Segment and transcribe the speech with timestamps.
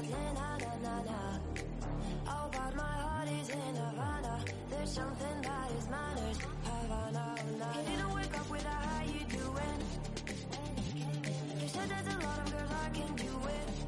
[0.00, 0.04] Oh,
[2.52, 4.44] but my heart is in Havana.
[4.70, 6.38] There's something that is manners.
[6.62, 7.34] Havana,
[9.12, 9.80] you doing.
[11.58, 13.87] He said there's a lot of girls I can do.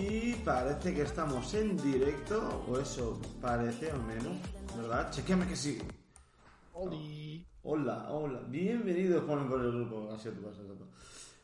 [0.00, 4.38] Y parece que estamos en directo, o eso parece al menos,
[4.76, 5.10] ¿verdad?
[5.10, 5.76] Chequeame que sí.
[6.74, 7.44] Oli.
[7.64, 10.86] Hola, hola, bienvenidos ponen por el grupo, así te pasa exacto.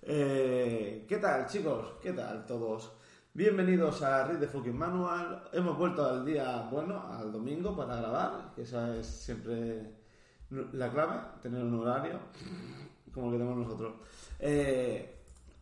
[0.02, 1.94] Eh, ¿Qué tal chicos?
[2.00, 2.92] ¿Qué tal todos?
[3.32, 5.48] Bienvenidos a Read the Fucking Manual.
[5.52, 9.90] Hemos vuelto al día, bueno, al domingo para grabar, que esa es siempre
[10.50, 12.20] la clave, tener un horario
[13.12, 13.94] como el que tenemos nosotros.
[14.38, 15.13] Eh,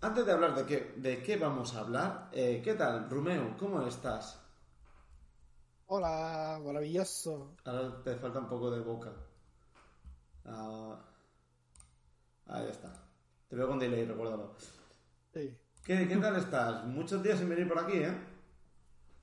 [0.02, 3.56] antes de hablar de qué, de qué vamos a hablar, eh, ¿qué tal, Romeo?
[3.58, 4.38] ¿Cómo estás?
[5.86, 7.54] Hola, maravilloso.
[7.64, 9.12] Ahora te falta un poco de boca.
[10.44, 10.98] Ah,
[12.46, 12.92] ahí está.
[13.48, 14.54] Te veo con delay, recuérdalo.
[15.32, 16.84] Sí, ¿Qué, ¿Qué tal estás?
[16.84, 18.14] Muchos días sin venir por aquí, ¿eh?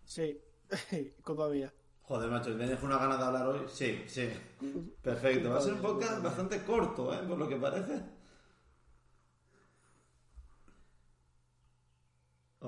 [0.05, 0.41] sí,
[1.23, 1.73] culpa mía.
[2.03, 3.61] Joder, macho, ¿vienes con una gana de hablar hoy?
[3.67, 4.29] Sí, sí.
[5.01, 5.51] Perfecto.
[5.51, 7.19] Va a ser un podcast bastante corto, ¿eh?
[7.27, 8.18] Por lo que parece.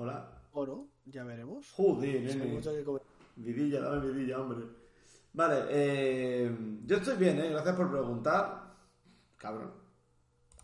[0.02, 0.28] Hola.
[0.50, 1.70] O no, ya veremos.
[1.76, 2.52] Joder, Sí, nene.
[2.54, 3.02] mucho que comer.
[3.36, 4.66] Vidilla, dame vidilla, hombre.
[5.32, 6.50] Vale, eh,
[6.84, 7.50] yo estoy bien, ¿eh?
[7.50, 8.74] Gracias por preguntar.
[9.36, 9.70] Cabrón.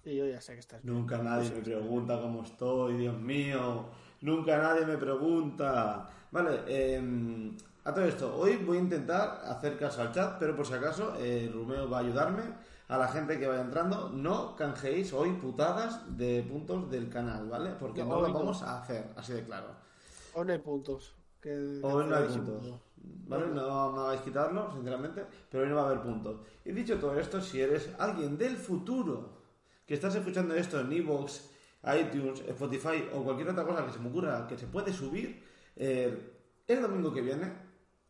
[0.04, 0.93] Y yo ya sé que estás bien.
[0.93, 3.87] Nunca nadie me pregunta cómo estoy, Dios mío.
[4.22, 6.09] Nunca nadie me pregunta.
[6.32, 7.53] Vale, eh,
[7.84, 11.15] a todo esto, hoy voy a intentar hacer caso al chat, pero por si acaso,
[11.21, 12.43] eh, Romeo va a ayudarme.
[12.88, 17.71] A la gente que vaya entrando, no canjeéis hoy putadas de puntos del canal, ¿vale?
[17.78, 18.34] Porque No, no, lo no.
[18.34, 19.69] vamos a hacer, así de claro.
[20.34, 21.15] Hoy no hay puntos.
[21.41, 22.74] Que, Hoy no hay puntos.
[22.97, 23.47] ¿Vale?
[23.48, 26.41] No me vais a quitarlo, sinceramente, pero hoy no va a haber puntos.
[26.65, 29.39] Y dicho todo esto, si eres alguien del futuro
[29.86, 31.51] que estás escuchando esto en Evox,
[32.01, 35.45] iTunes, Spotify o cualquier otra cosa que se me ocurra que se puede subir,
[35.77, 36.33] eh,
[36.66, 37.53] el domingo que viene,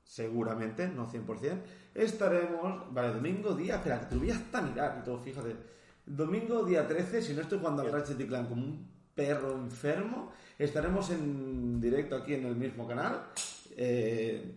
[0.05, 1.62] seguramente, no 100%,
[1.94, 5.56] estaremos, vale, domingo día, espera, que te lo voy hasta mirar y todo, fíjate.
[6.06, 10.32] Domingo día 13, si no estoy jugando al Ratchet y Clank como un perro enfermo,
[10.58, 13.25] estaremos en directo aquí en el mismo canal.
[13.76, 14.55] Eh,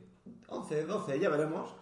[0.48, 1.74] 11, 12, ya veremos.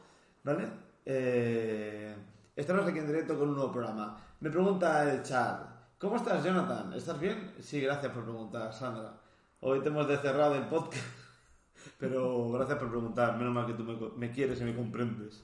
[0.44, 0.68] ¿Vale?
[1.06, 2.16] Eh,
[2.56, 4.18] estaremos aquí en directo con un nuevo programa.
[4.40, 5.62] Me pregunta el chat.
[5.98, 6.94] ¿Cómo estás, Jonathan?
[6.94, 7.54] ¿Estás bien?
[7.62, 9.14] Sí, gracias por preguntar, Sandra.
[9.60, 11.19] Hoy te hemos cerrado el podcast.
[12.00, 13.38] Pero gracias por preguntar.
[13.38, 15.44] Menos mal que tú me, me quieres y me comprendes.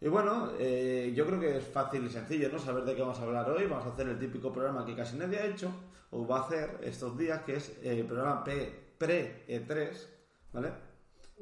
[0.00, 2.58] Y bueno, eh, yo creo que es fácil y sencillo, ¿no?
[2.58, 3.66] Saber de qué vamos a hablar hoy.
[3.66, 5.70] Vamos a hacer el típico programa que casi nadie ha hecho,
[6.10, 10.08] o va a hacer estos días, que es el programa P- pre-E3,
[10.52, 10.72] ¿vale?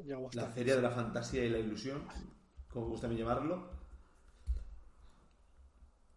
[0.06, 2.02] Ya La feria de la fantasía y la ilusión,
[2.72, 3.69] como gusta a mí llamarlo.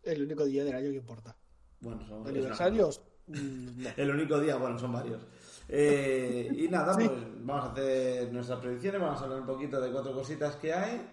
[0.03, 1.35] El único día del año que importa.
[1.81, 3.01] Bueno, son ¿Aniversarios?
[3.27, 3.89] Mm, no.
[3.97, 5.21] El único día, bueno, son varios.
[5.69, 7.07] Eh, y nada, Sí.
[7.07, 10.73] pues vamos a hacer nuestras predicciones, vamos a hablar un poquito de cuatro cositas que
[10.73, 11.09] hay.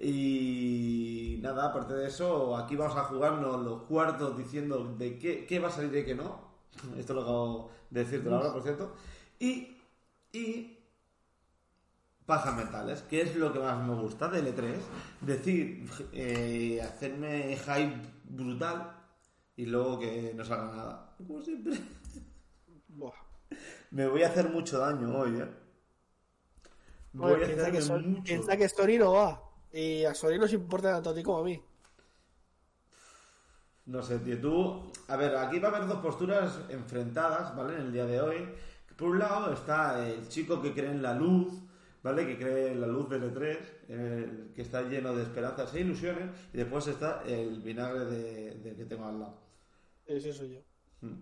[0.00, 5.58] Y nada, aparte de eso, aquí vamos a jugarnos los cuartos diciendo de qué, qué
[5.58, 6.40] va a salir y qué no.
[6.96, 8.94] Esto lo acabo de decirte ahora, por cierto.
[9.38, 9.76] Y,
[10.32, 10.78] y
[12.24, 14.76] pajas mentales, que es lo que más me gusta de L3.
[15.20, 18.92] Decir, eh, hacerme hype brutal
[19.56, 21.14] y luego que no salga nada.
[21.18, 21.74] Como siempre.
[22.88, 23.12] Buah.
[23.90, 25.48] Me voy a hacer mucho daño hoy, ¿eh?
[27.14, 28.22] Voy Bueno, a piensa, que Son- mucho.
[28.24, 29.42] piensa que Story no va.
[29.72, 31.62] Y a Story nos importa tanto a ti como a mí.
[33.86, 34.92] No sé, tío, tú...
[35.08, 37.74] A ver, aquí va a haber dos posturas enfrentadas, ¿vale?
[37.74, 38.48] En el día de hoy.
[38.96, 41.52] Por un lado está el chico que cree en la luz,
[42.02, 42.24] ¿vale?
[42.26, 43.58] Que cree en la luz del E3,
[43.88, 46.30] eh, que está lleno de esperanzas e ilusiones.
[46.52, 49.38] Y después está el vinagre de, de que tengo al lado.
[50.06, 50.60] Ese soy yo.
[51.00, 51.18] Hmm.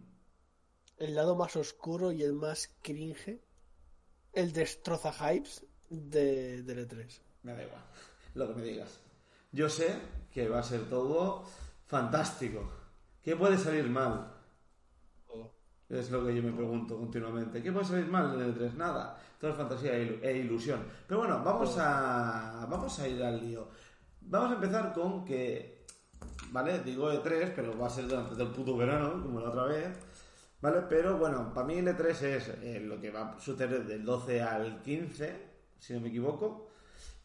[1.01, 3.41] El lado más oscuro y el más cringe.
[4.35, 7.21] El destroza hypes de, del E3.
[7.43, 7.83] Me da igual,
[8.35, 9.01] lo que me digas.
[9.51, 9.99] Yo sé
[10.31, 11.45] que va a ser todo
[11.87, 12.71] fantástico.
[13.23, 14.31] ¿Qué puede salir mal?
[15.27, 15.55] Todo.
[15.89, 17.63] Es lo que yo me pregunto continuamente.
[17.63, 18.75] ¿Qué puede salir mal en el 3?
[18.75, 19.19] Nada.
[19.41, 20.85] Todo es fantasía e e ilusión.
[21.09, 23.69] Pero bueno, vamos a, vamos a ir al lío.
[24.21, 25.87] Vamos a empezar con que,
[26.51, 26.81] ¿vale?
[26.81, 30.10] Digo E3, pero va a ser durante todo el puto verano, como la otra vez.
[30.61, 30.83] ¿Vale?
[30.89, 34.43] Pero bueno, para mí el E3 es eh, lo que va a suceder del 12
[34.43, 35.37] al 15,
[35.79, 36.71] si no me equivoco.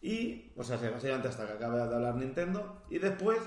[0.01, 2.83] Y, o sea, básicamente hasta que acabe de hablar Nintendo.
[2.89, 3.39] Y después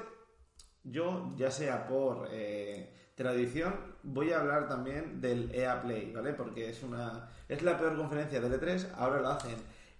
[0.84, 6.34] yo, ya sea por eh, tradición, voy a hablar también del EA Play, ¿vale?
[6.34, 9.56] Porque es una es la peor conferencia del E3, ahora lo hacen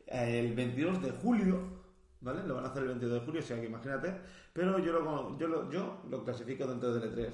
[0.07, 1.59] eh, el 22 de julio,
[2.21, 2.43] ¿vale?
[2.47, 4.15] Lo van a hacer el 22 de julio, o sea que imagínate,
[4.53, 7.33] pero yo lo, yo lo, yo lo clasifico dentro del E3.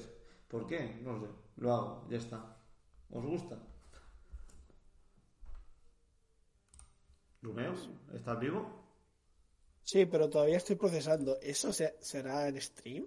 [0.48, 1.00] ¿Por qué?
[1.02, 2.56] No lo sé, lo hago, ya está.
[3.10, 3.56] ¿Os gusta?
[7.42, 7.74] ¿Rumeo?
[8.12, 8.60] ¿Estás vivo?
[9.82, 11.38] Sí, pero todavía estoy procesando.
[11.40, 13.06] ¿Eso se- será en stream?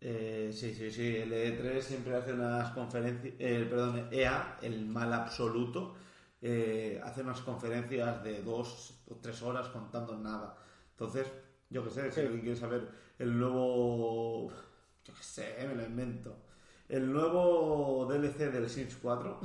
[0.00, 1.16] Eh, sí, sí, sí.
[1.16, 3.34] El E3 siempre hace unas conferencias.
[3.38, 5.94] eh, perdón, EA, el mal absoluto,
[6.40, 10.56] eh, hace unas conferencias de dos o tres horas contando nada.
[10.92, 11.26] Entonces,
[11.70, 12.20] yo qué sé, si Sí.
[12.20, 14.50] alguien quiere saber el nuevo.
[15.04, 16.36] Yo qué sé, me lo invento.
[16.88, 19.40] El nuevo DLC del Sims 4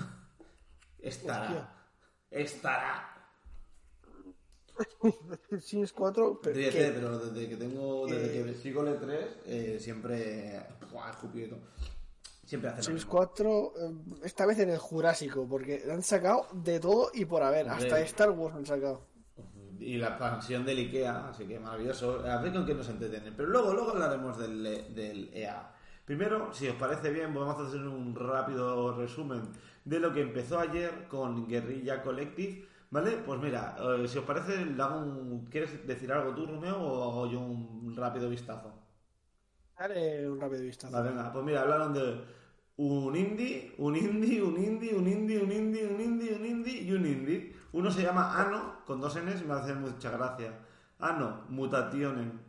[1.00, 1.46] estará.
[1.46, 1.70] Hostia.
[2.32, 3.10] Estará.
[5.62, 6.92] Sims 4, pero ¿qué?
[6.94, 8.44] pero desde que tengo, desde Eh.
[8.46, 10.66] que sigo el E3, eh, siempre.
[10.92, 11.58] ¡Buah, escupido!
[12.46, 13.12] Siempre hace lo Sims mismo.
[13.12, 13.92] 4, eh,
[14.24, 17.70] esta vez en el Jurásico, porque han sacado de todo y por haber.
[17.70, 19.06] Hasta Star Wars han sacado.
[19.80, 22.24] Y la expansión del IKEA, así que maravilloso.
[22.26, 23.34] A ver con qué nos entretienen.
[23.36, 24.64] Pero luego, luego hablaremos del,
[24.96, 25.72] del EA.
[26.10, 29.42] Primero, si os parece bien, vamos a hacer un rápido resumen
[29.86, 32.66] de lo que empezó ayer con Guerrilla Collective.
[32.92, 33.12] ¿Vale?
[33.26, 37.04] Pues mira, eh, si os parece, le hago un- ¿quieres decir algo tú, Romeo, o
[37.10, 38.70] hago yo un rápido vistazo?
[39.76, 40.94] Haré un rápido vistazo.
[40.94, 42.22] Vale, venga, pues mira, hablaron de
[42.78, 46.92] un indie, un indie, un indie, un indie, un indie, un indie, un indie y
[46.94, 47.56] un indie.
[47.72, 50.52] Uno se llama Ano, con dos N's, me hace mucha gracia.
[51.00, 52.40] Ano, Mutationen.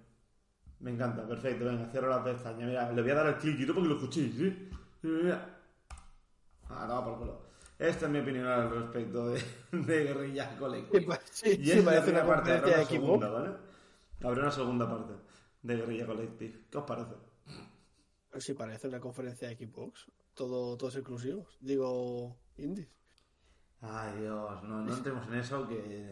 [0.85, 2.67] Me encanta, perfecto, venga, cierro la pestaña.
[2.67, 4.69] Mira, le voy a dar el clic y todo para que lo escuchéis, ¿sí?
[5.03, 5.59] Mira.
[6.69, 7.43] Ah, no, por culo.
[7.79, 11.07] Esta es mi opinión al respecto de, de Guerrilla Collective.
[11.07, 13.51] pa- sí, Y sí, es parece una parte, habrá una segunda, ¿vale?
[14.23, 15.15] Habrá una segunda parte
[15.63, 16.65] de Guerrilla Collective.
[16.71, 17.15] ¿Qué os parece?
[18.39, 20.11] Sí, parece una conferencia de Xbox.
[20.35, 21.57] Todo, todos exclusivos.
[21.61, 22.89] Digo, indies.
[23.81, 26.11] Ay, Dios, no, no entremos en eso, que,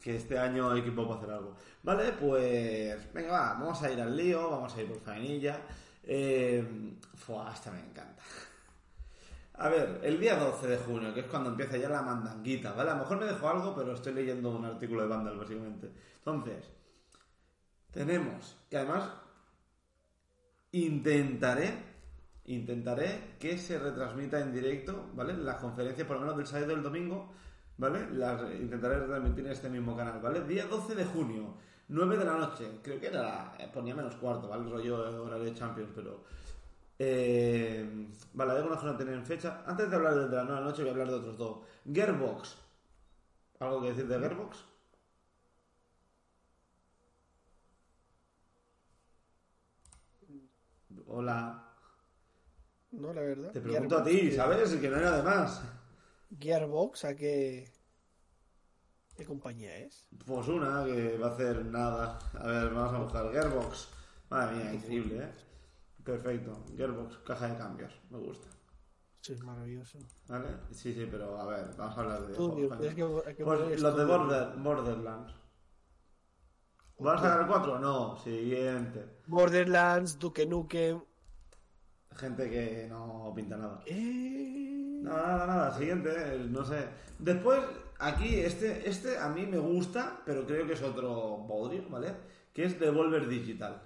[0.00, 1.56] que este año equipo va a hacer algo.
[1.82, 5.60] Vale, pues venga, va, vamos a ir al lío, vamos a ir por faenilla.
[6.04, 8.22] Eh, fua, esta me encanta.
[9.54, 12.90] A ver, el día 12 de junio, que es cuando empieza ya la mandanguita, ¿vale?
[12.90, 15.90] A lo mejor me dejo algo, pero estoy leyendo un artículo de Vandal, básicamente.
[16.18, 16.70] Entonces,
[17.90, 19.10] tenemos que además
[20.70, 21.74] intentaré,
[22.44, 25.34] intentaré que se retransmita en directo, ¿vale?
[25.34, 27.32] Las conferencias, por lo menos del sábado y del domingo,
[27.78, 28.08] ¿vale?
[28.12, 30.42] Las intentaré retransmitir en este mismo canal, ¿vale?
[30.42, 31.54] Día 12 de junio,
[31.88, 34.64] 9 de la noche, creo que era, la- eh, ponía menos cuarto, ¿vale?
[34.64, 36.24] El rollo horario de Champions, pero
[37.00, 39.62] Eh, vale, algunos que no tienen fecha.
[39.66, 41.58] Antes de hablar de la nueva noche, voy a hablar de otros dos.
[41.92, 42.56] Gearbox.
[43.60, 44.64] ¿Algo que decir de Gearbox?
[51.06, 51.38] Hola.
[52.92, 53.50] No, la verdad.
[53.52, 54.74] Te pregunto a ti, ¿sabes?
[54.76, 55.62] Que no hay nada más.
[56.36, 57.72] Gearbox, ¿a qué,
[59.16, 60.06] qué compañía es?
[60.26, 62.18] Pues una que va a hacer nada.
[62.38, 63.88] A ver, vamos a buscar Gearbox.
[64.30, 65.30] Madre mía, increíble, ¿eh?
[66.04, 66.64] Perfecto.
[66.76, 67.92] Gearbox, caja de cambios.
[68.10, 68.48] Me gusta.
[69.20, 69.98] Sí, es maravilloso.
[70.28, 70.48] ¿Vale?
[70.70, 72.34] Sí, sí, pero a ver, vamos a hablar de...
[72.34, 72.94] Tú, ¿vale?
[72.94, 74.04] que- Pues los de.
[74.04, 75.34] Border- Borderlands.
[76.98, 77.78] ¿Van a sacar el 4?
[77.78, 79.04] No, siguiente.
[79.26, 81.00] Borderlands, Duke Nukem.
[82.16, 83.80] Gente que no pinta nada.
[83.86, 84.77] Eh...
[85.08, 86.10] No, nada, nada, siguiente,
[86.50, 86.86] no sé.
[87.18, 87.60] Después,
[87.98, 92.14] aquí, este, este a mí me gusta, pero creo que es otro bodrio, ¿vale?
[92.52, 93.80] Que es Devolver Digital.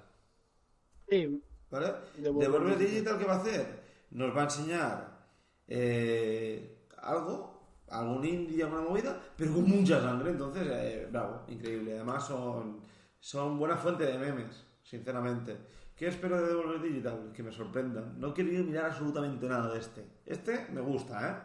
[1.09, 1.95] Sí, ¿Vale?
[2.17, 2.91] Devolver Devolver Digital.
[2.91, 3.83] Digital, ¿qué va a hacer?
[4.11, 5.29] Nos va a enseñar
[5.69, 10.31] eh, algo, algún indie, alguna movida, pero con mucha sangre.
[10.33, 11.95] Entonces, eh, bravo, increíble.
[11.95, 12.81] Además, son,
[13.21, 15.57] son buena fuente de memes, sinceramente.
[16.03, 17.33] ¿Qué espero de Devolver Digital?
[17.33, 18.19] Que me sorprendan.
[18.19, 20.05] No he querido mirar absolutamente nada de este.
[20.27, 21.37] Este me gusta, ¿eh?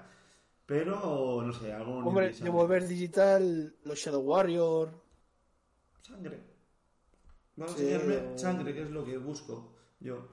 [0.66, 2.04] Pero, no sé, algún.
[2.04, 2.34] hombre.
[2.34, 4.90] Devolver Digital, los Shadow Warrior.
[6.02, 6.40] Sangre.
[7.56, 10.28] Vamos a enseñarme sangre, que es lo que busco yo.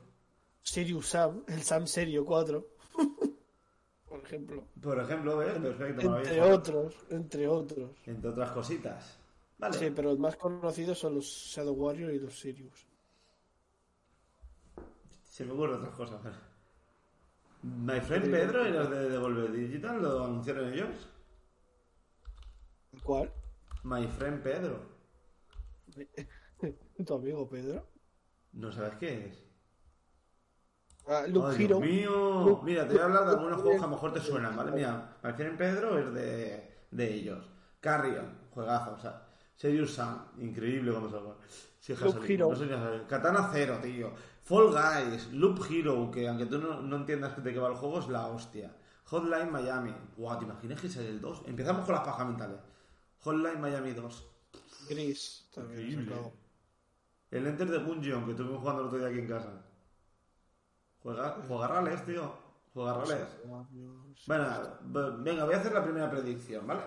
[0.62, 2.66] Sirius Sam, el Sam Serio 4.
[4.08, 4.64] Por ejemplo.
[4.80, 5.52] Por ejemplo, ¿ves?
[5.52, 6.54] Perfecto, Entre maravilloso.
[6.54, 7.90] otros, entre otros.
[8.06, 9.18] Entre otras cositas.
[9.58, 9.76] Vale.
[9.76, 12.86] Sí, pero los más conocidos son los Shadow Warrior y los Sirius.
[15.34, 16.20] Se me ocurren otras cosas.
[17.62, 21.08] My Friend Pedro y los de Devolver Digital lo anunciaron ellos.
[23.02, 23.32] ¿Cuál?
[23.82, 24.78] My Friend Pedro.
[27.04, 27.84] Tu amigo Pedro.
[28.52, 29.42] ¿No sabes qué es?
[31.08, 31.32] Ah, Ay,
[31.64, 31.78] Hero.
[31.78, 32.60] Dios mío.
[32.62, 34.70] Mira, te voy a hablar de algunos juegos que a lo mejor te suenan, ¿vale?
[34.70, 37.50] Mira, My Friend Pedro es de, de ellos.
[37.80, 39.26] Carrion, juegazo, o sea.
[39.56, 41.34] Serious Sam, increíble cuando salga.
[41.80, 42.48] Sí, Loop Hassel, Hero.
[42.50, 43.06] no sé.
[43.08, 44.12] Katana Zero, tío.
[44.44, 48.00] Fall Guys, Loop Hero, que aunque tú no, no entiendas de qué va el juego,
[48.00, 48.74] es la hostia.
[49.06, 49.94] Hotline Miami.
[50.16, 51.42] Guau, ¿te imaginas que sale el 2?
[51.46, 52.58] Empezamos con las pajas mentales.
[53.20, 54.26] Hotline Miami 2.
[54.88, 55.48] Gris.
[55.54, 56.10] También.
[57.30, 59.64] El Enter the Gungeon, que estuvimos jugando el otro día aquí en casa.
[61.02, 62.32] Juega, juega rales, tío.
[62.72, 63.26] Juega rales.
[64.26, 64.46] Bueno,
[65.18, 66.82] venga, voy a hacer la primera predicción, ¿vale?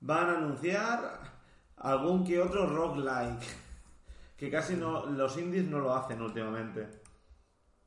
[0.00, 1.20] Van a anunciar
[1.76, 3.67] algún que otro roguelike.
[4.38, 6.86] Que casi no, los indies no lo hacen últimamente.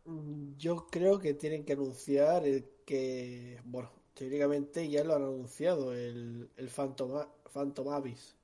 [0.06, 5.94] Mm, Yo creo que tienen que anunciar el que, bueno, teóricamente ya lo han anunciado,
[5.94, 8.36] el, el Phantom, Abyss.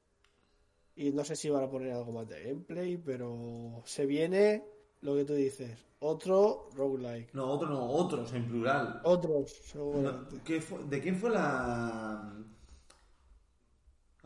[0.95, 4.63] Y no sé si van a poner algo más de gameplay, pero se viene
[5.01, 7.33] lo que tú dices, otro roguelike.
[7.33, 9.01] No, otro no, otros en plural.
[9.03, 10.41] Otros, No, seguramente.
[10.43, 12.33] ¿qué fue- ¿De quién fue la...?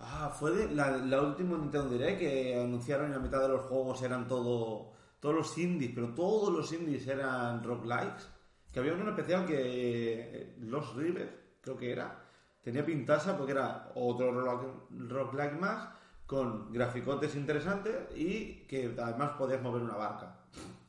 [0.04, 3.62] Ah, fue de la, la última Nintendo Direct que anunciaron y la mitad de los
[3.62, 4.92] juegos eran todo...
[5.20, 8.28] Todos los indies, pero todos los indies eran roguelikes.
[8.74, 10.56] Que había uno especial que...
[10.62, 12.24] Los River, creo que era.
[12.64, 15.90] Tenía pintaza porque era otro roguelike- roguelike más
[16.26, 20.40] con graficotes interesantes y que además podías mover una barca.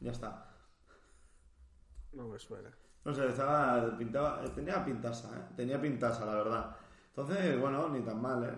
[0.01, 0.49] Ya está.
[2.13, 2.71] No me suena.
[3.05, 5.43] No sé, estaba, pintaba, tenía pintaza, ¿eh?
[5.57, 6.77] Tenía pintaza, la verdad.
[7.09, 8.57] Entonces, bueno, ni tan mal, ¿eh?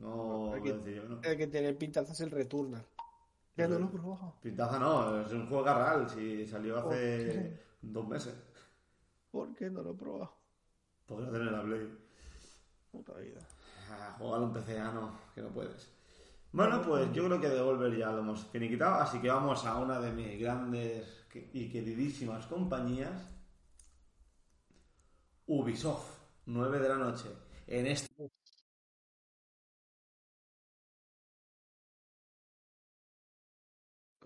[0.00, 1.20] No, que, decir yo, ¿no?
[1.22, 2.84] el que tiene pintaza es el Returnal.
[3.56, 4.34] Ya no lo he probado.
[4.42, 8.34] Pintaza no, es un juego garral, si salió ¿Por hace dos meses.
[9.30, 10.32] ¿Por qué no lo he probado?
[11.06, 11.98] Podría tener la Play.
[12.90, 13.40] Puta vida.
[13.90, 15.92] Ah, jugarlo en PC no, que no puedes.
[16.52, 20.00] Bueno, pues yo creo que Devolver ya lo hemos finiquitado, así que vamos a una
[20.00, 23.30] de mis grandes y queridísimas compañías,
[25.46, 26.10] Ubisoft,
[26.46, 27.28] 9 de la noche.
[27.66, 28.30] En este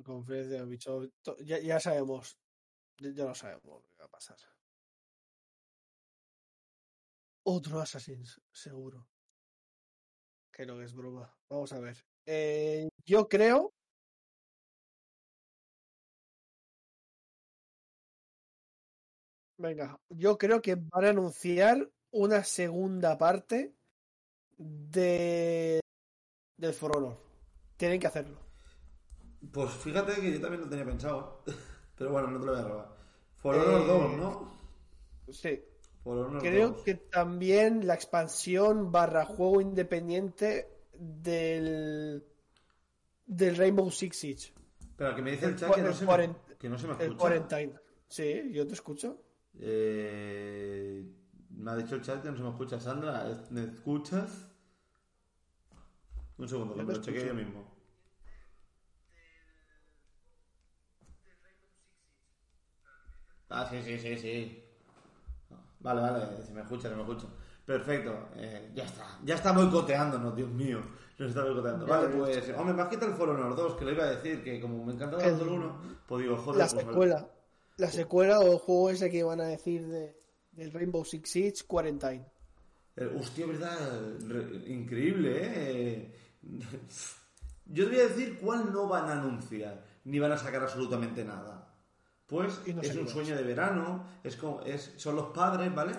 [0.05, 1.09] Conferencia de Ubisoft.
[1.45, 2.39] Ya, ya sabemos.
[2.99, 4.37] Ya, ya lo sabemos lo que va a pasar.
[7.47, 9.07] Otro Assassin's, seguro.
[10.53, 11.35] Que no es broma.
[11.49, 11.97] Vamos a ver.
[12.27, 13.75] Eh, yo creo.
[19.59, 23.75] Venga, yo creo que van a anunciar una segunda parte
[24.59, 25.81] de
[26.57, 27.19] del For Honor.
[27.77, 28.44] Tienen que hacerlo.
[29.53, 31.43] Pues fíjate que yo también lo tenía pensado.
[31.97, 32.97] Pero bueno, no te lo voy a robar.
[33.37, 34.55] For Eh, Honor 2, ¿no?
[35.31, 35.61] Sí,
[36.03, 36.83] For Honor Creo 2.
[36.85, 42.23] que también la expansión barra juego independiente del
[43.27, 44.53] del Rainbow Six Siege.
[44.97, 46.87] Pero que me dice el el chat que no, se me, cuaren- que no se
[46.87, 47.19] me El escucha.
[47.19, 47.73] Quarantine.
[48.09, 49.19] Sí, yo te escucho.
[49.59, 51.05] Eh,
[51.51, 52.81] me ha dicho el chat que no se me escucha.
[52.81, 54.49] Sandra, ¿es- ¿me escuchas?
[56.39, 57.74] Un segundo, que me lo chequeo yo mismo.
[63.55, 64.61] Ah, sí, sí, sí, sí.
[65.81, 67.27] Vale, vale, se me escucha, se me escucha.
[67.65, 69.19] Perfecto, eh, ya está.
[69.25, 70.81] Ya está boicoteándonos, Dios mío.
[71.19, 71.87] Nos está boicoteando.
[71.87, 74.43] Vale, pues, hombre, me has quitado el For Honor 2, que lo iba a decir,
[74.43, 77.29] que como me encantaba el El- Honor 1, pues digo, joder, La pues secuela.
[77.77, 80.17] La secuela o el juego ese que van a decir de,
[80.53, 82.25] del Rainbow Six Siege Quarantine.
[82.97, 83.77] Eh, hostia, verdad,
[84.27, 86.15] re- increíble, ¿eh?
[87.67, 91.25] Yo te voy a decir cuál no van a anunciar, ni van a sacar absolutamente
[91.25, 91.64] nada.
[92.27, 95.93] Pues no es un sueño de verano, es como, es, son los padres, ¿vale?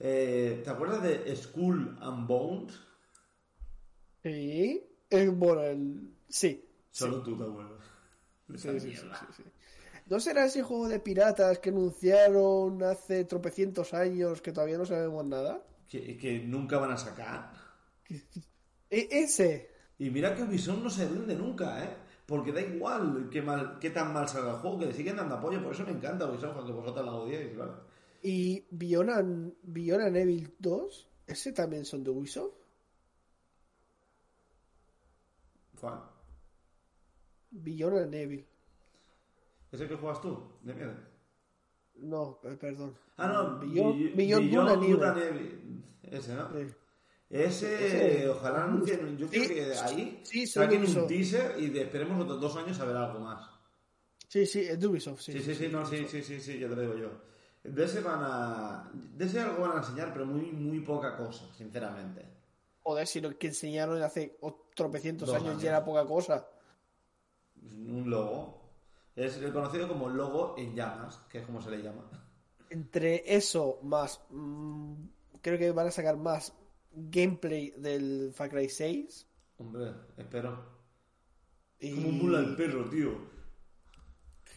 [0.00, 2.80] Eh, ¿Te acuerdas de Skull and Bones?
[4.22, 4.84] Sí.
[5.10, 6.14] Eh, bueno, el...
[6.28, 6.64] sí.
[6.90, 7.84] Solo tú te acuerdas.
[8.56, 8.94] Sí, sí.
[10.06, 15.24] ¿No será ese juego de piratas que anunciaron hace tropecientos años que todavía no sabemos
[15.26, 15.62] nada?
[15.88, 17.52] Que, que nunca van a sacar.
[18.90, 19.70] E- ese.
[19.98, 21.94] Y mira que Ubisoft no se rinde nunca, ¿eh?
[22.28, 25.36] Porque da igual qué, mal, qué tan mal salga el juego, que le siguen dando
[25.36, 25.62] apoyo.
[25.62, 27.72] Por eso me encanta Ubisoft, aunque vosotros la odiéis, ¿vale?
[28.22, 29.54] Y and
[30.14, 32.52] Evil 2, ¿ese también son de Ubisoft?
[35.80, 36.02] ¿Cuál?
[37.50, 38.46] Beyond and Evil.
[39.72, 40.38] ¿Ese que juegas tú?
[40.62, 40.92] De miedo.
[41.94, 42.94] No, eh, perdón.
[43.16, 45.82] Ah, no, Beyond, Evil.
[46.02, 46.52] Ese, ¿no?
[46.52, 46.66] Sí.
[47.30, 49.18] Ese, Ese- ojalá anuncien.
[49.18, 52.78] Yo creo Sí, que ahí sí, saquen un teaser y de- esperemos otros dos años
[52.80, 53.50] a ver algo más.
[54.28, 55.32] Sí, sí, es Ubisoft, sí.
[55.32, 57.10] Sí, sí, sí, no, sí, sí, sí, sí, ya te lo digo yo.
[57.64, 58.90] De ese van a.
[58.94, 62.24] De ese algo van a enseñar, pero muy, muy poca cosa, sinceramente.
[62.82, 64.38] Joder, si lo que enseñaron hace
[64.74, 65.62] tropecientos años años.
[65.62, 66.48] ya era poca cosa.
[67.62, 68.62] Un logo.
[69.16, 72.08] Es el conocido como logo en llamas, que es como se le llama.
[72.70, 74.20] Entre eso más...
[74.30, 74.94] mm,
[75.42, 76.52] creo que van a sacar más
[76.90, 79.26] gameplay del Far Cry 6.
[79.58, 80.78] Hombre, espero.
[81.80, 83.38] Y Como mula el perro, tío.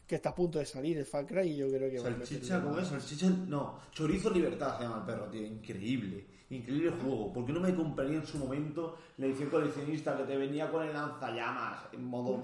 [0.07, 2.11] que está a punto de salir el Far Cry y yo creo que va a
[2.11, 2.87] Salchicha, ¿cómo es?
[2.87, 3.79] Salchicha, no.
[3.91, 5.45] Chorizo Libertad se llama el perro, tío.
[5.45, 6.25] Increíble.
[6.49, 7.31] Increíble juego.
[7.31, 10.85] ¿Por qué no me compraría en su momento la edición coleccionista que te venía con
[10.85, 12.43] el lanzallamas en modo.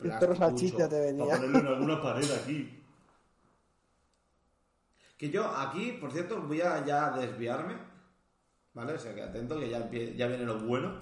[0.00, 1.26] El perro salchicha te venía.
[1.26, 2.78] Para ponerlo en alguna pared aquí.
[5.16, 7.91] Que yo aquí, por cierto, voy a ya desviarme.
[8.74, 8.94] ¿Vale?
[8.94, 10.92] O sea que atento, que ya, ya viene lo bueno.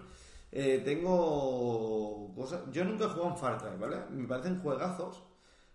[0.52, 2.62] Eh, tengo cosas.
[2.72, 3.96] Yo nunca he jugado en Far Cry, ¿vale?
[4.10, 5.22] Me parecen juegazos,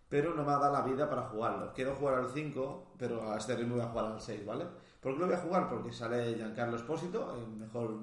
[0.10, 1.72] pero no me ha dado la vida para jugarlos.
[1.74, 4.66] Quiero jugar al 5, pero a este ritmo voy a jugar al 6, ¿vale?
[5.00, 5.70] ¿Por qué lo voy a jugar?
[5.70, 8.00] Porque sale Giancarlo Espósito, el mejor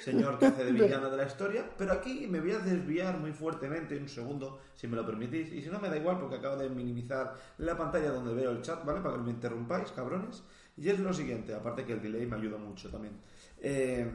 [0.00, 1.64] señor que hace de villano de la historia.
[1.78, 5.50] Pero aquí me voy a desviar muy fuertemente, un segundo, si me lo permitís.
[5.52, 8.60] Y si no, me da igual porque acabo de minimizar la pantalla donde veo el
[8.60, 9.00] chat, ¿vale?
[9.00, 10.42] Para que no me interrumpáis, cabrones.
[10.76, 13.14] Y es lo siguiente, aparte que el delay me ayuda mucho también.
[13.62, 14.06] Eh,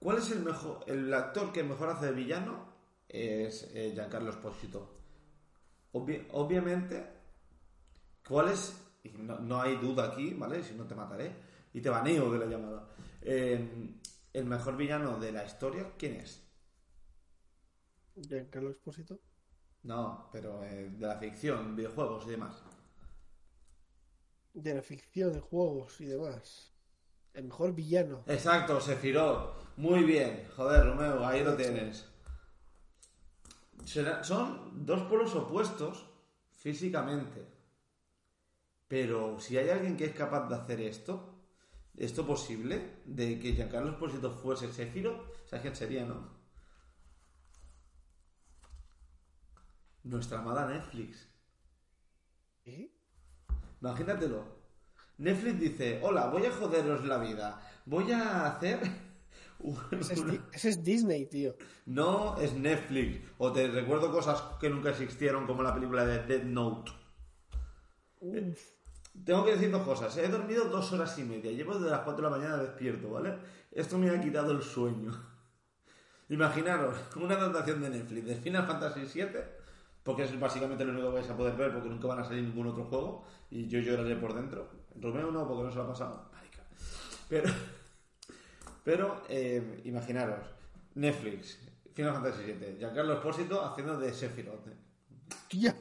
[0.00, 2.66] ¿Cuál es el mejor, el actor que mejor hace de villano?
[3.08, 4.90] Es eh, Giancarlo Esposito.
[5.92, 6.96] Obvi- obviamente,
[8.26, 8.76] ¿cuál es?
[9.04, 10.62] y no, no hay duda aquí, ¿vale?
[10.62, 11.32] Si no te mataré
[11.72, 12.88] y te baneo de la llamada.
[13.22, 13.96] Eh,
[14.32, 16.42] el mejor villano de la historia, ¿quién es?
[18.28, 19.20] Giancarlo Esposito.
[19.82, 22.62] No, pero eh, de la ficción, videojuegos y demás.
[24.54, 26.72] De la ficción, de juegos y demás.
[27.34, 28.24] El mejor villano.
[28.26, 29.76] Exacto, Sephiroth.
[29.76, 30.48] Muy bien.
[30.56, 32.06] Joder, Romeo, ahí lo tienes.
[33.84, 36.06] Será- son dos polos opuestos
[36.52, 37.46] físicamente.
[38.88, 41.36] Pero si hay alguien que es capaz de hacer esto,
[41.96, 46.40] esto posible, de que Giancarlo Esposito fuese Sephiroth, ¿sabes quién sería, no?
[50.02, 51.28] Nuestra amada Netflix.
[52.64, 52.90] ¿Eh?
[53.80, 54.59] Imagínatelo.
[55.20, 57.60] Netflix dice, hola, voy a joderos la vida.
[57.84, 58.80] Voy a hacer...
[59.90, 61.54] Ese es, ese es Disney, tío.
[61.84, 63.20] No es Netflix.
[63.36, 66.92] O te recuerdo cosas que nunca existieron, como la película de Dead Note.
[68.20, 68.58] Uf.
[69.22, 70.16] Tengo que decir dos cosas.
[70.16, 71.52] He dormido dos horas y media.
[71.52, 73.36] Llevo desde las 4 de la mañana despierto, ¿vale?
[73.70, 75.12] Esto me ha quitado el sueño.
[76.30, 79.40] Imaginaros una adaptación de Netflix de Final Fantasy VII,
[80.02, 82.44] porque es básicamente lo único que vais a poder ver, porque nunca van a salir
[82.44, 84.79] ningún otro juego, y yo lloraré por dentro.
[84.96, 86.30] Romeo no, porque no se lo ha pasado.
[86.32, 86.62] Marica.
[87.28, 87.52] Pero,
[88.84, 90.46] pero eh, imaginaros,
[90.94, 91.58] Netflix,
[91.94, 94.66] Final Fantasy VII, Giancarlo Espósito haciendo de Sephiroth.
[95.48, 95.76] Tía.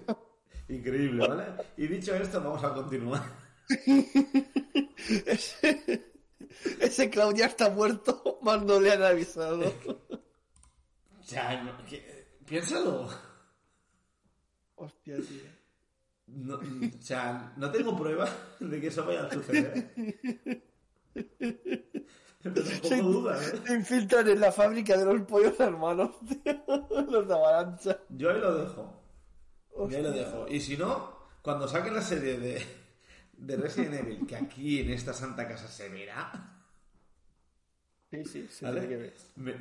[0.67, 1.45] Increíble, ¿vale?
[1.77, 3.23] Y dicho esto, vamos a continuar.
[5.25, 6.03] Ese,
[6.79, 9.73] ese Cloud ya está muerto, más no le han avisado.
[11.19, 13.07] O sea, no- que- piénsalo.
[14.75, 15.58] Hostia, tío.
[16.31, 19.93] No, o sea, no tengo pruebas de que eso vaya a suceder.
[22.41, 23.61] Pero tampoco dudas, ¿eh?
[23.65, 26.63] Se infiltran en la fábrica de los pollos hermanos, tío.
[27.09, 27.99] Los de Avalancha.
[28.09, 29.03] Yo ahí lo dejo.
[29.89, 30.47] Yo ahí lo dejo.
[30.47, 32.65] Y si no, cuando saquen la serie de,
[33.33, 36.55] de Resident Evil, que aquí en esta santa casa se verá,
[38.11, 38.65] Sí, sí, sí.
[38.65, 38.87] ¿vale?
[38.87, 39.13] que ver.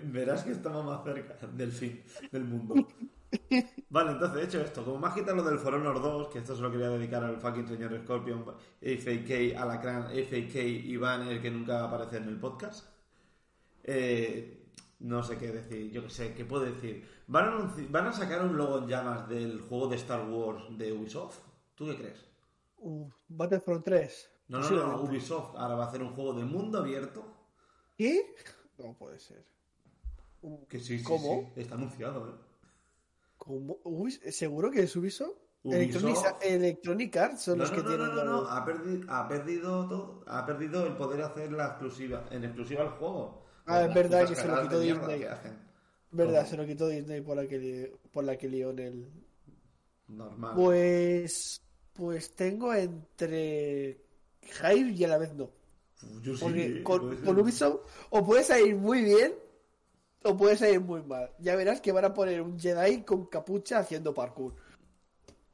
[0.04, 2.02] Verás que estamos más cerca del fin
[2.32, 2.74] del mundo.
[3.90, 6.56] Vale, entonces, hecho esto, como me has quitado lo del For Honor 2, que esto
[6.56, 11.84] se lo quería dedicar al fucking señor Scorpion, FAK, Alacrán, FAK, Iván, el que nunca
[11.84, 12.86] aparece en el podcast.
[13.84, 14.66] Eh,
[15.00, 17.06] no sé qué decir, yo qué sé, ¿qué puedo decir?
[17.26, 20.92] ¿Van a, ¿Van a sacar un logo en llamas del juego de Star Wars de
[20.92, 21.38] Ubisoft?
[21.74, 22.26] ¿Tú qué crees?
[22.78, 24.30] Uh, Battlefront 3.
[24.48, 25.02] No, no, no.
[25.02, 27.24] Ubisoft ahora va a hacer un juego de mundo abierto.
[27.96, 28.34] ¿Qué?
[28.78, 29.44] No puede ser.
[30.68, 31.50] Que sí, sí, ¿Cómo?
[31.54, 32.47] sí, está anunciado, ¿eh?
[33.38, 33.78] ¿Cómo?
[33.84, 35.36] Ubis- ¿Seguro que es Ubisoft?
[35.62, 36.42] Ubisoft.
[36.42, 39.88] Electronic, Arts son No, los que no, tienen no, no, no, Ha, perdido, ha perdido
[39.88, 40.24] todo.
[40.26, 43.44] Ha perdido el poder hacer la exclusiva, en exclusiva el juego.
[43.66, 45.24] Ah, es verdad que se lo quitó Disney.
[46.10, 46.50] Verdad, ¿Cómo?
[46.50, 49.12] se lo quitó Disney por la que, por la que lió en el...
[50.08, 50.52] Normal.
[50.54, 51.62] Pues...
[51.92, 54.00] Pues tengo entre...
[54.42, 55.50] Hype y a la vez no.
[56.22, 57.24] Yo sí, Porque eh, con, puede ser.
[57.26, 59.34] con Ubisoft o puede salir muy bien
[60.24, 61.30] o puede salir muy mal.
[61.38, 64.54] Ya verás que van a poner un Jedi con capucha haciendo parkour.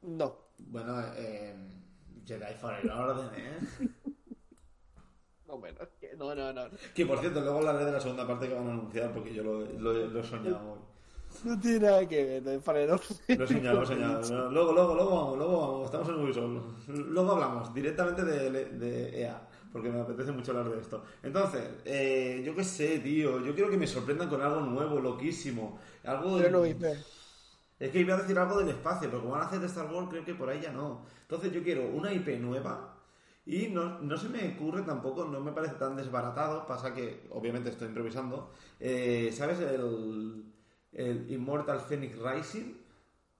[0.02, 0.36] No.
[0.58, 1.54] Bueno, eh,
[2.26, 3.58] Jedi Fallen Order, ¿eh?
[5.46, 5.78] No, bueno,
[6.18, 6.62] no, no, no.
[6.94, 9.44] que por cierto, luego hablaré de la segunda parte que van a anunciar porque yo
[9.44, 10.78] lo, lo- lo he soñado hoy.
[11.44, 13.38] No tiene nada que ver, Fallen Order.
[13.38, 14.50] Lo he soñado, lo he soñado.
[14.50, 15.84] Luego, luego, luego vamos, luego vamos.
[15.84, 16.88] Estamos en Ubisoft.
[16.88, 21.02] Luego hablamos directamente de, de EA, porque me apetece mucho hablar de esto.
[21.20, 23.44] Entonces, eh, yo qué sé, tío.
[23.44, 25.80] Yo quiero que me sorprendan con algo nuevo, loquísimo.
[26.04, 26.36] Algo.
[26.36, 26.64] Pero no.
[27.80, 29.92] Es que iba a decir algo del espacio, pero como van a hacer de Star
[29.92, 31.04] Wars, creo que por ahí ya no.
[31.22, 33.00] Entonces yo quiero una IP nueva
[33.44, 36.66] y no, no se me ocurre tampoco, no me parece tan desbaratado.
[36.66, 38.52] Pasa que, obviamente, estoy improvisando.
[38.78, 40.44] Eh, ¿Sabes el,
[40.92, 42.74] el Immortal Phoenix Rising?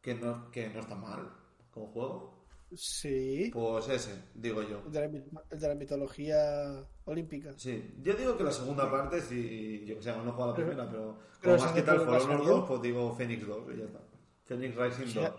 [0.03, 1.31] Que no, que no está mal
[1.73, 2.34] como juego.
[2.77, 3.51] Sí.
[3.53, 4.83] Pues ese, digo yo.
[4.87, 7.53] El de, la, mit- el de la mitología olímpica.
[7.57, 10.91] Sí, yo digo que la segunda parte, si yo que sé, no jugado la primera,
[10.91, 12.57] pero pero como más que tal Honor salido.
[12.59, 14.01] 2, pues digo Phoenix 2 y ya está.
[14.45, 15.33] Phoenix Rising Sí, 2.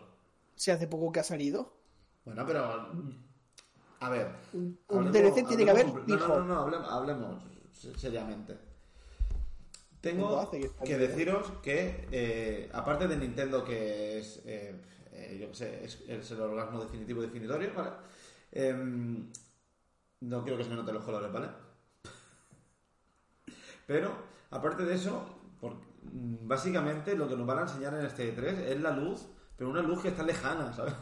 [0.56, 1.74] Si hace poco que ha salido.
[2.26, 2.92] Bueno, pero.
[4.00, 4.28] A ver.
[4.54, 8.56] Un- DLC tiene que haber No, no, no, no, hablemos, hablemos se- seriamente.
[10.02, 14.80] Tengo ¿Cuánto hace que el deciros que, eh, aparte de Nintendo, que es, eh,
[15.16, 17.92] eh, yo qué sé, es, el orgasmo definitivo definitorio, ¿vale?
[18.52, 19.32] Em,
[20.22, 21.48] no quiero que se me noten los colores, ¿vale?
[23.88, 24.12] Pero,
[24.52, 25.26] aparte de eso,
[25.62, 29.70] mm, básicamente lo que nos van a enseñar en este E3 es la luz, pero
[29.70, 30.94] una luz que está lejana, ¿sabes?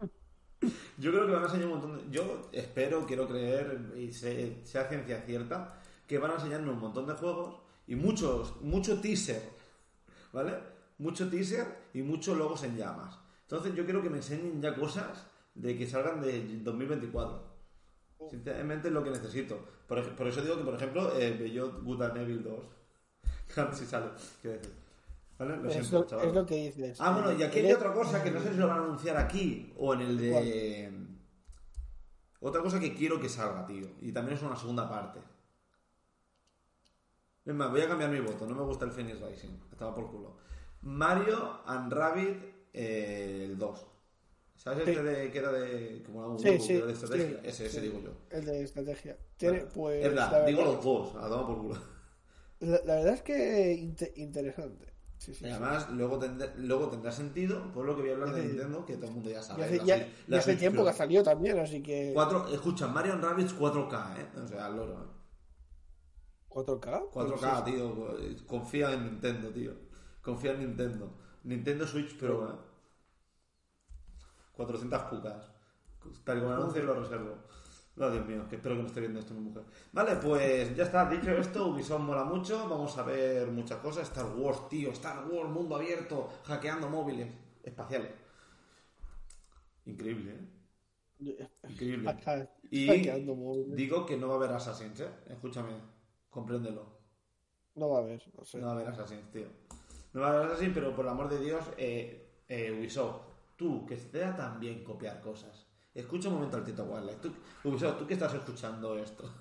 [0.98, 2.10] Yo creo que van a enseñar un montón de...
[2.10, 7.14] Yo espero, quiero creer, y sea ciencia cierta, que van a enseñarnos un montón de
[7.14, 9.42] juegos y muchos, mucho teaser,
[10.32, 10.75] ¿vale?
[10.98, 13.18] Mucho teaser y muchos logos en llamas.
[13.42, 17.56] Entonces yo quiero que me enseñen ya cosas de que salgan de 2024.
[18.30, 19.58] Sinceramente es lo que necesito.
[19.86, 22.64] Por, eso digo que, por ejemplo, eh, Beyond Good and Evil 2.
[23.54, 24.10] Claro, si sale.
[24.42, 24.60] Decir.
[25.38, 25.56] ¿Vale?
[25.58, 26.28] Lo Es siento, lo, chaval.
[26.28, 27.00] es lo que dices.
[27.00, 29.16] Ah, bueno, y aquí hay otra cosa que no sé si lo van a anunciar
[29.16, 30.92] aquí o en el de.
[32.40, 33.86] Otra cosa que quiero que salga, tío.
[34.00, 35.20] Y también es una segunda parte.
[37.44, 38.46] Es más, voy a cambiar mi voto.
[38.46, 39.50] No me gusta el Phoenix Rising.
[39.70, 40.36] Estaba por culo.
[40.86, 42.36] Mario and Rabbit
[42.72, 43.86] eh, el 2.
[44.54, 44.90] ¿Sabes Sí.
[44.90, 46.02] este de, que era de.
[46.04, 47.40] como un Sí, sí, que era de estrategia?
[47.42, 48.10] ese, ese digo yo.
[48.30, 49.18] El de estrategia.
[49.36, 49.70] Tiene, Vale.
[49.74, 51.14] pues, es verdad, la digo verdad- los dos.
[51.16, 51.76] A tomar por culo.
[52.60, 54.92] La, la verdad es que inte- interesante.
[55.18, 55.50] Sí, sí, Y sí.
[55.52, 58.44] además, luego, tendrá, luego tendrá sentido, por lo que voy a hablar de.
[58.46, 59.64] Nintendo, que todo el mundo ya Ya sabe.
[59.64, 62.12] hace, ya- tiempo que ha salido también, así que.
[62.14, 64.40] Cuatro, escucha, Mario and Rabbids 4K, ¿eh?
[64.42, 65.06] O sea, al loro, ¿eh?
[66.48, 67.10] 4K.
[67.12, 68.16] 4K, tío.
[68.46, 69.72] Confía en Nintendo, tío.
[70.26, 71.08] Confía en Nintendo.
[71.44, 72.56] Nintendo Switch Pro, ¿eh?
[74.56, 75.52] 400 cucas.
[76.24, 77.36] Tal y como anuncio lo reservo.
[77.94, 79.62] No, Dios mío, que espero que no esté viendo esto mi mujer.
[79.92, 84.08] Vale, pues ya está, dicho esto, Ubisoft mola mucho, vamos a ver muchas cosas.
[84.08, 88.10] Star Wars, tío, Star Wars, mundo abierto, hackeando móviles espaciales.
[89.84, 90.32] Increíble,
[91.20, 91.48] ¿eh?
[91.68, 92.16] Increíble.
[92.68, 92.88] Y
[93.76, 95.10] digo que no va a haber Assassins, ¿eh?
[95.28, 95.80] Escúchame,
[96.28, 96.98] compréndelo.
[97.76, 98.58] No va a haber, no sé.
[98.58, 99.65] No va a haber Assassins, tío.
[100.16, 103.20] No va a haber Assassins, pero por el amor de Dios, eh, eh, Ubisoft,
[103.54, 105.66] tú, que te da tan bien copiar cosas.
[105.94, 107.18] Escucha un momento al Tito Wildlife.
[107.20, 109.30] Tú, Ubisoft, tú que estás escuchando esto.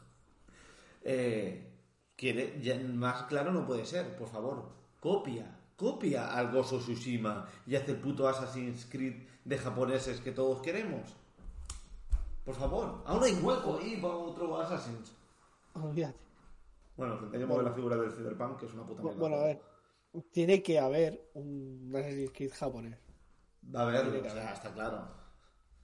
[1.07, 1.71] Eh,
[2.15, 4.71] quiere, ya más claro no puede ser, por favor.
[4.99, 10.63] Copia, Copia al Gozo Tsushima y hace el puto Assassin's Creed de japoneses que todos
[10.63, 11.15] queremos.
[12.43, 15.13] Por favor, aún hay hueco ahí para otro Assassin's.
[15.75, 16.17] Olvídate.
[16.97, 19.19] Bueno, ver la figura del Cyberpunk, que es una puta mierda.
[19.19, 19.74] Bueno, a ver.
[20.31, 22.97] Tiene que haber un Assassin's Creed japonés.
[23.75, 25.07] Va a haberlo, o sea, está claro.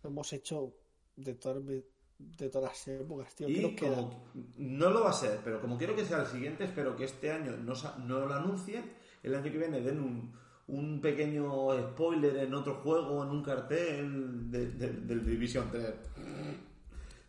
[0.04, 0.74] Lo hemos hecho
[1.15, 3.48] de todas, de todas las épocas, tío.
[3.48, 4.24] ¿Qué Y como
[4.58, 7.32] no lo va a ser, pero como quiero que sea el siguiente, espero que este
[7.32, 7.74] año no,
[8.06, 8.91] no lo anuncien.
[9.24, 10.34] El año que viene den un,
[10.67, 15.94] un pequeño spoiler en otro juego, en un cartel de- de- del Division 3.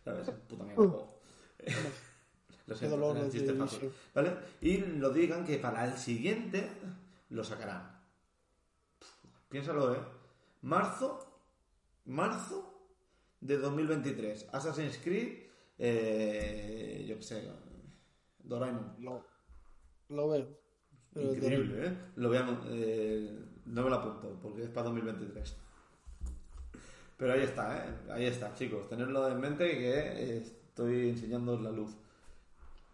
[0.03, 0.29] ¿Sabes?
[0.47, 0.83] Puta mierda.
[2.65, 3.17] Lo dolor.
[4.13, 4.35] ¿Vale?
[4.61, 6.69] Y lo digan que para el siguiente
[7.29, 7.99] lo sacarán.
[9.49, 9.99] Piénsalo, ¿eh?
[10.61, 11.19] Marzo,
[12.05, 12.73] marzo
[13.41, 14.47] de 2023.
[14.51, 15.43] Assassin's Creed,
[15.77, 17.51] eh, yo qué sé,
[18.39, 18.95] Doraemon.
[18.99, 19.25] Lo,
[20.09, 20.47] lo veo.
[21.15, 21.97] Increíble, ¿eh?
[22.15, 23.29] Lo veamos, eh,
[23.65, 25.55] no me lo apunto porque es para 2023.
[27.17, 27.89] Pero ahí está, ¿eh?
[28.09, 28.89] Ahí está, chicos.
[28.89, 31.91] Tenerlo en mente que estoy enseñando la luz.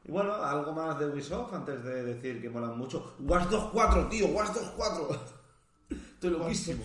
[0.10, 3.14] Y bueno, algo más de Ubisoft antes de decir que molan mucho.
[3.20, 5.10] Watch Dogs 4, tío, Watch Dogs 4.
[6.16, 6.84] Estoy loquísimo.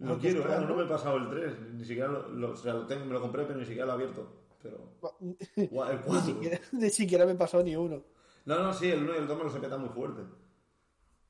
[0.00, 0.56] Lo Watch quiero, Dogs ¿eh?
[0.58, 0.68] 4.
[0.68, 1.60] No me he pasado el 3.
[1.72, 3.92] Ni siquiera lo, lo- o sea, lo tengo, me lo compré, pero ni siquiera lo
[3.92, 4.32] he abierto.
[4.62, 4.98] Pero.
[5.40, 6.20] El Ni 4.
[6.20, 8.02] siquiera, ni siquiera me pasó ni uno.
[8.44, 10.20] No, no, sí, el 1 y el 2 me los he petado muy fuerte.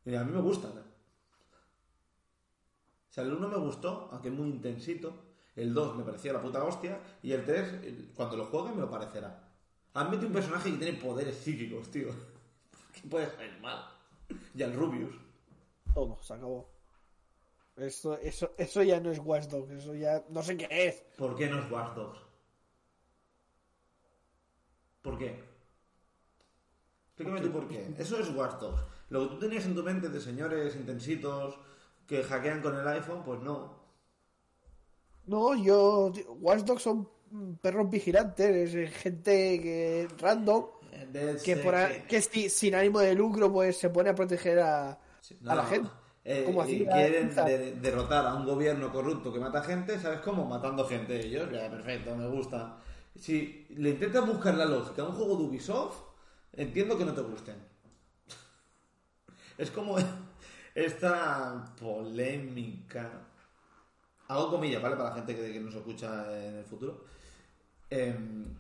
[0.07, 0.83] Y a mí me gustan, ¿eh?
[3.11, 5.12] O sea, el 1 me gustó, aunque es muy intensito.
[5.55, 6.99] El 2 me parecía la puta hostia.
[7.23, 9.44] Y el 3, el- cuando lo juegue, me lo parecerá.
[9.94, 12.09] Han metido un personaje que tiene poderes psíquicos, tío.
[12.92, 13.85] ¿Qué puede salir mal?
[14.55, 15.14] Y al Rubius.
[15.94, 16.68] Todo, se acabó.
[17.77, 21.03] Eso, eso, eso ya no es Watch Dogs, eso ya no sé qué es.
[21.16, 22.18] ¿Por qué no es Watch Dogs?
[25.03, 25.40] ¿Por qué?
[27.07, 27.94] Explícame tú por qué.
[27.96, 28.83] Eso es Watch Dogs.
[29.11, 31.59] Lo que tú tenías en tu mente de señores intensitos
[32.07, 33.79] que hackean con el iPhone, pues no.
[35.27, 36.12] No, yo.
[36.40, 37.09] Watch Dogs son
[37.60, 40.66] perros vigilantes, es gente que random
[41.44, 44.98] que, por a- que si- sin ánimo de lucro pues se pone a proteger a,
[45.40, 45.88] No, a la gente.
[46.24, 50.44] eh, como quieren de- derrotar a un gobierno corrupto que mata gente, ¿sabes cómo?
[50.44, 51.50] Matando gente ellos.
[51.52, 52.78] Ya, perfecto, me gusta.
[53.16, 55.96] Si le intentas buscar la lógica a un juego de Ubisoft,
[56.52, 57.56] entiendo que no te gusten.
[59.58, 59.96] Es como
[60.74, 63.10] esta polémica.
[64.28, 64.96] Hago comillas, ¿vale?
[64.96, 67.04] Para la gente que, que nos escucha en el futuro.
[67.90, 68.55] Em,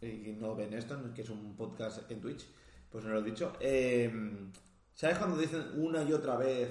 [0.00, 2.46] y no ven esto, que es un podcast en Twitch,
[2.90, 3.52] pues no lo he dicho.
[3.60, 4.52] Em,
[4.94, 6.70] ¿Sabes cuando dicen una y otra vez,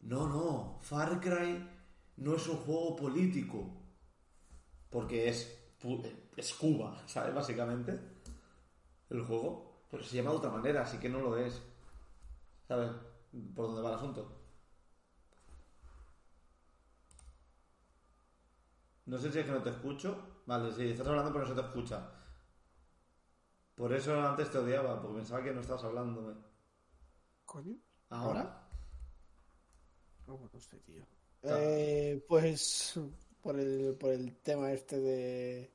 [0.00, 1.68] no, no, Far Cry
[2.16, 3.70] no es un juego político?
[4.90, 5.58] Porque es,
[6.36, 7.34] es Cuba, ¿sabes?
[7.34, 7.98] Básicamente,
[9.10, 9.70] el juego.
[9.90, 11.62] Pero se llama de otra manera, así que no lo es.
[12.66, 12.90] ¿Sabes?
[13.54, 14.38] Por dónde va el asunto.
[19.06, 20.31] No sé si es que no te escucho.
[20.46, 22.10] Vale, sí, estás hablando pero no se te escucha.
[23.74, 26.34] Por eso antes te odiaba, porque pensaba que no estabas hablándome.
[27.44, 27.76] Coño.
[28.10, 28.68] ¿Ahora?
[30.26, 31.04] No, no sé, tío.
[31.40, 31.58] Claro.
[31.60, 32.98] Eh, pues
[33.40, 35.70] por el, por el tema este de...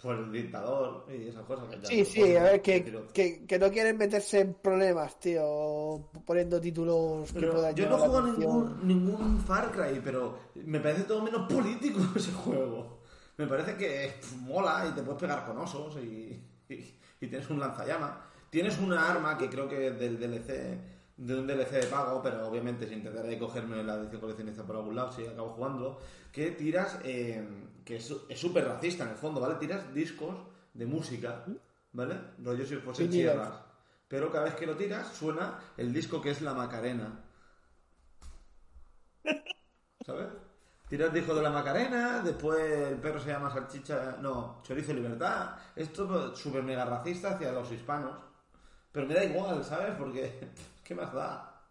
[0.00, 1.68] Por el dictador y esas cosas.
[1.68, 6.08] que ya Sí, sí, a ver, que, que, que no quieren meterse en problemas, tío,
[6.24, 11.02] poniendo títulos que Pero puedan yo no juego ningún, ningún Far Cry, pero me parece
[11.02, 12.97] todo menos político ese juego.
[13.38, 17.60] Me parece que mola y te puedes pegar con osos y, y- y tienes un
[17.60, 18.12] lanzallamas.
[18.50, 20.78] Tienes una arma que creo que es del DLC,
[21.16, 24.96] de un DLC de pago, pero obviamente si intentaré cogerme la edición coleccionista por algún
[24.96, 25.98] lado si acabo jugándolo,
[26.32, 27.46] que tiras, eh,
[27.84, 29.54] que es súper racista en el fondo, ¿vale?
[29.56, 30.36] Tiras discos
[30.74, 31.44] de música,
[31.92, 32.14] ¿vale?
[32.42, 32.74] Rollo si
[33.08, 33.12] mira.
[33.12, 33.54] sierras.
[34.08, 37.24] Pero cada vez que lo tiras suena el disco que es la Macarena.
[40.06, 40.47] ¿Sabes?
[40.88, 45.56] Tiras disco de la Macarena, después el perro se llama Salchicha, no, Chorizo Libertad.
[45.76, 48.16] Esto pues, súper mega racista hacia los hispanos.
[48.90, 49.94] Pero me da igual, ¿sabes?
[49.98, 50.48] Porque,
[50.84, 51.62] ¿qué más da?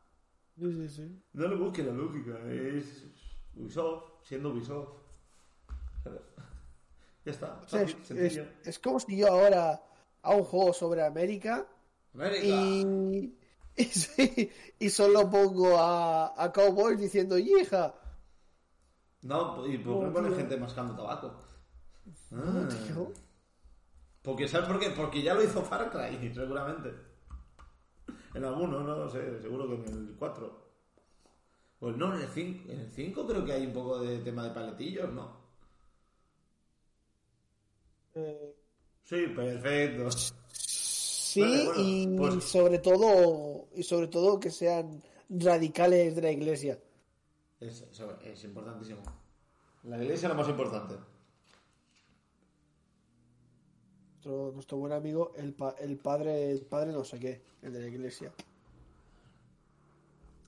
[0.60, 1.22] Sí, sí, sí.
[1.34, 3.06] No le busques la lógica, es
[3.56, 4.90] Ubisoft, siendo Ubisoft.
[6.04, 6.22] ¿Sabes?
[7.26, 8.44] Ya está, O sea, es, sencillo.
[8.62, 9.82] es- es como si yo ahora
[10.22, 11.66] hago un juego sobre América
[12.14, 12.46] América.
[12.46, 13.34] y,
[13.76, 17.96] y, sí, y solo pongo a, a Cowboys diciendo hija.
[19.28, 20.36] No, y por qué tío.
[20.36, 21.34] gente mascando tabaco.
[22.32, 22.70] No, Ah.
[22.70, 23.12] tío.
[24.22, 24.90] Porque, ¿sabes por qué?
[24.92, 26.94] Porque ya lo hizo Far Cry, seguramente.
[28.34, 30.68] En alguno, no lo sé, seguro que en el 4.
[31.80, 34.44] Pues no, en el 5, en el 5 creo que hay un poco de tema
[34.46, 35.38] de paletillos, ¿no?
[38.16, 38.56] Eh,
[39.04, 40.12] Sí, perfecto.
[40.12, 40.34] sí,
[41.38, 46.32] Sí, Vale, bueno, y pues- sobre todo y sobre todo que sean radicales de la
[46.32, 46.80] iglesia.
[47.60, 47.82] Es,
[48.24, 49.02] es importantísimo.
[49.84, 50.96] La iglesia es lo más importante.
[54.14, 57.80] Nuestro, nuestro buen amigo, el, pa- el padre, el padre no sé qué, el de
[57.82, 58.34] la iglesia.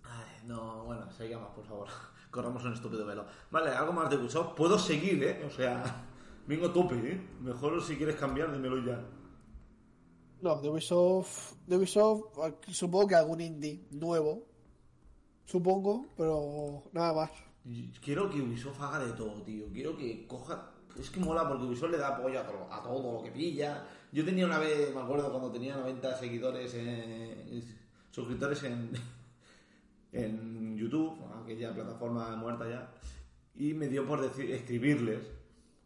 [0.04, 1.88] Ay, no, bueno, sigamos, por favor.
[2.32, 3.26] Corramos un estúpido velo.
[3.50, 4.54] Vale, algo más de Ubisoft.
[4.56, 5.44] Puedo seguir, ¿eh?
[5.46, 6.06] O sea,
[6.48, 7.28] vengo tope, ¿eh?
[7.42, 9.04] Mejor si quieres cambiar, dímelo ya.
[10.42, 12.24] No, de Ubisoft, de Ubisoft,
[12.72, 14.48] supongo que algún indie nuevo,
[15.50, 17.32] supongo, pero nada más.
[18.02, 19.66] Quiero que Ubisoft haga de todo, tío.
[19.74, 20.72] Quiero que coja.
[21.00, 23.86] Es que mola porque Ubisoft le da apoyo a todo, a todo lo que pilla.
[24.12, 27.64] Yo tenía una vez, me acuerdo cuando tenía 90 seguidores, en,
[28.12, 28.92] suscriptores en,
[30.12, 32.92] en YouTube, aquella plataforma muerta ya,
[33.56, 35.20] y me dio por decir, escribirles: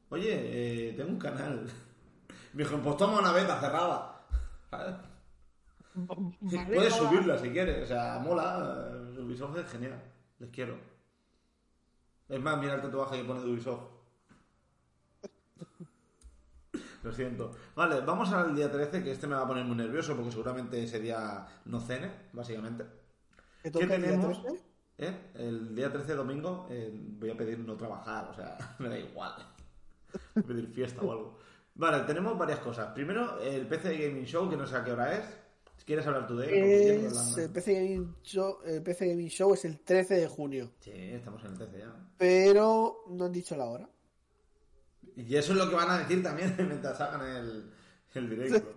[0.09, 1.69] Oye, eh, tengo un canal.
[2.53, 4.25] Me dijo: Pues toma una beta cerrada.
[4.69, 5.12] ¿Sabes?
[6.67, 8.91] Puedes subirla si quieres, o sea, mola.
[9.15, 10.01] eh, Ubisoft es genial,
[10.39, 10.77] les quiero.
[12.29, 13.83] Es más, mira el tatuaje que pone de Ubisoft.
[17.03, 17.51] Lo siento.
[17.75, 20.81] Vale, vamos al día 13, que este me va a poner muy nervioso porque seguramente
[20.81, 22.85] ese día no cene, básicamente.
[23.61, 24.41] ¿Qué ¿Qué toca el día tenemos?
[24.41, 24.63] 13?
[24.99, 25.31] ¿Eh?
[25.35, 29.33] El día 13 domingo eh, voy a pedir no trabajar, o sea, me da igual.
[30.33, 31.39] Voy a pedir fiesta o algo.
[31.75, 32.93] Vale, tenemos varias cosas.
[32.93, 35.42] Primero, el PC Gaming Show, que no sé a qué hora es.
[35.85, 37.05] Quieres hablar tú de él.
[37.05, 37.49] Es el.
[37.51, 41.51] PC Gaming Show, el PC Gaming Show es el 13 de junio, Sí, estamos en
[41.51, 41.93] el 13 ya.
[42.17, 43.89] pero no han dicho la hora.
[45.15, 47.71] Y eso es lo que van a decir también mientras hagan el,
[48.13, 48.73] el directo.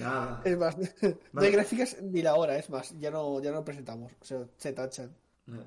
[0.00, 0.42] Nada.
[0.44, 0.76] Es más,
[1.32, 4.24] no hay gráficas ni la hora, es más, ya no, ya no lo presentamos, o
[4.24, 5.14] sea, se tachan.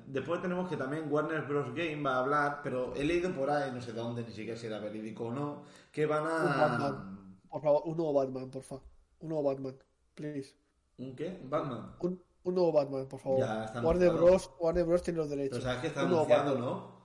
[0.06, 1.74] Después tenemos que también Warner Bros.
[1.74, 4.66] Game va a hablar, pero he leído por ahí, no sé dónde, ni siquiera si
[4.66, 6.56] era verídico o no, que van Un a...
[6.56, 8.84] Batman, por favor, un nuevo Batman, por favor.
[9.20, 9.74] Un nuevo Batman,
[10.20, 10.54] please.
[10.98, 11.40] ¿Un qué?
[11.42, 11.96] ¿Un Batman?
[12.00, 13.40] Un, un nuevo Batman, por favor.
[13.40, 14.12] Ya, está Warner.
[14.12, 14.50] Bros.
[14.60, 15.02] Warner Bros.
[15.02, 15.58] tiene los derechos.
[15.58, 16.60] Pero sabes que está anunciado, Batman.
[16.64, 17.00] ¿no?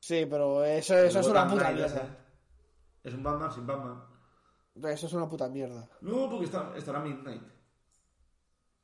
[0.00, 2.16] Sí, pero eso, eso es una Gotham puta mierda.
[3.04, 4.04] Es un Batman sin Batman.
[4.84, 5.88] Eso es una puta mierda.
[6.00, 7.42] No, porque está, estará Midnight.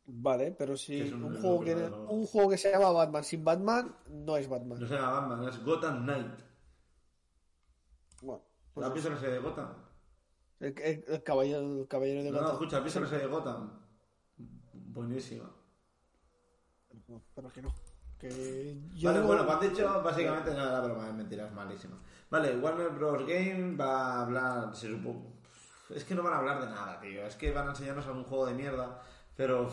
[0.06, 2.02] Vale, pero si Que un- un, juego que, ¿no?
[2.10, 4.78] un juego que se llama Batman sin Batman no es Batman.
[4.80, 6.38] No se llama Batman, es Gotham Knight.
[8.22, 8.42] Bueno,
[8.76, 9.68] ¿Has pues la serie de Gotham?
[10.66, 12.54] El, el- el caballero, el caballero de No, no, Gotham.
[12.56, 13.70] escucha, ¿has visto la serie de Gotham?
[14.72, 15.50] Buenísima.
[17.08, 17.74] No, pero que no.
[18.18, 21.52] Que yo Vale, digo- bueno, pues han dicho básicamente no era broma, es mentira, es
[21.52, 21.98] malísima.
[22.30, 23.26] Vale, Warner Bros.
[23.26, 25.32] Game va a hablar, se supo...
[25.90, 27.26] Es que no van a hablar de nada, tío.
[27.26, 29.02] Es que van a enseñarnos algún juego de mierda,
[29.36, 29.70] pero...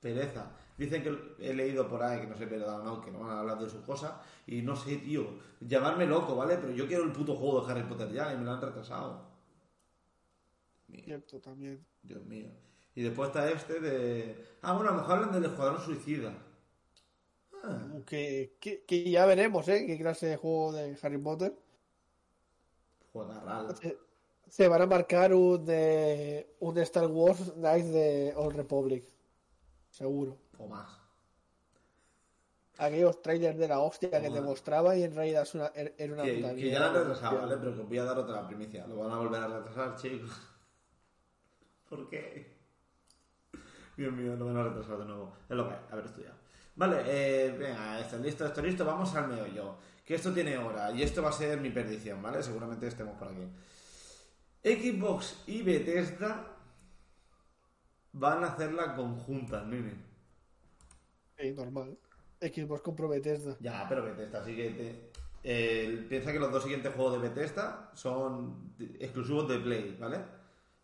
[0.00, 0.46] pereza.
[0.76, 3.30] Dicen que he leído por ahí, que no sé verdad o no, que no van
[3.30, 4.20] a hablar de su cosa.
[4.46, 5.26] Y no sé, tío,
[5.60, 6.56] llamarme loco, ¿vale?
[6.58, 9.26] Pero yo quiero el puto juego de Harry Potter ya y me lo han retrasado.
[11.04, 11.84] Cierto, también.
[12.02, 12.48] Dios mío.
[12.94, 14.44] Y después está este de...
[14.62, 16.32] Ah, bueno, a lo mejor hablan del Escuadrón Suicida.
[17.62, 19.84] Ah, Que, que, que ya veremos, ¿eh?
[19.86, 21.54] Qué clase de juego de Harry Potter.
[23.12, 23.76] juega raro.
[23.76, 23.98] Se,
[24.48, 29.04] se van a marcar un, de, un Star Wars Knights de Old Republic.
[29.90, 30.38] Seguro.
[30.58, 30.88] O más.
[32.78, 36.12] Aquellos trailers de la hostia que te mostraba y en realidad es una, er- era
[36.14, 37.56] una Que, que ya lo han retrasado, ¿vale?
[37.56, 38.86] Pero que os voy a dar otra primicia.
[38.86, 40.30] Lo van a volver a retrasar, chicos.
[41.88, 42.56] ¿Por qué?
[43.96, 45.36] Dios mío, lo van a retrasar de nuevo.
[45.48, 46.36] Es lo que hay, haber estudiado.
[46.76, 48.84] Vale, eh, venga, esto listo, esto listo.
[48.84, 49.76] Vamos al meollo.
[50.04, 52.42] Que esto tiene hora y esto va a ser mi perdición, ¿vale?
[52.42, 53.46] Seguramente estemos por aquí.
[54.62, 56.56] Xbox y Bethesda
[58.12, 59.94] van a hacerla conjunta, nene.
[61.36, 61.98] Sí, normal.
[62.40, 63.56] Xbox compró Bethesda.
[63.60, 65.10] Ya, pero Bethesda sí que te...
[65.42, 70.37] eh, piensa que los dos siguientes juegos de Bethesda son exclusivos de Play, ¿vale?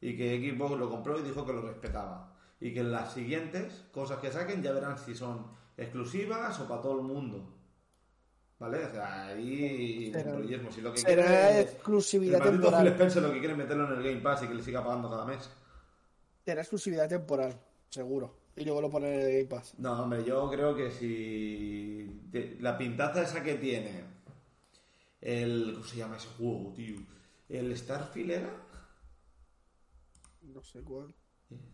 [0.04, 2.30] Y que Xbox lo compró y dijo que lo respetaba.
[2.60, 5.46] Y que en las siguientes cosas que saquen ya verán si son
[5.78, 7.50] exclusivas o para todo el mundo.
[8.58, 8.84] ¿Vale?
[8.84, 10.70] O sea, ahí rollismo.
[10.70, 12.86] Si lo que será quiere- exclusividad el temporal.
[12.88, 15.24] Spencer lo que quiere meterlo en el Game Pass y que le siga pagando cada
[15.24, 15.48] mes.
[16.44, 18.36] Será exclusividad temporal, seguro.
[18.56, 19.72] Y luego lo ponen en el Game Pass.
[19.78, 22.28] No, hombre, yo creo que si
[22.60, 24.04] la pintaza esa que tiene
[25.22, 26.96] el ¿cómo se llama ese juego, tío?
[27.48, 28.50] El Starfield era,
[30.54, 31.12] No sé cuál.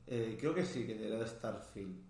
[0.06, 2.02] Eh, creo que sí, que era de Starfield.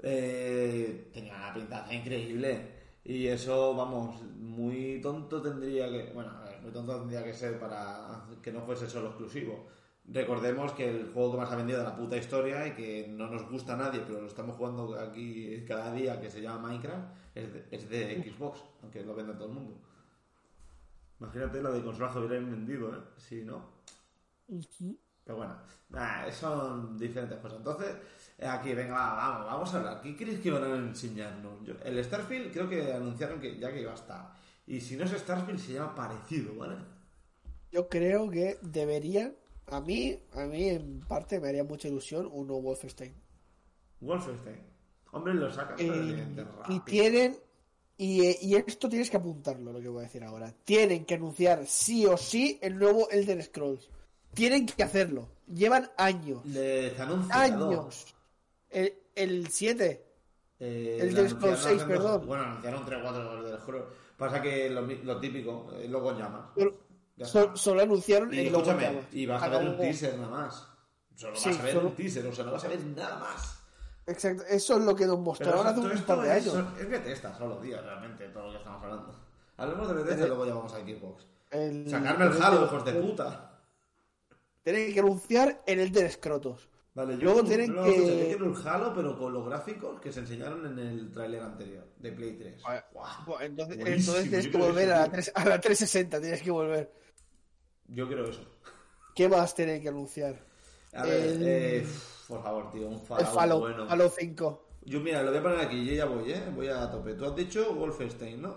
[0.00, 6.60] Eh, tenía una pintaza increíble y eso, vamos, muy tonto tendría que, bueno, a ver,
[6.60, 9.68] muy tonto tendría que ser para que no fuese solo exclusivo.
[10.08, 13.28] Recordemos que el juego que más ha vendido de la puta historia y que no
[13.28, 17.08] nos gusta a nadie, pero lo estamos jugando aquí cada día, que se llama Minecraft,
[17.34, 19.80] es de, es de Xbox, aunque lo venda todo el mundo.
[21.20, 23.00] Imagínate la de consolas que hubieran vendido, ¿eh?
[23.16, 23.76] Si no.
[25.26, 25.56] Pero bueno,
[25.88, 27.58] nah, son diferentes cosas.
[27.58, 27.96] Entonces,
[28.38, 30.00] eh, aquí, venga, va, vamos, vamos a hablar.
[30.00, 31.64] ¿Qué crees que van a enseñarnos?
[31.64, 34.32] Yo- el Starfield creo que anunciaron que ya que iba a estar.
[34.68, 36.76] Y si no es Starfield, se llama parecido, ¿vale?
[37.72, 39.34] Yo creo que deberían,
[39.66, 43.12] a mí, a mí en parte me haría mucha ilusión un nuevo Wolfenstein.
[44.00, 44.60] Wolfenstein.
[45.12, 46.24] Hombre, lo sacas Eh,
[46.68, 47.36] y tienen,
[47.98, 50.52] y, y esto tienes que apuntarlo, lo que voy a decir ahora.
[50.64, 53.88] Tienen que anunciar sí o sí el nuevo Elder Scrolls.
[54.36, 55.28] Tienen que hacerlo.
[55.52, 56.44] Llevan años.
[56.46, 56.92] Les.
[57.30, 58.14] Años.
[58.70, 60.04] El, el 7.
[60.58, 62.26] Eh, El de anunciaron 6, hace dos- perdón.
[62.26, 63.84] Bueno, anunciaron 3 4 del Scrolls.
[64.16, 66.46] Pasa que lo, lo típico, eh, luego en llamas.
[67.54, 69.04] Solo, anunciaron Y el logo llamas.
[69.12, 70.68] y vas a ver un teaser nada más.
[71.14, 73.18] Solo Sí, vas a ver solo- un teaser, o sea, no vas a ver nada
[73.18, 73.58] más.
[74.06, 76.64] Exacto, eso es lo que nos mostraron hace un par de es, años.
[76.78, 79.14] es Bethesda solo, tío, realmente, todo lo que estamos hablando.
[79.56, 81.26] Hablemos de Bethesda y luego ya vamos a Xbox.
[81.50, 83.55] El- Sacarme el Halo, hijos de puta.
[84.66, 86.68] Tienen que anunciar el Elder Scrotos.
[86.92, 87.92] Vale, yo, Luego tienen no, que-
[88.26, 92.10] quiero el Halo, pero con los gráficos que se enseñaron en el tráiler anterior, de
[92.10, 92.62] Play 3.
[92.92, 95.12] Buah, Bueno, entonces, entonces tienes que volver eso, a la, tío.
[95.12, 96.92] 3 a la 360, tienes que volver.
[97.86, 98.40] Yo quiero eso.
[99.14, 100.44] ¿Qué más tienen que anunciar?
[100.94, 101.86] A ver, El- eh,
[102.26, 103.86] por favor, tío, un El Fallout Fallout, bueno.
[103.86, 104.68] Fallout 5.
[104.82, 106.42] Yo, mira, lo voy a poner aquí, yo ya voy, ¿eh?
[106.52, 107.14] Voy a tope.
[107.14, 108.56] Tú has dicho Wolfenstein, ¿no?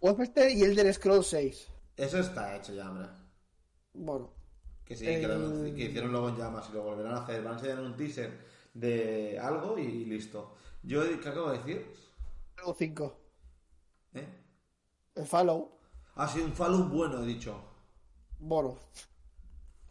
[0.00, 1.68] Wolfenstein y Elder Scrolls 6.
[1.96, 3.06] Eso está hecho ya, hombre.
[3.92, 4.32] Bueno,
[4.84, 7.42] Que sí, que, lo- que hicieron luego en llamas y lo volverán a hacer.
[7.42, 8.38] Van a enseñar un teaser
[8.74, 10.54] de algo y listo.
[10.82, 11.92] Yo, ¿qué acabo de decir?
[12.56, 13.16] Fallout 5.
[14.14, 14.28] ¿Eh?
[15.14, 15.70] El Fallout.
[16.16, 17.56] Ha sido un Fallout bueno, he dicho.
[18.38, 18.78] Bueno.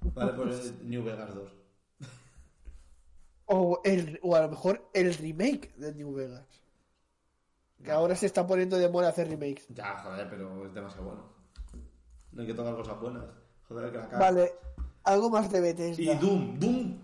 [0.02, 1.52] Vale, pues el New Vegas 2.
[3.46, 6.46] O, el, o a lo mejor el remake de New Vegas.
[7.84, 9.66] Que ahora se está poniendo de moda hacer remakes.
[9.70, 11.24] Ya, joder, pero es demasiado bueno.
[12.32, 13.26] No hay que tocar cosas buenas.
[13.68, 14.20] Joder, que la cara.
[14.20, 14.54] Vale,
[15.04, 16.02] algo más de Bethesda.
[16.02, 16.98] Y Doom, Doom.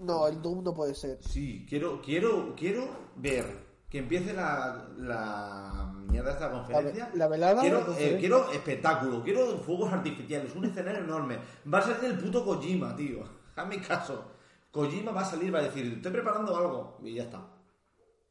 [0.00, 1.18] No, el Doom no puede ser.
[1.22, 7.08] Sí, quiero, quiero, quiero ver que empiece la, la mierda esta conferencia.
[7.12, 8.16] La- la velada, Quiero, la conferencia.
[8.16, 11.38] eh, quiero espectáculo, quiero fuegos artificiales, un escenario enorme.
[11.72, 13.24] Va a salir el puto Kojima, tío.
[13.56, 14.24] Hazme caso.
[14.70, 16.98] Kojima va a salir, va a decir, estoy preparando algo.
[17.02, 17.42] Y ya está.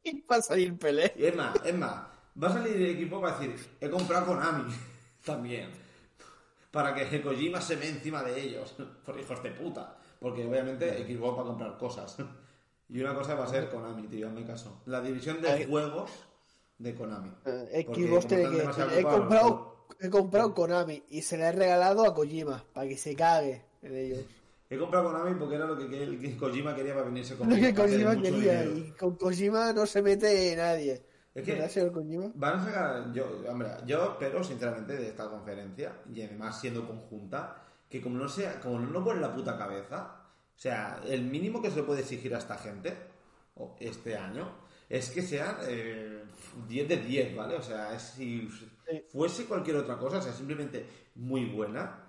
[0.04, 1.12] Y va a salir Pelé.
[1.18, 2.04] Y es más, es más,
[2.42, 4.72] va a salir el equipo para decir, he comprado Konami
[5.24, 5.68] también.
[6.70, 8.74] Para que Kojima se ve encima de ellos.
[9.04, 9.96] Por hijos de puta.
[10.20, 12.16] Porque obviamente Xbox va a comprar cosas.
[12.90, 14.80] Y una cosa va a ser Konami, tío, hazme caso.
[14.86, 16.10] La división de juegos
[16.78, 17.30] de Konami.
[17.44, 22.06] Eh, Xbox como tiene que he comprado, he comprado Konami y se le he regalado
[22.06, 24.20] a Kojima para que se cague en ellos.
[24.70, 27.60] He comprado Konami porque era lo que, que- que Kojima quería para venirse Lo conmigo.
[27.60, 31.02] que para hacer Kojima quería y con Kojima no se mete nadie.
[31.38, 32.30] Es que- ¿Verdad, señor Kojima?
[32.34, 37.62] Van a sacar, yo, hombre, yo espero sinceramente de esta conferencia, y además siendo conjunta,
[37.88, 40.14] que como no sea, como no pone la puta cabeza,
[40.56, 42.94] o sea, el mínimo que se le puede exigir a esta gente,
[43.54, 44.48] o este año,
[44.88, 46.22] es que sean eh,
[46.68, 47.56] 10 de 10, ¿vale?
[47.56, 48.48] O sea, es si
[49.10, 50.86] fuese cualquier otra cosa, o sea, simplemente
[51.16, 52.04] muy buena,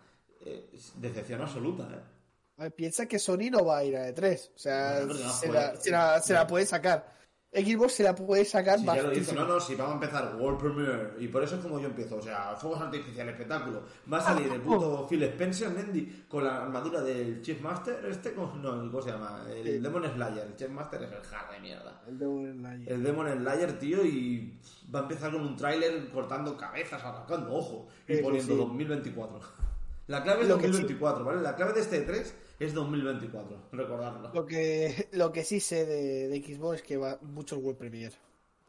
[0.46, 2.72] eh, decepción absoluta, ¿eh?
[2.72, 4.52] Piensa que Sony no va a ir a E3.
[4.54, 7.18] O sea, no la, se, la, se la puede sacar.
[7.52, 10.60] Xbox se la puede sacar Si ya lo no, no, si vamos a empezar World
[10.60, 13.84] Premiere, y por eso es como yo empiezo, o sea, fuegos artificiales, espectáculo.
[14.12, 18.34] Va a salir el puto Phil Spencer, Mendy, con la armadura del Chief Master, este,
[18.34, 19.46] con, no, ¿cómo se llama?
[19.50, 19.80] El Sí.
[19.80, 22.02] Demon Slayer, el Chief Master es el hard de mierda.
[22.08, 22.92] El Demon Slayer.
[22.92, 24.54] El Demon Slayer, tío, y
[24.94, 28.60] va a empezar con un tráiler cortando cabezas, arrancando ojos, y sí, poniendo sí.
[28.60, 29.69] 2024.
[30.10, 31.42] La clave es Lo que sí- 2024, ¿vale?
[31.42, 34.32] La clave de este 3 es 2024, recordarlo.
[34.34, 38.16] Lo que, lo que sí sé de, de Xbox es que va muchos World Premiere.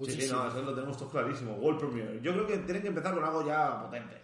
[0.01, 1.55] Sí, sí, no, eso lo tenemos todos clarísimo.
[1.57, 2.21] World Premiere.
[2.23, 4.21] Yo creo que tienen que empezar con algo ya potente.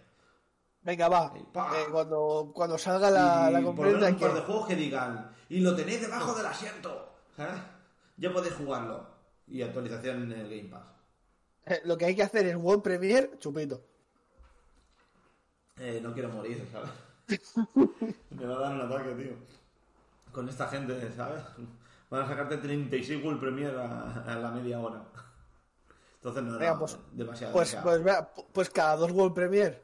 [0.82, 1.32] Venga, va.
[1.36, 5.60] Eh, cuando, cuando salga la, y la conferencia, un par de juegos que digan y
[5.60, 7.12] lo tenéis debajo del asiento.
[7.36, 7.60] ¿sabes?
[8.18, 9.06] Ya podéis jugarlo.
[9.48, 10.84] Y actualización en el Game Pass.
[11.66, 13.82] eh, lo que hay que hacer es World Premiere, chupito.
[15.78, 16.90] Eh, no quiero morir, ¿sabes?
[18.30, 19.32] Me va a dar un ataque, tío.
[20.32, 21.42] Con esta gente, ¿sabes?
[22.10, 25.02] Van a sacarte 36 World Premiere a, a la media hora.
[26.16, 27.52] Entonces no, Venga, no, pues- demasiado.
[27.52, 29.82] Pues, pues, vea, pues cada dos World Premiere.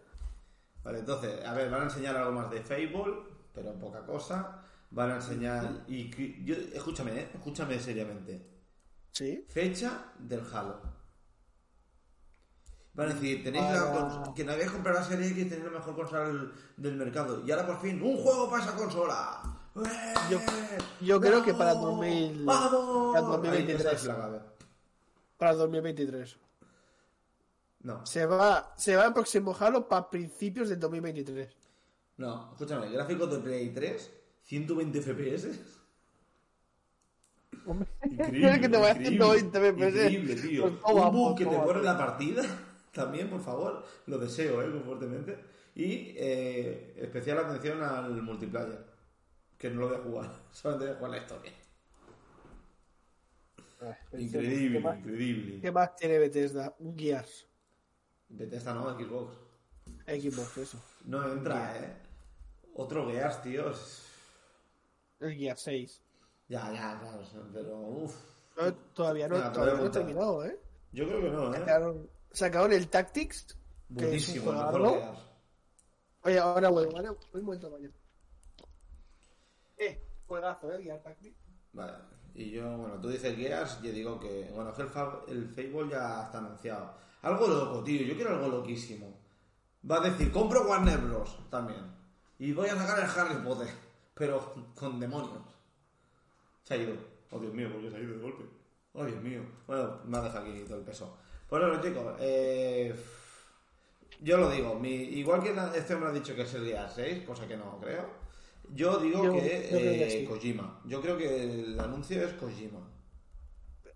[0.85, 3.15] Vale, entonces, a ver, van a enseñar algo más de Fable,
[3.55, 4.61] pero poca cosa.
[4.91, 5.85] Van a enseñar.
[5.89, 6.11] Y
[6.45, 7.31] yo, escúchame, ¿eh?
[7.35, 8.47] escúchame seriamente.
[9.13, 9.45] Sí.
[9.49, 10.81] Fecha del Halo.
[12.95, 15.95] Van a decir, tenéis la que no habéis comprado la serie X, tenéis la mejor
[15.95, 16.29] consola
[16.77, 17.43] del, mercado.
[17.47, 19.41] Y ahora por fin, un juego para esa consola.
[19.77, 20.15] ¡Eh!
[20.31, 20.41] Yo-
[21.01, 21.91] yo creo que para ¡Vamos!
[22.01, 23.15] 2000 ¡Vamos!
[23.15, 23.81] para 2023.
[23.81, 24.41] Ahí, esa es la clave.
[25.39, 26.37] Para el 2023.
[27.85, 31.49] No, Se va, se va el próximo Halo para principios del 2023.
[32.19, 34.11] no, escúchame, gráficos de Play 3
[34.45, 35.49] 120 FPS.
[37.67, 39.89] Hombre, Increíble, ¿quieres que te vaya increíble, 120 FPS?
[40.13, 40.63] Increíble, tío.
[40.63, 41.83] Pues toma, Un bug pues que te tío.
[41.83, 42.43] la partida,
[42.93, 43.85] también, por favor.
[44.07, 45.39] Lo deseo, eh, muy fuertemente.
[45.75, 48.85] Y eh, especial atención al multiplayer.
[49.59, 51.53] Que no lo voy a jugar, solamente voy a jugar la historia.
[53.81, 55.61] Ay, Increíble, ¿Qué más, increíble.
[55.61, 56.75] qué más tiene Bethesda?
[56.79, 57.49] Un Gears.
[58.29, 59.37] Bethesda no, Xbox.
[60.07, 60.79] Xbox, eso.
[61.05, 61.97] No entra, eh.
[62.75, 63.73] Otro Gears, tío.
[65.21, 66.03] El Gears 6.
[66.49, 67.23] Ya, ya, claro.
[67.53, 68.15] Pero, uff.
[68.57, 70.59] No, todavía no, todavía no he terminado, ¿eh?
[70.93, 72.09] Yo creo que no, eh.
[72.33, 73.57] Sacaron el Tactics.
[73.89, 75.17] Buenísimo, el mejor.
[76.25, 77.11] Oye, ahora vuelvo, ¿vale?
[77.11, 77.95] Un momento, mañana.
[79.77, 80.77] Eh, juegazo, ¿eh?
[80.77, 81.37] El Gears Tactics.
[81.73, 81.93] Vale.
[82.35, 86.39] Y yo, bueno, tú dices Gears, yo digo que, bueno, el, el Fable ya está
[86.39, 86.95] anunciado.
[87.23, 89.21] Algo loco, tío, yo quiero algo loquísimo.
[89.89, 91.39] Va a decir, compro Warner Bros.
[91.51, 91.85] también.
[92.39, 93.69] Y voy a sacar el Harry Potter,
[94.15, 95.43] pero con demonios.
[96.63, 96.95] Se ha ido.
[97.31, 98.45] Oh, Dios mío, ¿por qué se ha ido de golpe?
[98.95, 99.43] Oh, Dios mío.
[99.67, 101.17] Bueno, me ha dejado aquí todo el peso.
[101.53, 102.95] Bueno, chicos, eh,
[104.23, 107.25] yo lo digo, mi, igual que este hombre ha dicho que es el día 6,
[107.27, 108.09] cosa que no creo,
[108.71, 110.25] yo digo Yo- que, yo que eh, sí.
[110.25, 110.81] Kojima.
[110.87, 112.81] Yo creo que el anuncio es Kojima.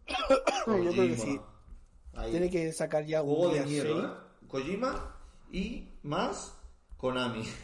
[0.66, 1.40] Yo creo que sí.
[2.12, 2.30] Ahí.
[2.30, 4.04] Tiene que sacar ya un Juego de mierda, 6.
[4.04, 4.46] ¿eh?
[4.48, 5.16] Kojima
[5.50, 6.54] y más
[6.98, 7.42] Konami.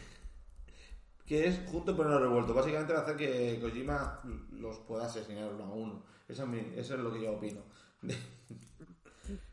[1.27, 2.53] Que es junto pero no revuelto.
[2.55, 4.21] Básicamente va a hacer que Kojima
[4.53, 6.03] los pueda asesinar uno a uno.
[6.27, 7.61] Eso es, mi- eso es lo que yo opino.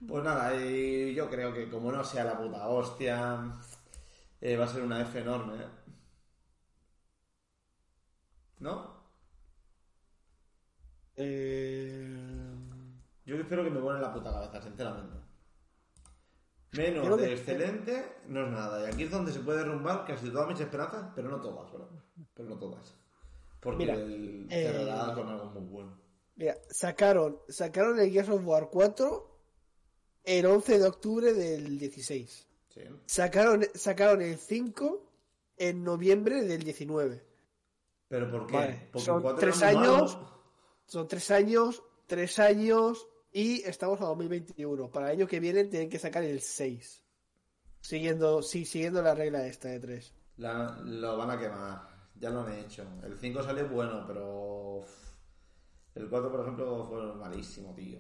[0.07, 3.53] Pues nada, y yo creo que como no sea la puta hostia,
[4.41, 5.69] eh, va a ser una F enorme, ¿eh?
[8.59, 9.01] ¿No?
[11.17, 12.17] Eh...
[13.25, 15.17] Yo espero que me vuelen la puta cabeza, sinceramente.
[16.73, 18.83] Menos Creo de que- excelente no es nada.
[18.83, 21.89] Y aquí es donde se puede derrumbar casi todas mis esperanzas, pero no todas, ¿verdad?
[22.35, 22.97] Pero no todas.
[23.61, 26.01] Porque Mira, el eh, con algo muy bueno.
[26.37, 29.30] Mira, sacaron, sacaron el Gears of War 4
[30.25, 32.47] el 11 de octubre del 16.
[32.69, 32.81] Sí.
[33.07, 35.03] Sacaron, sacaron el 5
[35.57, 37.23] en noviembre del 19.
[38.09, 38.55] ¿Pero por qué?
[38.57, 40.17] Vale, Porque son tres años.
[40.17, 40.41] malo.
[40.87, 44.91] Son tres años, tres años y estamos a 2021.
[44.91, 47.05] Para el año que viene tienen que sacar el 6.
[47.81, 50.13] Siguiendo, sí, siguiendo la regla esta de 3.
[50.39, 51.89] La- lo van a quemar.
[52.17, 52.85] Ya lo han hecho.
[53.05, 54.85] El 5 sale bueno, pero.
[55.95, 57.99] El 4, por ejemplo, fue malísimo, tío.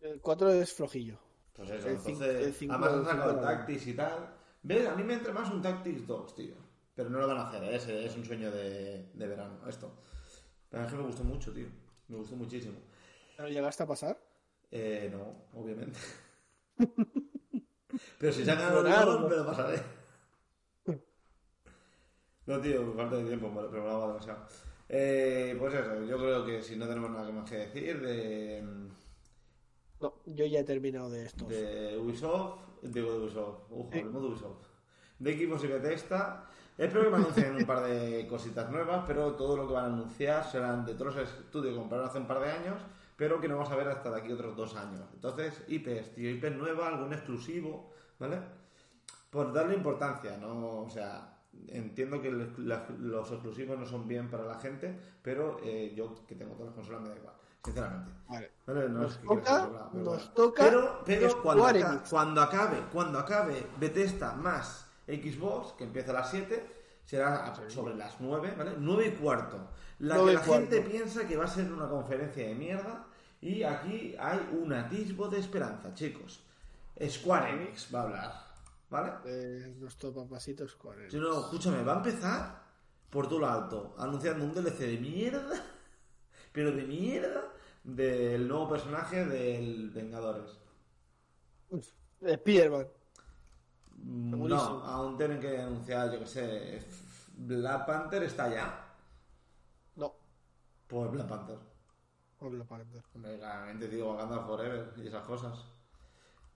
[0.00, 1.18] El 4 es flojillo.
[1.52, 2.46] Pues eso, El cinco- entonces.
[2.46, 4.34] el cinco- además han el sacado el cinco era Tactics y tal.
[4.62, 4.88] ¿Ves?
[4.88, 6.54] A mí me entra más un Tactics 2, tío.
[6.94, 7.76] Pero no lo van a hacer, ¿eh?
[7.76, 9.92] es, es un sueño de, de verano, esto.
[10.70, 11.66] Pero es que me gustó mucho, tío.
[12.08, 12.78] Me gustó muchísimo.
[13.36, 14.18] ¿Pero llegaste a pasar?
[14.70, 15.98] Eh, no, obviamente.
[18.18, 19.28] Pero si sacan Lo el raro, gol, ¿no?
[19.28, 19.82] me lo pasaré.
[22.46, 24.46] No, tío, falta de tiempo, me lo programaba demasiado.
[24.88, 28.62] Eh, pues eso, yo creo que si no tenemos nada más que decir de,
[30.00, 31.48] No, yo ya he terminado de estos.
[31.48, 34.66] de Ubisoft, digo de Ubisoft, ujo, hablemos de Ubisoft,
[35.18, 36.44] de equipos y Bethesda,
[36.76, 39.94] espero que me anuncien un par de cositas nuevas, pero todo lo que van a
[39.94, 41.16] anunciar serán de Tross
[41.48, 42.80] Studio que compraron hace un par de años,
[43.16, 45.08] pero que no vamos a ver hasta de aquí otros dos años.
[45.14, 48.38] Entonces, IPs, tío, IPs nuevas, algún exclusivo, ¿vale?
[49.30, 50.80] Por darle importancia, ¿no?
[50.82, 51.38] O sea,
[51.68, 52.52] entiendo que el-
[53.00, 56.74] los exclusivos no son bien para la gente, pero eh, yo que tengo todas las
[56.74, 57.34] consolas me da igual,
[57.66, 58.12] sinceramente.
[58.28, 58.50] Vale.
[58.66, 62.42] Vale, no Nos es que toca- quiera consola, pero nos toca Pero, pero cuando, aca-
[62.42, 68.54] acabe, cuando acabe Bethesda más Xbox, que empieza a las 7, será sobre las 9,
[68.58, 68.72] ¿vale?
[68.78, 69.68] 9 y cuarto.
[70.00, 70.52] La que la cuarto.
[70.52, 73.06] gente piensa que va a ser una conferencia de mierda
[73.40, 76.42] y aquí hay un atisbo de esperanza, chicos.
[77.08, 78.32] Square Enix va a hablar,
[78.90, 79.12] ¿vale?
[79.26, 81.12] Eh, nuestro papacito Square Enix.
[81.12, 82.62] Si no, escúchame, va a empezar
[83.10, 85.54] por todo lo alto, anunciando un DLC de mierda,
[86.52, 87.42] pero de mierda,
[87.86, 90.58] del nuevo personaje del Vengadores.
[92.20, 92.86] Spiderman.
[93.98, 94.48] Mm.
[94.48, 96.86] No, aún tienen que anunciar, yo que sé,
[97.36, 98.94] Black Panther está ya.
[99.94, 100.14] No,
[100.88, 101.58] Pues Black Panther.
[102.40, 103.02] o Black Panther.
[103.14, 105.64] Hombre, claramente digo Wakanda Forever y esas cosas.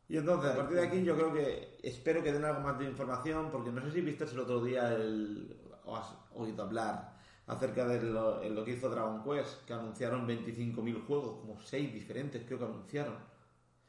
[0.09, 2.87] Y entonces, a partir de aquí, yo creo que espero que den algo más de
[2.87, 7.20] información, porque no sé si viste el otro día el, o has oído hablar
[7.51, 12.45] acerca de lo, lo que hizo Dragon Quest, que anunciaron 25.000 juegos, como 6 diferentes
[12.47, 13.17] creo que anunciaron.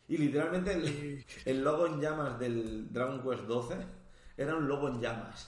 [0.08, 3.76] Y literalmente el, el logo en llamas del Dragon Quest 12
[4.36, 5.48] era un logo en llamas.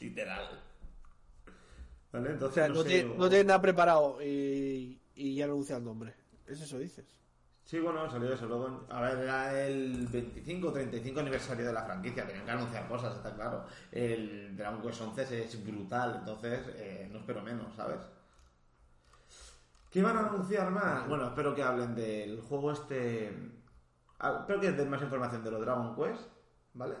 [0.00, 0.62] Literal.
[2.12, 2.28] ¿Vale?
[2.28, 5.78] O Entonces, sea, no, no, sé, tiene, no tiene nada preparado y, y ya anuncia
[5.78, 6.14] el nombre.
[6.46, 7.06] ¿Es eso dices?
[7.68, 8.46] Sí, bueno, salió eso.
[8.46, 12.26] Luego, a ver, era el 25 o 35 aniversario de la franquicia.
[12.26, 13.66] Tenían que anunciar cosas, está claro.
[13.92, 18.00] El Dragon Quest 11 es brutal, entonces eh, no espero menos, ¿sabes?
[19.90, 21.06] ¿Qué van a anunciar más?
[21.08, 23.36] Bueno, espero que hablen del juego este.
[24.20, 26.22] ah, Espero que den más información de los Dragon Quest,
[26.72, 26.94] ¿vale?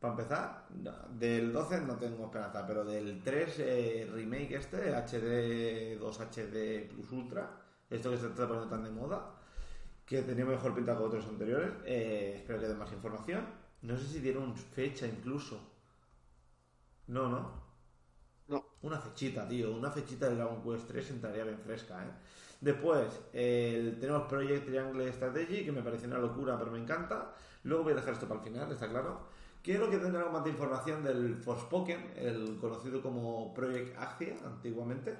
[0.00, 0.66] Para empezar,
[1.10, 7.12] del 12 no tengo esperanza, pero del 3 eh, remake este, HD 2 HD Plus
[7.12, 7.56] Ultra,
[7.88, 9.36] esto que se está poniendo tan de moda,
[10.10, 13.42] que tenía mejor pinta que otros anteriores, eh, espero que den más información.
[13.82, 15.58] No sé si dieron fecha incluso.
[17.06, 17.40] No, no.
[18.48, 18.64] No.
[18.82, 19.72] Una fechita, tío.
[19.76, 22.10] Una fechita de Dragon Quest 3 entraría bien fresca, ¿eh?
[22.60, 27.34] Después, el- tenemos Project Triangle Strategy, que me parece una locura, pero me encanta.
[27.64, 29.20] Luego voy a dejar esto para el final, está claro.
[29.62, 35.16] Quiero que tengan algo más de información del Forspoken, el conocido como Project Axia, antiguamente.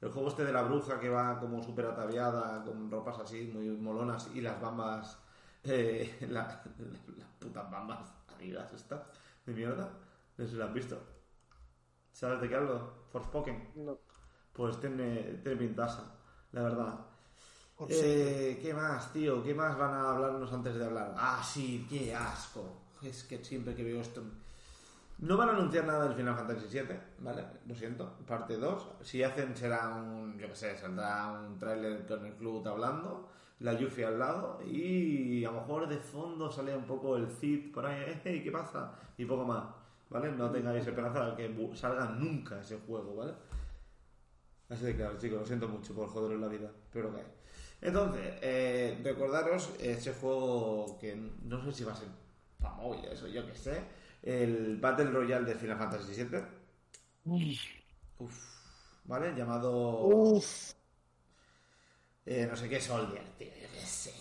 [0.00, 3.68] El juego este de la bruja que va como súper ataviada, con ropas así muy
[3.70, 5.18] molonas y las bambas...
[5.64, 7.98] eh, la- la- las putas bambas
[8.34, 9.02] amigas estas
[9.46, 9.88] de mierda.
[10.36, 10.98] No sé si lo has visto.
[12.12, 12.92] ¿Sabes de qué hablo?
[13.12, 13.68] Forspoken.
[13.74, 13.98] No.
[14.52, 16.02] Pues tiene, tiene pintaza,
[16.52, 17.00] la verdad.
[17.88, 19.42] Eh, ¿Qué más, tío?
[19.42, 21.14] ¿Qué más van a hablarnos antes de hablar?
[21.16, 22.82] Ah, sí, qué asco.
[23.02, 24.22] Es que siempre que veo esto...
[25.20, 27.44] No van a anunciar nada del Final Fantasy VII, ¿vale?
[27.66, 28.88] Lo siento, parte 2.
[29.02, 33.74] Si hacen será un, yo qué sé, saldrá un tráiler con el club hablando, la
[33.74, 37.84] Yuffie al lado y a lo mejor de fondo sale un poco el Cid por
[37.84, 38.94] ahí, "Eh, hey, ¿qué pasa?
[39.18, 39.64] Y poco más,
[40.08, 40.32] ¿vale?
[40.32, 43.34] No tengáis esperanza de que salga nunca ese juego, ¿vale?
[44.70, 47.22] Así de claro, chicos, lo siento mucho por joderos la vida, pero que.
[47.82, 52.08] Entonces, eh, recordaros ese juego que no sé si va a ser
[52.58, 53.82] para móvil, eso yo que sé,
[54.22, 56.42] el Battle Royale de Final Fantasy VII,
[58.18, 58.36] Uf,
[59.04, 59.34] ¿vale?
[59.34, 60.72] Llamado Uf.
[62.26, 64.14] eh, no sé qué Soldier, tío, yo qué sé,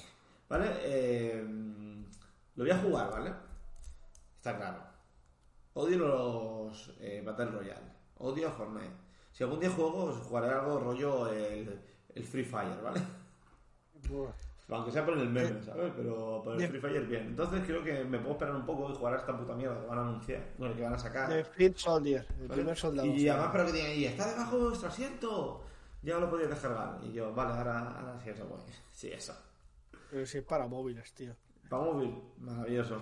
[0.47, 0.68] ¿vale?
[0.84, 1.43] Eh,
[2.56, 3.34] lo voy a jugar, ¿vale?
[4.38, 4.84] Está claro.
[5.74, 7.86] Odio los eh, Battle Royale,
[8.18, 8.95] odio Fortnite.
[9.32, 11.80] Si algún día juego, os jugaré algo rollo el,
[12.16, 13.02] el Free Fire, ¿vale?
[14.10, 14.34] Buah.
[14.70, 15.92] Aunque sea por el meme, ¿sabes?
[15.96, 17.24] Pero por el De- Free Fire bien.
[17.28, 19.88] Entonces creo que me puedo esperar un poco y jugar a esta puta mierda que
[19.88, 21.28] van a anunciar, bueno, que van a sacar.
[21.30, 22.54] The Fifth Soldier, el ¿vale?
[22.62, 23.08] primer soldado.
[23.08, 25.64] Y además, pero que tiene ahí, está debajo de vuestro asiento.
[26.04, 27.00] Ya lo podéis descargar.
[27.04, 28.62] Y yo, vale, ahora, ahora sí, eso, güey.
[28.92, 29.34] Sí, eso.
[30.12, 31.36] Pero si es para móviles, tío.
[31.70, 33.02] Para móvil, maravilloso.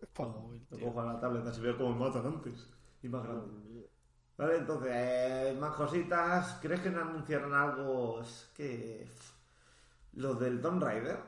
[0.00, 0.86] Es para móvil, Lo tío.
[0.88, 2.68] cojo en la tableta, así veo cómo me matan antes.
[3.02, 3.88] Y más grande.
[4.36, 6.58] Vale, entonces, eh, más cositas.
[6.60, 8.20] ¿Crees que no anunciaron algo?
[8.20, 9.08] Es que.
[10.16, 11.18] Los del Tomb Raider.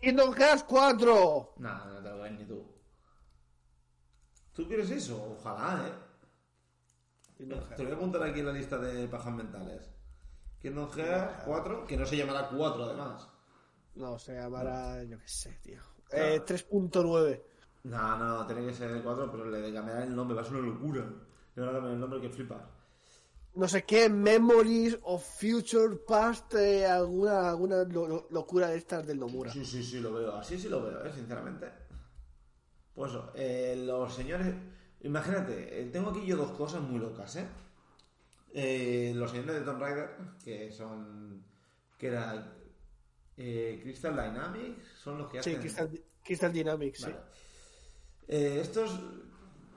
[0.00, 1.54] Kingdom Hearts 4.
[1.58, 2.66] No, no te lo ves ni tú.
[4.52, 5.36] ¿Tú quieres eso?
[5.38, 5.92] Ojalá, ¿eh?
[7.36, 9.88] Kingdom Te lo voy a apuntar aquí en la lista de pajas mentales.
[10.58, 13.28] Kingdom Hearts 4, que no se llamará 4 además.
[13.94, 15.80] No, se llamará, yo qué sé, tío.
[16.08, 16.24] Claro.
[16.24, 17.42] Eh, 3.9.
[17.84, 20.66] No, no, tiene que ser 4, pero le cambiarán el nombre, va a ser una
[20.66, 21.04] locura.
[21.54, 22.75] Le van a cambiar el nombre que flipas.
[23.56, 29.06] No sé qué, Memories of Future Past, eh, alguna, alguna lo- lo- locura de estas
[29.06, 29.50] del Nomura.
[29.50, 30.34] Sí, sí, sí, lo veo.
[30.36, 31.12] Así sí lo veo, ¿eh?
[31.14, 31.66] sinceramente.
[32.94, 34.54] Pues eso, eh, los señores.
[35.00, 37.46] Imagínate, eh, tengo aquí yo dos cosas muy locas, ¿eh?
[38.52, 40.10] Eh, los señores de Tomb Raider,
[40.44, 41.42] que son.
[41.98, 42.52] que era.
[43.38, 45.60] eh, Crystal Dynamics, son los que Sí, hacen.
[45.60, 45.90] Crystal,
[46.24, 47.04] Crystal Dynamics, sí.
[47.04, 47.16] Vale.
[48.28, 48.98] Eh, estos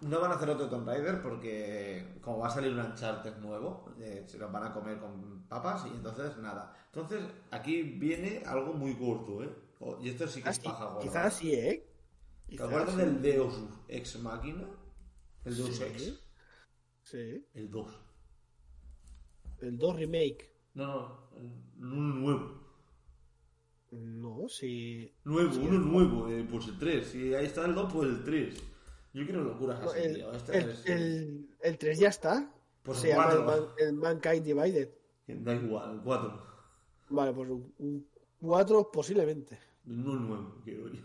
[0.02, 3.94] no van a hacer otro Tomb Raider porque como va a salir un Uncharted nuevo,
[4.00, 6.74] eh, se los van a comer con papas y entonces nada.
[6.88, 7.22] Entonces
[7.52, 9.50] aquí viene algo muy corto, ¿eh?
[9.80, 11.00] Oh, y esto sí que Ah, es paja gorda.
[11.02, 11.86] quizás sí, ¿eh?
[12.48, 12.98] ¿Te acuerdas sí.
[12.98, 13.54] del Deus
[13.88, 14.68] Ex Machina?
[15.46, 15.84] El Deus Sí.
[15.84, 16.24] Ex.
[17.04, 17.48] Sí.
[17.54, 18.00] El 2.
[19.62, 20.54] El 2 Remake.
[20.74, 21.30] No,
[21.78, 22.60] no, uno nuevo.
[23.92, 25.14] No, sí.
[25.24, 27.08] Nuevo, Sí, uno nuevo, eh, pues el 3.
[27.08, 28.64] Si ahí está el 2, pues el 3.
[29.14, 30.32] Yo quiero locuras No, así, el, tío.
[30.34, 32.52] Este el, es- el, el 3 ya está.
[32.84, 33.66] Pues Se llama el, cuatro.
[33.68, 34.90] Man- el Mankind Divided.
[35.28, 36.44] Da igual, el 4.
[37.10, 38.08] Vale, pues un, un
[38.42, 39.60] 4 posiblemente.
[39.86, 41.02] No nuevo, quiero yo.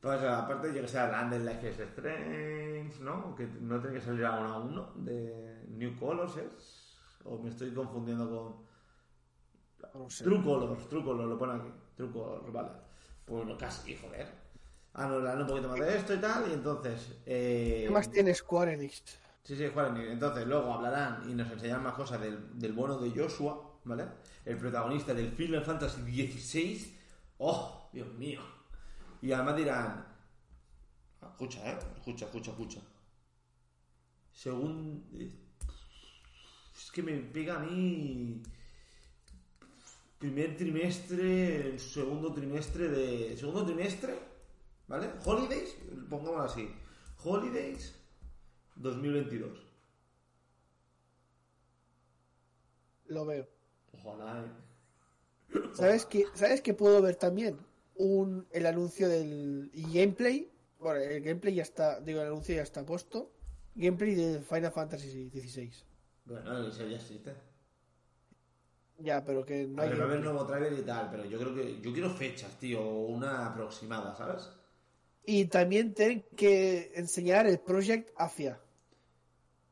[0.00, 3.34] Pues aparte, yo que sé, hablan del Life is Strange, ¿no?
[3.34, 6.96] Que no tiene que salir a uno a uno de New Colors, ¿es?
[7.24, 9.90] O me estoy confundiendo con.
[10.00, 10.24] No sé.
[10.24, 11.70] True Colors, True Colors, lo pone aquí.
[11.96, 12.70] True Colors, vale.
[13.26, 14.39] Pues lo casi, joder.
[14.92, 17.16] Ah, no, hablan un poquito más de esto y tal, y entonces.
[17.26, 17.84] Eh...
[17.86, 19.02] ¿Qué más tiene Square Enix?
[19.44, 23.10] Sí, sí, y Entonces luego hablarán y nos enseñarán más cosas del, del bueno de
[23.10, 24.04] Joshua, ¿vale?
[24.44, 26.96] El protagonista del Final Fantasy XVI.
[27.38, 28.40] ¡Oh, Dios mío!
[29.22, 30.06] Y además dirán...
[31.22, 31.78] Escucha, ¿eh?
[31.96, 32.80] Escucha, escucha, escucha.
[34.32, 35.08] Según...
[35.14, 35.32] eh,
[36.76, 38.42] Es que me pega a mí...
[40.18, 43.36] primer trimestre, segundo trimestre de.
[43.36, 44.18] Segundo trimestre,
[44.90, 45.08] ¿vale?
[45.24, 45.76] Holidays,
[46.10, 46.68] pongámoslo así.
[47.24, 47.94] Holidays
[48.74, 49.58] 2022.
[53.06, 53.48] Lo veo.
[53.92, 55.58] Ojalá, ¿eh?
[55.74, 57.58] ¿Sabes qué, ¿Sabes qué puedo ver también?
[57.94, 60.50] Un, el anuncio del gameplay.
[60.78, 63.32] Bueno, el gameplay ya está, digo, el anuncio ya está puesto.
[63.74, 65.72] Gameplay de Final Fantasy XVI.
[66.24, 67.34] Bueno, eso ya existe.
[68.98, 71.38] Ya, pero que no A hay va a haber nuevo trailer y tal, pero yo
[71.38, 71.80] creo que.
[71.80, 74.48] Yo quiero fechas, tío, una aproximada, ¿sabes?
[75.24, 78.58] Y también tienen que enseñar el Project Afia.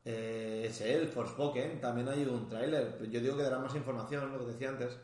[0.05, 2.99] Eh, es el Forspoken, también hay un tráiler.
[3.09, 4.97] Yo digo que dará más información, lo que decía antes.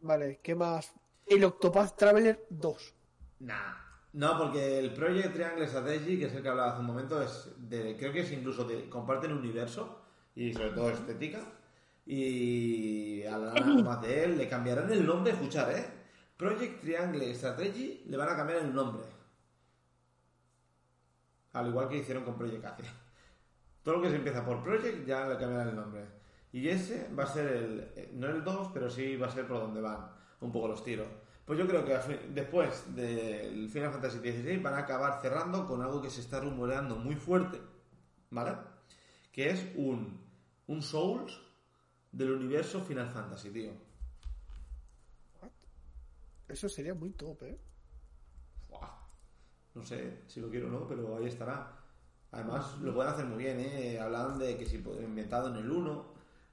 [0.00, 0.92] Vale, ¿qué más?
[1.26, 2.94] El Octopath Traveler 2.
[3.40, 3.84] Nah.
[4.14, 7.50] No, porque el Project Triangle Strategy, que es el que hablaba hace un momento, es
[7.58, 10.02] de, creo que es incluso de, comparten universo
[10.36, 11.40] y sobre todo estética.
[12.06, 15.84] Y hablarán más de él, le cambiarán el nombre, escuchar, ¿eh?
[16.36, 19.04] Project Triangle Strategy le van a cambiar el nombre.
[21.54, 22.92] Al igual que hicieron con Project Athia.
[23.82, 26.04] Todo lo que se empieza por Project ya le cambiarán el nombre.
[26.52, 27.80] Y ese va a ser el.
[27.96, 30.08] eh, No el 2, pero sí va a ser por donde van
[30.40, 31.08] un poco los tiros.
[31.44, 31.92] Pues yo creo que
[32.30, 36.96] después del Final Fantasy XVI van a acabar cerrando con algo que se está rumoreando
[36.96, 37.60] muy fuerte,
[38.30, 38.56] ¿vale?
[39.30, 40.24] Que es un,
[40.68, 41.38] un Souls
[42.12, 43.72] del universo Final Fantasy, tío.
[46.48, 47.58] Eso sería muy top, ¿eh?
[48.68, 49.03] Buah.
[49.74, 51.72] No sé si lo quiero o no, pero ahí estará.
[52.30, 53.98] Además, lo pueden hacer muy bien, ¿eh?
[54.00, 56.04] Hablan de que si inventado en el 1,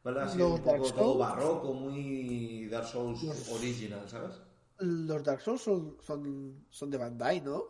[0.03, 0.22] ¿vale?
[0.22, 4.39] Así un poco todo barroco, muy Dark Souls Los- original, ¿sabes?
[4.80, 7.63] Los Dark Souls son, son, son de Bandai, ¿no?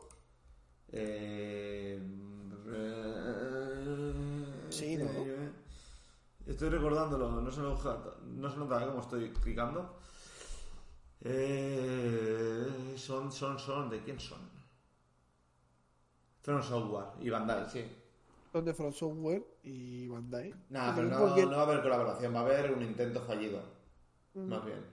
[0.90, 2.00] Eh...
[4.70, 5.06] Sí, ¿no?
[6.46, 9.98] Estoy recordándolo, no se, nota, no se nota cómo estoy clicando.
[11.22, 14.40] Eh, son, son, son, ¿de quién son?
[16.42, 17.86] From Software y Bandai, sí.
[18.52, 20.54] Son de From Software y Bandai.
[20.70, 23.62] Nada, Pero no, porque no va a haber colaboración, va a haber un intento fallido.
[24.34, 24.50] Mm.
[24.50, 24.86] Más bien.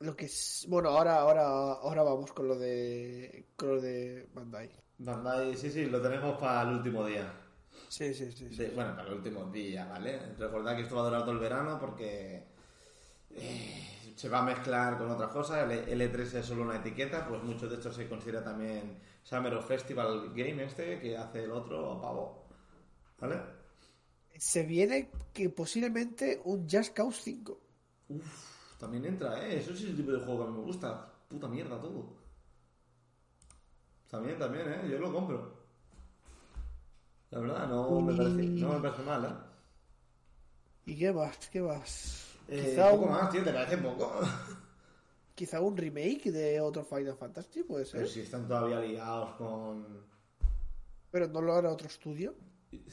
[0.00, 0.66] Lo que es...
[0.68, 3.48] Bueno, ahora, ahora, ahora vamos con lo de...
[3.56, 4.70] Con lo de Bandai.
[4.98, 7.32] Bandai, sí, sí, lo tenemos para el último día.
[7.88, 8.72] Sí, sí, sí.
[8.74, 10.34] bueno, para el último día, ¿vale?
[10.38, 12.44] Recordad que esto va a durar todo el verano porque
[13.30, 13.89] eh,
[14.20, 15.70] se va a mezclar con otras cosas.
[15.70, 19.66] El L3 es solo una etiqueta, pues mucho de esto se considera también Summer of
[19.66, 22.44] Festival Game este que hace el otro pavo.
[23.18, 23.40] ¿Vale?
[24.36, 27.60] Se viene que posiblemente un Just Cause 5.
[28.10, 29.56] Uf, también entra, ¿eh?
[29.56, 31.12] Eso sí es el tipo de juego que a mí me gusta.
[31.26, 32.12] Puta mierda todo.
[34.10, 34.88] También, también, ¿eh?
[34.90, 35.50] Yo lo compro.
[37.30, 39.34] La verdad, no me parece, no me parece mal, ¿eh?
[40.84, 41.48] ¿Y qué más?
[41.48, 42.29] ¿Qué más?
[42.50, 44.20] Eh, quizá, poco un, más, tío, ¿te parece poco?
[45.34, 48.00] quizá un remake de otro Final Fantasy, puede ser.
[48.00, 49.86] Pero si están todavía liados con...
[51.10, 52.34] Pero no lo hará otro estudio.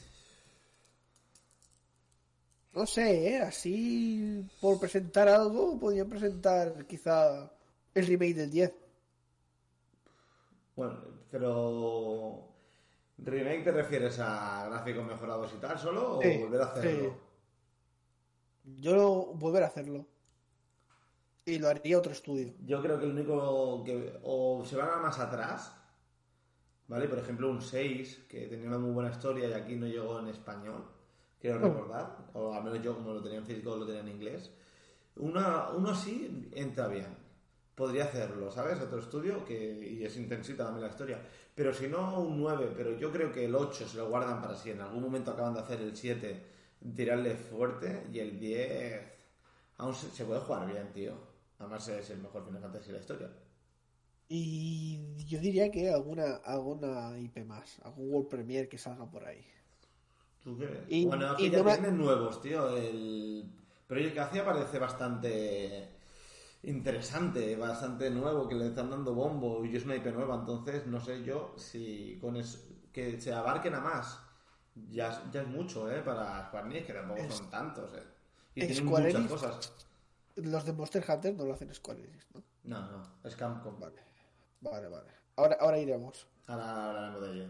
[2.74, 3.40] No sé, ¿eh?
[3.40, 7.50] Así por presentar algo, podrían presentar quizá
[7.94, 8.72] el remake del 10.
[10.76, 12.44] Bueno, pero...
[13.18, 17.10] ¿Remake te refieres a gráficos mejorados y tal solo o Sí, volver a hacerlo?
[17.10, 17.27] sí.
[18.76, 20.06] Yo volver a hacerlo.
[21.44, 22.52] Y lo haría otro estudio.
[22.66, 24.18] Yo creo que el único que...
[24.22, 25.74] O se van a más atrás,
[26.88, 27.08] ¿vale?
[27.08, 30.28] Por ejemplo, un 6, que tenía una muy buena historia y aquí no llegó en
[30.28, 30.84] español,
[31.40, 32.16] quiero recordar.
[32.34, 34.50] O al menos yo como lo tenía en físico lo tenía en inglés.
[35.16, 37.16] Una, uno así entra bien.
[37.74, 38.80] Podría hacerlo, ¿sabes?
[38.80, 41.22] Otro estudio que y es intensita también la historia.
[41.54, 42.72] Pero si no, un 9.
[42.76, 45.54] Pero yo creo que el 8 se lo guardan para si en algún momento acaban
[45.54, 46.57] de hacer el 7,
[46.96, 48.06] tirarle fuerte.
[48.12, 49.02] Y el 10
[49.78, 51.14] aún se, puede jugar bien, tío.
[51.58, 53.30] Además es el mejor Final Fantasy de la historia.
[54.28, 57.78] Y yo diría que alguna, alguna IP más.
[57.82, 59.44] Algún World Premiere que salga por ahí.
[60.42, 60.78] ¿Tú crees?
[60.88, 62.76] Y- bueno, que y ya no me- tienen nuevos, tío.
[62.76, 63.44] El...
[63.86, 65.88] Pero el que hacía parece bastante
[66.62, 71.00] interesante, bastante nuevo, que le están dando bombo y es una IP nueva, entonces no
[71.00, 72.58] sé yo si con eso,
[72.92, 74.20] que se abarquen a más.
[74.90, 76.00] Ya, es- ya es mucho, ¿eh?
[76.02, 78.02] Para Square que tampoco Es- son tantos, ¿eh?
[78.54, 79.32] Y tienen Square muchas Enix.
[79.32, 79.72] cosas.
[80.36, 82.42] Los de Monster Hunter no lo hacen Square Enix, ¿no?
[82.64, 83.78] No, no, es Capcom.
[83.80, 84.00] Vale,
[84.60, 85.10] vale, vale.
[85.36, 86.26] Ahora, ahora iremos.
[86.46, 87.44] Ahora hablaremos de ello.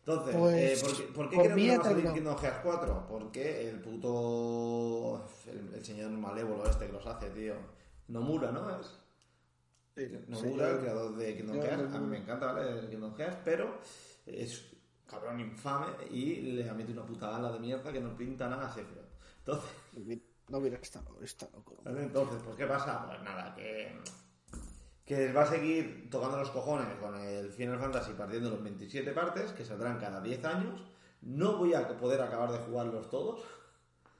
[0.00, 2.12] Entonces, Pues, eh, ¿por qué, por qué por creo que no va a salir.
[2.12, 3.06] Kingdom Hearts 4?
[3.08, 5.26] Porque el puto.
[5.48, 7.54] El, el señor malévolo este que los hace, tío.
[8.08, 8.70] Nomura, ¿no?
[8.80, 8.98] Es.
[10.28, 11.94] Nomura, el creador de Kingdom Hearts.
[11.94, 12.78] A mí me encanta, ¿vale?
[12.78, 13.78] El Kingdom Hearts, pero
[14.26, 14.75] es
[15.06, 18.66] cabrón infame y le ha metido una puta bala de mierda que no pinta nada
[18.66, 19.06] a Sephiroth.
[19.38, 19.70] Entonces,
[20.48, 21.76] No, mira, está, está loco.
[21.84, 23.06] Entonces, pues ¿qué pasa?
[23.06, 23.96] Pues nada, que,
[25.04, 29.52] que va a seguir tocando los cojones con el Final Fantasy partiendo los 27 partes,
[29.52, 30.82] que saldrán cada 10 años.
[31.22, 33.40] No voy a poder acabar de jugarlos todos.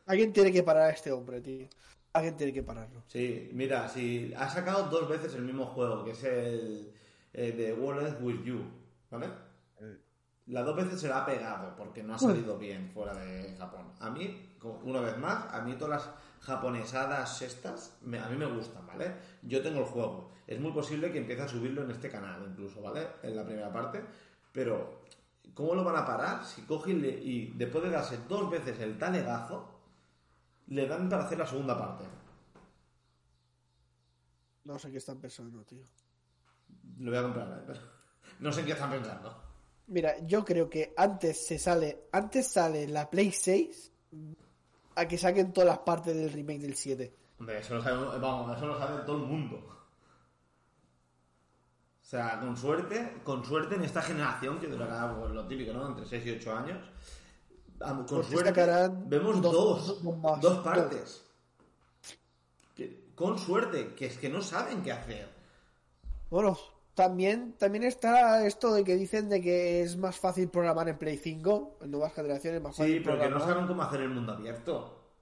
[0.06, 1.68] Alguien tiene que parar a este hombre, tío.
[2.12, 3.02] Alguien tiene que pararlo.
[3.08, 6.92] Sí, mira, si ha sacado dos veces el mismo juego, que es el
[7.34, 8.60] eh, de World with You,
[9.10, 9.26] ¿vale?
[10.46, 13.90] Las dos veces se la ha pegado porque no ha salido bien fuera de Japón.
[13.98, 18.46] A mí, una vez más, a mí todas las japonesadas estas, me- a mí me
[18.46, 19.12] gustan, ¿vale?
[19.42, 20.30] Yo tengo el juego.
[20.46, 23.08] Es muy posible que empiece a subirlo en este canal incluso, ¿vale?
[23.24, 24.04] En la primera parte.
[24.52, 25.02] Pero,
[25.52, 28.78] ¿cómo lo van a parar si cogen y, le- y después de darse dos veces
[28.78, 29.68] el talegazo,
[30.68, 32.04] le dan para hacer la segunda parte?
[34.64, 35.82] No sé qué están pensando, tío.
[36.98, 37.62] Lo voy a comprar, ¿eh?
[37.66, 37.80] Pero
[38.40, 39.42] no sé en qué están pensando.
[39.88, 43.92] Mira, yo creo que antes se sale, antes sale la Play 6
[44.96, 47.14] a que saquen todas las partes del remake del 7.
[47.38, 49.56] Hombre, eso lo sabe, vamos, eso lo sabe todo el mundo.
[52.02, 55.88] O sea, con suerte, con suerte en esta generación que durará pues, lo típico, ¿no?
[55.88, 56.78] Entre 6 y 8 años.
[57.78, 58.52] Con Pues suerte
[59.06, 60.40] vemos dos- dos, dos más.
[60.40, 61.22] dos partes.
[62.74, 65.28] Que- con suerte, que es que no saben qué hacer.
[66.30, 66.56] Bueno,
[66.96, 71.18] también, también está esto de que dicen de que es más fácil programar en Play
[71.18, 74.32] 5, en nuevas generaciones, más Sí, fácil pero que no saben cómo hacer el mundo
[74.32, 75.12] abierto.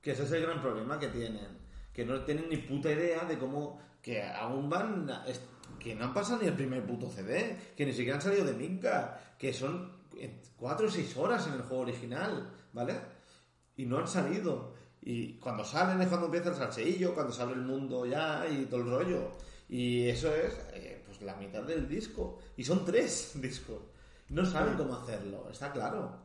[0.00, 1.58] Que ese es el gran problema que tienen.
[1.92, 3.80] Que no tienen ni puta idea de cómo.
[4.00, 5.10] Que aún van.
[5.80, 7.58] Que no han pasado ni el primer puto CD.
[7.76, 9.34] Que ni siquiera han salido de Minka.
[9.36, 9.90] Que son
[10.56, 12.48] 4 o 6 horas en el juego original.
[12.72, 12.94] ¿Vale?
[13.76, 14.72] Y no han salido.
[15.02, 18.82] Y cuando salen es cuando empieza el salseillo, cuando sale el mundo ya y todo
[18.82, 19.32] el rollo.
[19.68, 22.38] Y eso es eh, pues la mitad del disco.
[22.56, 23.82] Y son tres discos.
[24.30, 26.18] No saben cómo hacerlo, está claro.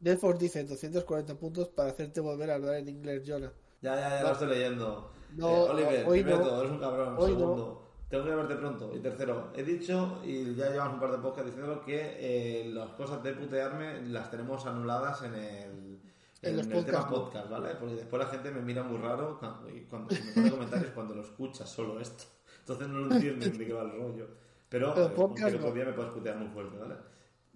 [0.00, 3.52] Delfos dice 240 puntos para hacerte volver a hablar en inglés, Jonah.
[3.80, 5.10] Ya, ya, ya lo estoy leyendo.
[5.36, 6.60] No, Eh, Oliver, hoy primero, no.
[6.60, 7.14] eres un cabrón.
[7.18, 8.94] Hoy Segundo, tengo que verte pronto.
[8.94, 12.16] Y tercero, he dicho, y ya llevamos un par de podcasts diciéndolo, que
[12.62, 16.00] eh, las cosas de putearme las tenemos anuladas en el,
[16.42, 17.08] En los el tema ¿no?
[17.10, 17.74] podcast, ¿vale?
[17.74, 21.14] Porque después la gente me mira muy raro cuando, y cuando me pone comentarios cuando
[21.16, 22.24] lo escuchas solo esto.
[22.68, 24.28] Entonces no lo entienden de qué va el rollo.
[24.68, 25.72] Pero, Pero podcast no.
[25.72, 26.96] me puedes putear muy fuerte, ¿vale?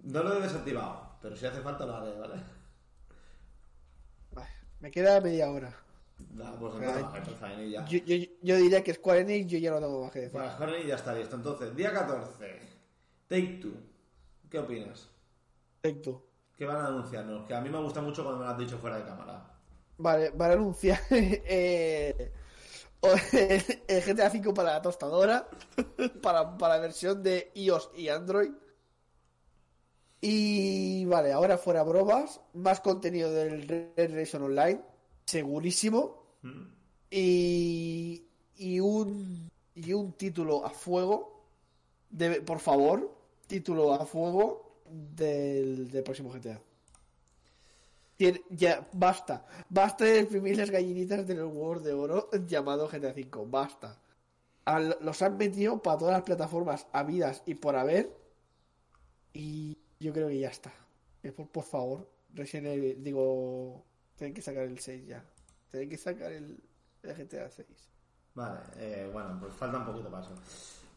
[0.04, 2.42] No lo he desactivado, pero si hace falta lo haré, ¿vale?
[4.36, 4.46] Ay,
[4.80, 5.76] Me queda media hora.
[6.58, 6.74] Pues.
[7.90, 10.32] Yo, yo, yo diría que Square Enix yo ya no tengo más que decir.
[10.32, 11.36] Bueno, Square Enix ya está listo.
[11.36, 12.60] Entonces, día 14,
[13.28, 13.74] Take Two.
[14.48, 15.10] ¿Qué opinas?
[15.82, 16.26] Perfecto.
[16.56, 17.46] ¿Qué van a anunciarnos?
[17.46, 19.44] Que a mí me gusta mucho cuando me lo has dicho fuera de cámara.
[19.98, 22.32] Vale, van a anunciar eh,
[23.32, 25.48] el GTA V para la tostadora,
[26.22, 28.50] para, para la versión de iOS y Android.
[30.20, 34.80] Y vale, ahora fuera bromas, más contenido del Red Redemption Online,
[35.26, 36.22] segurísimo.
[36.42, 36.62] ¿Mm?
[37.10, 38.24] Y,
[38.56, 41.46] y un y un título a fuego,
[42.10, 43.10] de, por favor,
[43.46, 46.60] título a fuego del, del próximo GTA.
[48.16, 49.44] Tiene- ya, basta.
[49.68, 53.46] Basta de exprimir las gallinitas de los huevos de oro llamado GTA V.
[53.46, 53.98] Basta.
[55.00, 58.10] Los han metido para todas las plataformas habidas y por haber.
[59.32, 60.72] Y yo creo que ya está.
[61.36, 63.84] Por, por favor, Evil, digo,
[64.16, 65.24] tienen que sacar el 6 ya.
[65.70, 66.62] Tienen que sacar el,
[67.02, 67.66] GTA 6.
[68.34, 70.34] Vale, eh, bueno, pues falta un poquito paso.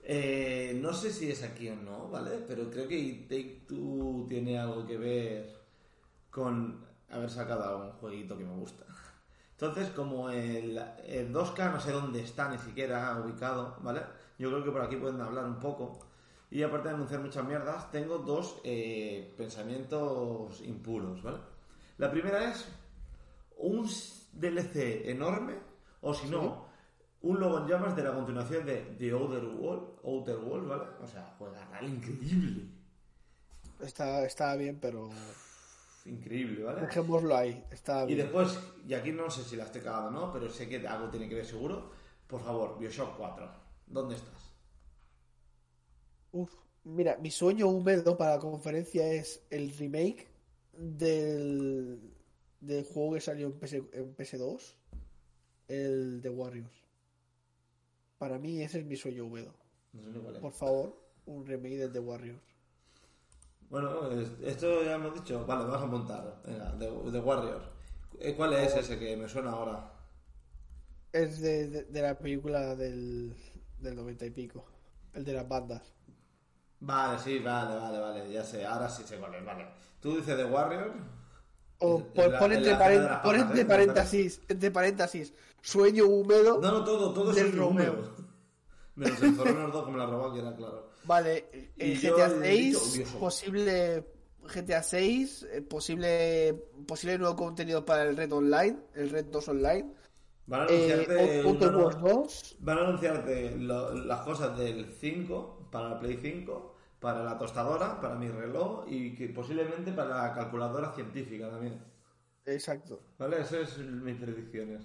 [0.03, 2.37] Eh, no sé si es aquí o no, ¿vale?
[2.47, 5.55] Pero creo que Take Two tiene algo que ver
[6.29, 8.85] con haber sacado algún jueguito que me gusta.
[9.51, 14.01] Entonces, como el, el 2K no sé dónde está ni siquiera ubicado, ¿vale?
[14.37, 15.99] Yo creo que por aquí pueden hablar un poco.
[16.51, 21.39] Y aparte de anunciar muchas mierdas, tengo dos eh, pensamientos impuros, ¿vale?
[21.97, 22.67] La primera es
[23.57, 23.89] un
[24.33, 25.55] DLC enorme,
[26.01, 26.65] o si no,
[27.21, 30.83] un logo en llamas de la continuación de The Outer World, Outer World, ¿vale?
[31.01, 32.67] O sea, juega real increíble.
[33.79, 35.09] Está, está bien, pero
[36.05, 36.81] Increíble, ¿vale?
[36.81, 37.63] dejémoslo ahí.
[37.71, 38.19] Está Y bien.
[38.19, 41.09] después, y aquí no sé si la estoy cagando o no, pero sé que algo
[41.09, 41.91] tiene que ver seguro.
[42.27, 43.51] Por favor, Bioshock 4,
[43.87, 44.51] ¿dónde estás?
[46.31, 46.53] Uf,
[46.83, 50.27] mira, mi sueño húmedo para la conferencia es el remake
[50.73, 51.99] del,
[52.59, 54.75] del juego que salió en, PS, en PS2,
[55.67, 56.83] el de Warriors.
[58.17, 59.53] Para mí ese es mi sueño húmedo.
[59.93, 60.39] No sé.
[60.39, 60.95] Por favor,
[61.25, 62.54] un remake del de Warriors.
[63.69, 65.45] Bueno, es- esto ya hemos dicho.
[65.45, 66.41] Vale, vamos a montar.
[66.45, 67.61] Venga, The, The Warrior.
[68.19, 69.91] Eh, ¿Cuál es ese que me suena ahora?
[71.11, 73.35] Es de, de- de la película del,
[73.79, 74.65] del 90 y pico,
[75.13, 75.81] el de las bandas.
[76.79, 78.31] Vale, sí, vale, vale, vale.
[78.31, 79.67] Ya sé, ahora sí sé cuál es, vale.
[79.99, 80.91] Tú dices The Warrior.
[81.79, 82.77] O pon, entre,
[83.55, 86.59] de paréntesis, entre paréntesis, sueño húmedo.
[86.61, 87.95] No, no, todo, todo Del es Romeo.
[88.95, 90.84] Menos el Zorro 2 que me la robó, que era claro.
[91.05, 91.45] Vale,
[91.77, 93.09] eh, GTA he dicho, 6, Dios.
[93.19, 94.03] posible
[94.47, 96.53] GTA 6, eh, posible,
[96.87, 99.91] posible nuevo contenido para el Red Online, el Red 2 Online,
[100.47, 104.57] Van a eh, anunciarte, Outer una Worlds nueva- 2, van a anunciarte lo- las cosas
[104.57, 109.91] del 5 para la Play 5, para la tostadora, para mi reloj y que posiblemente
[109.91, 111.81] para la calculadora científica también.
[112.45, 113.01] exacto.
[113.17, 113.41] ¿Vale?
[113.41, 114.83] Esas son mis predicciones.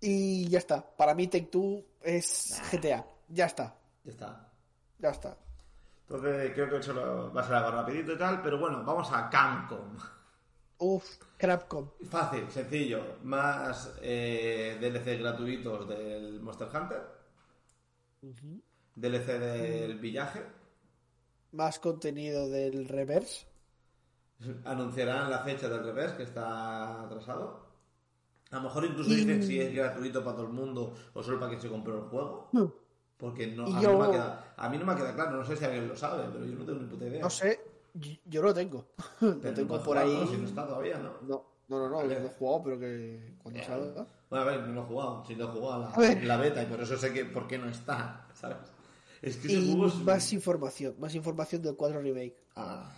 [0.00, 4.49] Y ya está, para mí Take Two es GTA, ya está, Ya está.
[5.00, 5.36] Ya está.
[6.08, 9.10] Entonces creo que eso lo- va a ser algo rapidito y tal, pero bueno, vamos
[9.12, 9.96] a Capcom.
[10.78, 11.88] Uf, Crapcom.
[12.08, 13.00] Fácil, sencillo.
[13.22, 17.02] Más eh, DLC gratuitos del Monster Hunter.
[18.94, 20.42] DLC del Villaje.
[21.52, 23.46] Más contenido del Reverse.
[24.64, 27.68] Anunciarán la fecha del revés, que está atrasado.
[28.50, 31.38] A lo mejor incluso Y- dicen si es gratuito para todo el mundo o solo
[31.38, 32.48] para quien se compró el juego.
[33.20, 35.44] Porque no, a, yo- mí no me queda, a mí no me queda claro, no
[35.44, 37.20] sé si alguien lo sabe, pero yo no tengo ni puta idea.
[37.22, 37.60] No sé,
[38.24, 38.86] yo, lo tengo.
[39.20, 40.28] lo Pero tengo no por puedes ahí.
[40.28, 41.12] Si no está todavía, ¿no?
[41.28, 43.66] No, no, no, no, no he jugado, pero que cuando Ya.
[43.66, 44.06] salga.
[44.30, 46.62] Bueno, a ver, no lo he jugado, si lo he jugado A la, la beta
[46.62, 48.56] y por eso sé que por qué no está, ¿sabes?
[49.20, 49.94] Es que ese Y juego es...
[49.96, 52.36] más información, más información del 4 Remake.
[52.56, 52.90] Ah,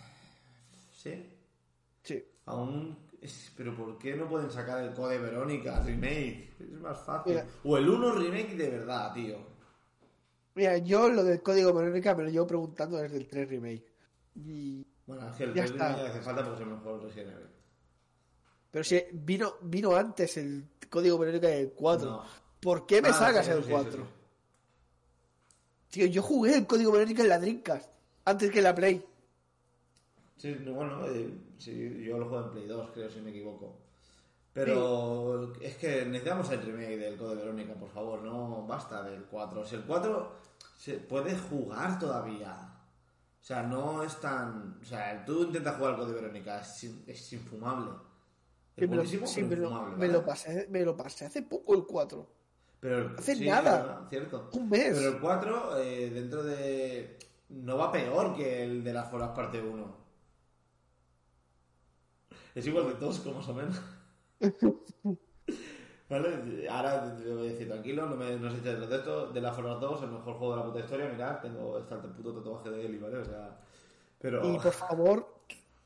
[0.91, 1.29] ¿Sí?
[2.01, 2.23] Sí.
[2.45, 2.97] Aún...
[3.55, 6.55] Pero ¿por qué no pueden sacar el Code Verónica Remake?
[6.59, 7.35] Es más fácil.
[7.35, 7.45] Mira.
[7.63, 9.37] O el 1 Remake de verdad, tío.
[10.55, 13.85] Mira, yo lo del código Verónica me lo llevo preguntando desde el 3 Remake.
[14.35, 14.85] Y...
[15.05, 15.87] Bueno, es que el Ya 3 está.
[15.95, 17.47] Remake hace falta porque es el mejor Resident Evil.
[18.71, 22.09] Pero si vino, vino antes el código Verónica del 4.
[22.09, 22.23] No.
[22.59, 23.91] ¿Por qué me Ah, sacas sí, el sí, sí, 4?
[23.91, 24.09] sí.
[25.91, 27.89] Tío, yo jugué el código Verónica en la Dreamcast.
[28.25, 29.05] Antes que en la Play.
[30.37, 33.77] Sí, no, bueno, eh, sí, yo lo juego en Play 2, creo, si me equivoco.
[34.53, 39.65] Pero es que necesitamos el remake del Code Verónica, por favor, no basta del 4.
[39.65, 40.31] Si el 4
[40.77, 42.69] se puede jugar todavía.
[43.41, 44.77] O sea, no es tan...
[44.81, 47.91] O sea, tú intentas jugar al Code Verónica, es, es infumable.
[48.77, 49.91] Es me lo, buenísimo, sí, me lo- infumable.
[49.93, 50.13] me ¿vale?
[50.13, 52.27] lo pasé, me lo pasé hace poco el 4.
[52.79, 53.77] Pero, hace sí, nada.
[53.81, 54.49] verdad, cierto.
[54.53, 54.93] Un mes.
[54.95, 57.17] Pero el 4, eh, dentro de...
[57.49, 59.97] No va peor que el de las Foras parte 1.
[62.55, 63.81] Es igual de tosco, más o menos.
[66.09, 66.67] ¿Vale?
[66.69, 69.31] Ahora te voy a decir, tranquilo, no me no os echéis de esto.
[69.31, 71.09] De las Foras 2, el mejor juego de la puta historia.
[71.09, 73.17] Mirad, tengo está el puto tatuaje de Eli, ¿vale?
[73.19, 73.57] O sea...
[74.19, 74.45] Pero...
[74.53, 75.27] Y por favor,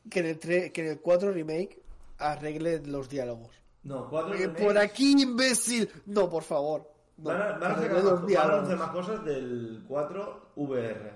[0.10, 1.82] que en, el tre- que en el 4 Remake
[2.18, 3.56] arregle los diálogos.
[3.84, 5.90] No, 4 Eh, por aquí, imbécil.
[6.08, 6.92] No, por favor.
[7.18, 8.64] No, Van a, van a hacer más, los van a diálogos.
[8.66, 11.12] hacer más cosas del 4 VR.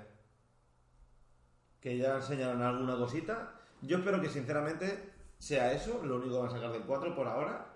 [1.81, 3.55] Que ya enseñaron alguna cosita.
[3.81, 5.09] Yo espero que sinceramente
[5.41, 7.67] sea eso, lo único que van a sacar del 4 por ahora.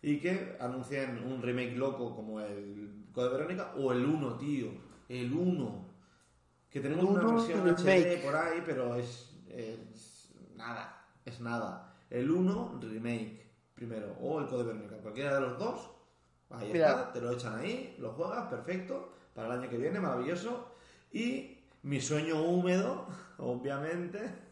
[0.00, 4.68] Y que anuncien un remake loco como el Code Verónica o el 1, tío.
[5.08, 5.88] El 1.
[6.70, 8.18] Que tenemos una versión remake.
[8.18, 11.06] HD por ahí, pero es, es nada.
[11.24, 11.94] Es nada.
[12.10, 14.16] El 1 remake primero.
[14.20, 14.96] O el Code Verónica.
[14.96, 15.90] Cualquiera de los dos.
[16.50, 16.88] Ahí Mira.
[16.88, 20.74] está, te lo echan ahí, lo juegas, perfecto, para el año que viene, maravilloso.
[21.10, 23.06] Y mi sueño húmedo,
[23.38, 24.51] obviamente.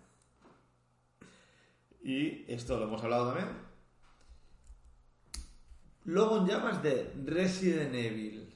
[2.03, 3.49] Y esto lo hemos hablado también.
[6.07, 8.53] En llamas de Resident Evil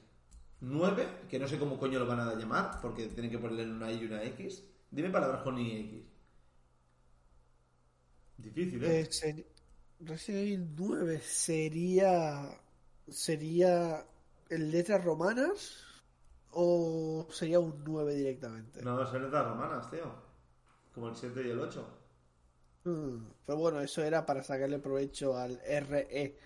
[0.61, 3.91] 9, que no sé cómo coño lo van a llamar, porque tienen que ponerle una
[3.91, 4.63] Y y una X.
[4.91, 6.03] Dime palabras con I y X.
[8.37, 9.01] Difícil, ¿eh?
[9.01, 9.45] Eh, ser-
[9.99, 12.59] Resident Evil 9 sería.
[13.07, 14.03] ¿Sería
[14.49, 15.83] en letras romanas?
[16.51, 18.81] ¿O sería un 9 directamente?
[18.81, 20.11] No, son letras romanas, tío.
[20.93, 21.87] Como el 7 y el 8.
[22.85, 25.59] Mm, Pero bueno, eso era para sacarle provecho al.
[25.63, 26.37] RE.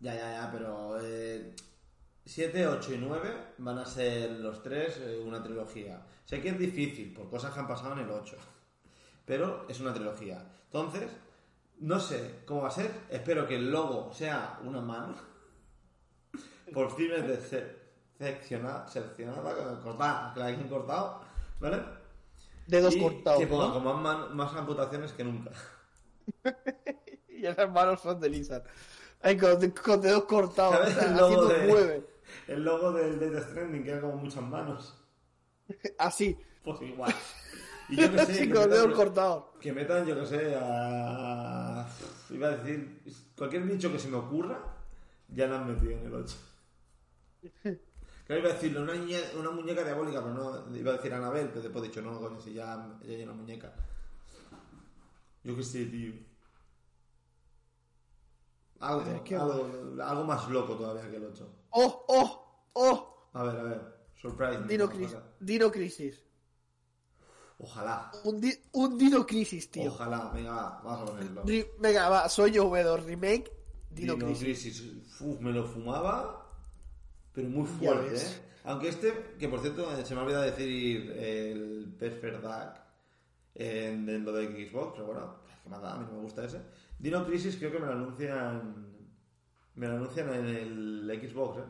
[0.00, 0.98] Ya, ya, ya, pero
[2.24, 6.04] 7, 8 y 9 van a ser los tres eh, una trilogía.
[6.24, 8.36] Sé que es difícil por cosas que han pasado en el 8,
[9.24, 10.44] pero es una trilogía.
[10.66, 11.10] Entonces,
[11.78, 12.90] no sé cómo va a ser.
[13.10, 15.14] Espero que el logo sea una mano.
[16.72, 17.76] Por fin es de se-
[18.18, 21.20] seccionada, seccionada, cortada, que la hayan cortado,
[21.60, 21.82] ¿vale?
[22.66, 23.40] Dedos y cortados.
[23.40, 23.74] Que ponga ¿no?
[23.74, 25.50] con más, man- más amputaciones que nunca.
[27.28, 28.62] Y esas manos son de Lizard.
[29.20, 30.76] Ay, con, con dedos cortados.
[30.76, 32.04] ¿Sabes o sea, el logo de-.
[32.48, 34.94] El logo del Death Stranding, que era como muchas manos.
[35.98, 36.36] Así.
[36.62, 37.12] Pues igual.
[37.88, 39.44] Y yo que sé, Así que con dedos cortados.
[39.60, 41.86] que metan, yo que sé, a...
[42.30, 43.02] Iba a decir,
[43.36, 44.58] cualquier bicho que se me ocurra,
[45.28, 46.36] ya la han metido en el 8.
[48.26, 48.92] Claro, iba a decirle una,
[49.38, 52.40] una muñeca diabólica, pero no, iba a decir Anabel, pero después he dicho, no, coño,
[52.40, 53.72] si ya, ya hay una muñeca.
[55.44, 56.12] Yo que sé, tío.
[58.80, 59.02] Algo,
[59.40, 61.48] algo, algo más loco todavía que el 8.
[61.70, 63.28] ¡Oh, oh, oh!
[63.32, 63.80] A ver, a ver.
[64.20, 64.58] Surprise.
[64.58, 65.24] me, Dino, por Cris- favor.
[65.40, 66.22] Dino Crisis.
[67.58, 68.10] Ojalá.
[68.24, 69.90] Un, di- un Dino Crisis, tío.
[69.92, 70.30] Ojalá.
[70.34, 71.42] Venga, va, vamos a ponerlo.
[71.78, 73.52] Venga, va, sueño húmedo, remake,
[73.90, 74.42] Dino, Dino Crisis.
[74.44, 75.20] Crisis.
[75.20, 76.50] Uf, me lo fumaba,
[77.32, 78.16] pero muy fuerte.
[78.16, 78.42] ¿eh?
[78.64, 82.81] Aunque este, que por cierto, eh, se me ha olvidado decir el Perfect Dark
[83.54, 86.44] en, en lo de Xbox, pero bueno, que más da, a mí no me gusta
[86.44, 86.60] ese.
[86.98, 88.86] Dino Crisis creo que me lo anuncian.
[89.74, 91.64] Me lo anuncian en el Xbox, ¿eh?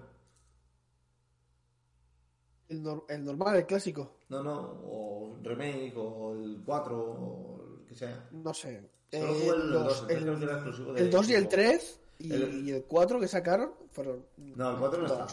[2.68, 4.16] El, nor- el normal, el clásico.
[4.28, 4.55] No, no,
[4.85, 8.28] o remake, o el 4, o el que sea.
[8.30, 8.89] No sé.
[9.11, 11.28] Solo Eh, el los- 2, el 3 el, creo que era exclusivo de el 2
[11.28, 11.55] y el Xbox.
[11.55, 14.24] 3 y El- y el 4 que sacaron fueron.
[14.39, 15.26] No, el 4 no está.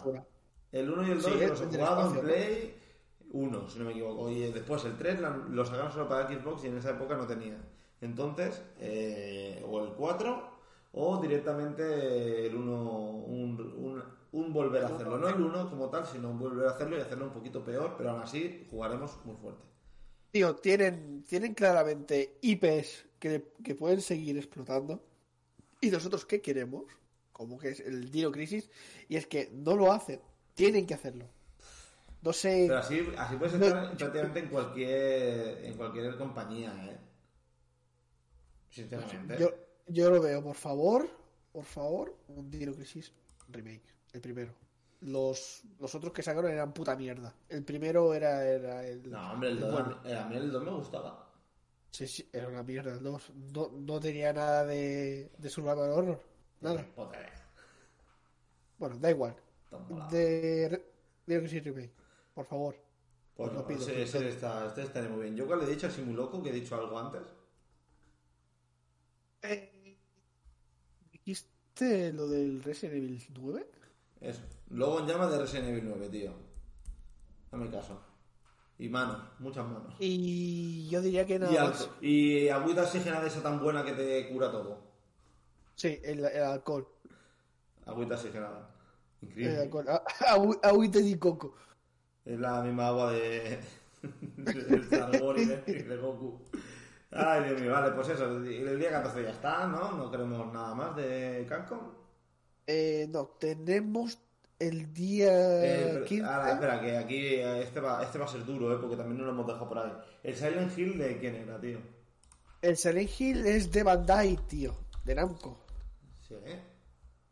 [0.71, 2.27] El 1 y el 2 Sí, yo los he jugado en espacio, ¿no?
[3.31, 4.29] Play 1, si no me equivoco.
[4.29, 7.27] Y después el 3 la- lo sacaron solo para Xbox y en esa época no
[7.27, 7.57] tenía.
[8.01, 10.49] Entonces, eh, o el 4
[10.93, 15.17] o directamente el 1, un, un, un volver a hacerlo.
[15.17, 18.11] No el 1 como tal, sino volver a hacerlo y hacerlo un poquito peor, pero
[18.11, 19.63] aún así jugaremos muy fuerte.
[20.31, 25.03] Tío, tienen, tienen claramente IPs que, que pueden seguir explotando.
[25.81, 26.83] ¿Y nosotros qué queremos?
[27.31, 28.69] Como que es el Dino Crisis.
[29.07, 30.19] Y es que no lo hacen.
[30.55, 31.25] Tienen que hacerlo.
[32.21, 32.65] No sé.
[32.67, 36.97] Pero así, así puedes No, estar prácticamente en cualquier, en cualquier compañía, ¿eh?
[38.69, 39.37] Sinceramente.
[39.39, 39.49] Yo,
[39.87, 41.09] yo lo veo, por favor.
[41.51, 43.11] Por favor, un Dino Crisis
[43.49, 43.95] remake.
[44.13, 44.53] El primero.
[45.01, 47.33] Los, los otros que sacaron eran puta mierda.
[47.47, 49.09] El primero era, era el.
[49.09, 49.97] No, hombre, el el 2, bueno.
[50.03, 51.25] a mí el 2 me gustaba.
[51.91, 53.31] Sí, sí, era una mierda el 2.
[53.53, 56.21] No, no tenía nada de, de survival horror.
[56.61, 56.85] Nada.
[58.77, 59.35] Bueno, da igual.
[60.11, 60.81] De
[61.25, 61.93] Dino Crisis remake.
[62.39, 62.75] Por favor.
[63.35, 65.35] Pues no, pido, ese, está, este estaría muy bien.
[65.35, 67.21] Yo le he dicho a Simuloco, que he dicho algo antes.
[69.41, 69.97] Eh,
[71.11, 73.67] ¿Dijiste lo del Resident Evil 9?
[74.21, 74.41] Eso.
[74.69, 76.31] Logo en llama de Resident Evil 9, tío.
[77.51, 77.99] Dame caso.
[78.77, 79.93] Y manos, muchas manos.
[79.99, 81.81] Y yo diría que nada Y, más.
[81.89, 84.79] alco- y agüita oxigenada esa tan buena que te cura todo.
[85.75, 86.87] Sí, el, el alcohol.
[87.85, 88.73] Agüita oxigenada.
[89.21, 89.57] El Increíble.
[89.57, 89.85] alcohol.
[89.89, 90.03] Ah,
[90.37, 91.53] agü- Agüita de coco.
[92.31, 93.59] Es la misma agua de.
[94.37, 96.39] de Star Wars y de, Goku.
[97.11, 98.45] Ay, Dios mío, vale, pues eso.
[98.45, 99.93] y El día 14 ya está, ¿no?
[99.93, 101.79] No queremos nada más de Capcom.
[102.67, 104.19] Eh, no, tenemos
[104.59, 106.25] el día Eh, pero- 15.
[106.25, 108.77] ahora, espera, que aquí eh, este va, este va a ser duro, ¿eh?
[108.79, 109.91] Porque también no lo hemos dejado por ahí.
[110.21, 111.79] El Silent Hill de quién era, tío.
[112.61, 114.75] El Silent Hill es de Bandai, tío.
[115.03, 115.65] De Namco.
[116.27, 116.59] Sí, ¿eh?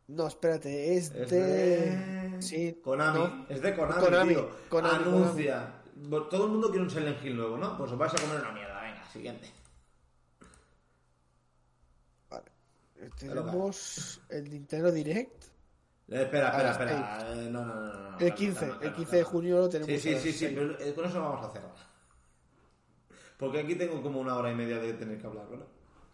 [0.07, 1.41] No, espérate, es, Es de...
[1.41, 2.41] de...
[2.41, 3.19] Sí, Konami.
[3.19, 3.45] no.
[3.49, 4.49] Es de Konami, Konami, tío.
[4.69, 5.73] Konami, Anuncia.
[6.29, 7.77] Todo el mundo quiere un Silent Hill nuevo, ¿no?
[7.77, 8.81] Pues os vais a comer una mierda.
[8.81, 9.51] Venga, siguiente.
[12.29, 12.51] Vale.
[13.19, 15.43] Tenemos el Nintendo Direct.
[16.09, 17.33] Eh, espera, espera, Ah, espera.
[17.33, 17.75] Eh, no, no,
[18.11, 18.17] no.
[18.19, 20.01] El 15, Calma, el calma, 15 de junio lo tenemos.
[20.01, 21.75] Sí, sí, sí, sí, pero eh, con eso vamos a cerrar.
[23.37, 25.65] Porque aquí tengo como una hora y media de tener que hablar, ¿vale?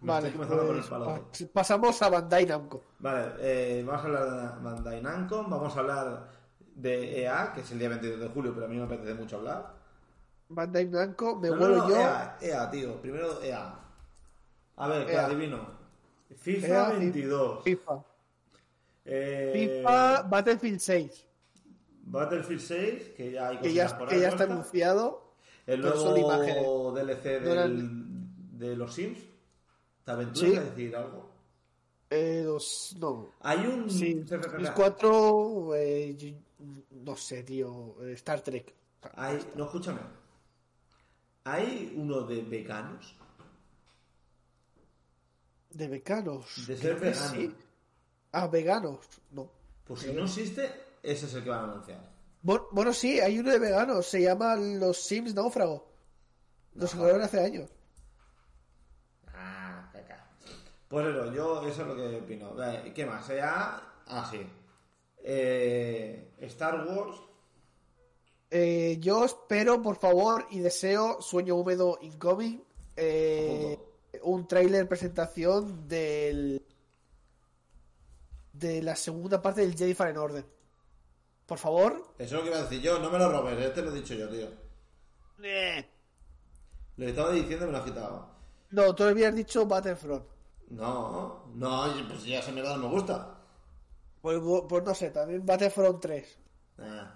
[0.05, 1.21] Vale, estoy comenzando pues, palote.
[1.45, 2.83] pa- pasamos a Bandai Namco.
[2.99, 4.25] Vale, eh, vamos a hablar
[4.57, 6.27] de Bandai Namco, vamos a hablar
[6.75, 9.37] de EA, que es el día 22 de julio, pero a mí me apetece mucho
[9.37, 9.73] hablar.
[10.49, 11.95] Bandai Namco, me No, no, vuelo no, yo.
[11.95, 13.75] EA, EA, tío, primero EA.
[14.75, 15.67] A ver, que adivino.
[16.35, 17.63] FIFA EA, 22.
[17.63, 18.03] FIFA.
[19.05, 21.27] eh, FIFA Battlefield 6.
[22.05, 25.31] Battlefield 6, que ya hay Que ya, por que ahí ya está anunciado.
[25.65, 29.19] El nuevo DLC del- de los Sims.
[30.05, 30.55] ¿Te aventuras Sí.
[30.57, 31.29] a decir algo?
[32.09, 33.31] Eh, los, no.
[33.41, 33.89] Hay un.
[33.89, 34.73] Sí, espera.
[34.73, 35.75] 4.
[35.75, 36.35] eh,
[36.91, 37.95] no sé, tío.
[38.09, 38.73] Star Trek.
[39.15, 39.99] Hay, no, escúchame.
[41.45, 43.15] Hay uno de veganos.
[45.71, 46.67] De veganos.
[46.67, 47.33] De ser vegano.
[47.33, 47.55] sí.
[48.31, 48.99] Ah, veganos.
[49.31, 49.49] No.
[49.85, 50.71] Pues si no existe,
[51.01, 52.13] ese es el que van a anunciar.
[52.41, 54.05] Bueno, bueno, sí, hay uno de veganos.
[54.05, 55.87] Se llama Los Sims Náufrago.
[56.75, 57.69] Lo sacaron hace años.
[59.33, 60.27] Ah, caca.
[60.93, 62.55] Pues eso, yo eso es lo que opino.
[62.93, 63.27] ¿Qué más?
[63.27, 63.81] EA.
[64.05, 64.45] Ah, sí.
[65.23, 67.17] Eh, Star Wars.
[68.51, 72.63] Eh, yo espero, por favor, y deseo Sueño Húmedo Incoming.
[72.95, 73.79] eh,
[74.21, 76.63] un tráiler presentación del
[78.51, 80.45] de la segunda parte del Jedi Fallen Order.
[81.47, 82.13] Por favor.
[82.19, 82.99] Eso es lo que iba a decir yo.
[82.99, 84.47] No me lo robes, este lo he dicho yo, tío.
[85.41, 85.89] Eh.
[86.97, 88.27] Lo estaba diciendo y me lo has quitado.
[88.69, 90.32] No, tú habías dicho Battlefront.
[90.69, 93.35] No, no, pues ya se me da, no me gusta.
[94.21, 96.37] Pues, pues no sé, también Battlefront 3.
[96.79, 97.13] Ah,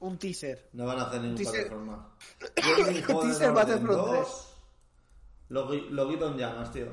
[0.00, 0.68] Un teaser.
[0.74, 2.06] no van a hacer ningún Teaser- Battlefront más.
[3.22, 4.56] Teaser Battlefront 2,
[5.48, 6.86] Lo, lo quito en llamas, tío.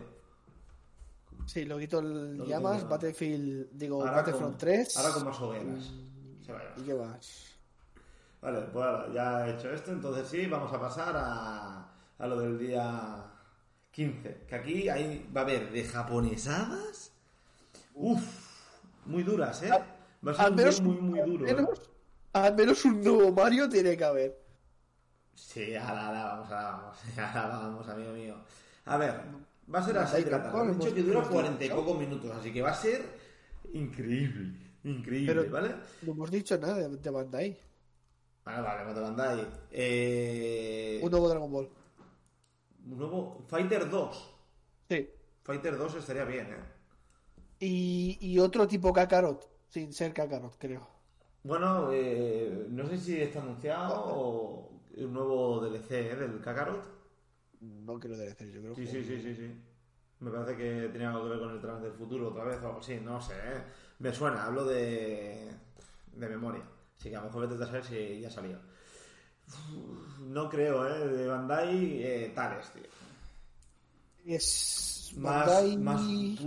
[1.45, 4.98] Sí, lo quito el Lo quito llamas, el- Battlefield, digo, Ahora Battlefront con- 3.
[4.98, 5.91] Ahora con más hogueras.
[6.49, 7.45] A ¿Y qué más?
[8.41, 12.40] Vale, pues ahora ya he hecho esto, entonces sí, vamos a pasar a, a lo
[12.40, 13.23] del día
[13.91, 14.45] 15.
[14.48, 17.11] Que aquí hay, va a haber de japonesadas.
[17.94, 18.22] Uf,
[19.06, 19.70] muy duras, ¿eh?
[20.26, 21.48] Va a ser Al un menos, día muy, muy al duro.
[21.48, 21.53] ¿eh?
[21.56, 21.90] menos-
[22.34, 24.40] al menos un nuevo Mario tiene que haber.
[25.34, 28.36] Sí, ahora, ahora vamos, ahora vamos, ahora vamos, amigo mío.
[28.86, 29.16] A ver,
[29.74, 30.74] va a ser a las Hay 6 de la tarde.
[30.76, 33.02] dicho que dura hemos 40 y pocos minutos, así que va a ser
[33.74, 34.53] increíble,
[34.84, 35.76] increíble, Pero- ¿vale?
[36.03, 37.57] No hemos dicho nada de, de Bandai.
[38.45, 39.48] Vale, vale, te Bandai.
[39.72, 41.70] Eh, Un nuevo Dragon Ball.
[42.90, 44.36] Un nuevo Fighter 2.
[44.90, 45.10] Sí.
[45.44, 46.64] Fighter 2 estaría bien, ¿eh?
[47.60, 50.88] Y, y otro tipo Kakarot, sin ser Kakarot, creo.
[51.44, 56.16] Bueno, eh, no sé si está anunciado o un nuevo DLC ¿eh?
[56.16, 56.84] del Kakarot.
[57.61, 58.88] No quiero decir, yo creo Sí, que.
[58.88, 59.52] sí, sí, sí, sí.
[60.20, 62.68] Me parece que tenía algo que ver con el trans del futuro otra vez o
[62.68, 63.64] algo así, no sé, ¿eh?
[63.99, 65.49] Me suena, hablo de,
[66.14, 66.64] de memoria.
[66.98, 68.60] Así que a lo mejor vete a saber si ya salió.
[70.22, 71.08] No creo, ¿eh?
[71.08, 72.84] De Bandai, eh, tales, tío.
[74.26, 75.78] Es Más, Bandai.
[75.78, 76.02] más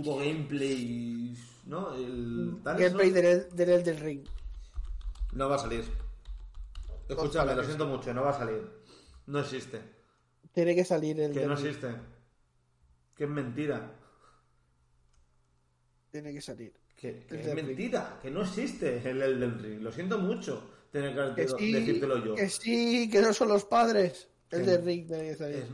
[0.05, 1.93] gameplay, ¿no?
[1.95, 4.25] El Tales gameplay no, del, del Elden Ring.
[5.33, 5.83] no va a salir.
[7.09, 8.61] Escúchame, lo siento mucho, no va a salir.
[9.27, 9.81] No existe.
[10.53, 11.65] Tiene que salir el Que no Ring.
[11.65, 11.93] existe.
[13.15, 13.91] Que es mentira.
[16.11, 16.73] Tiene que salir.
[16.95, 17.65] Que, es Ring.
[17.65, 19.81] mentira, que no existe el Elden Ring.
[19.81, 22.35] Lo siento mucho tener que, Que sí, decírtelo yo.
[22.35, 24.29] que sí, que no son los padres.
[24.51, 25.55] El tiene que salir.
[25.57, 25.65] Es-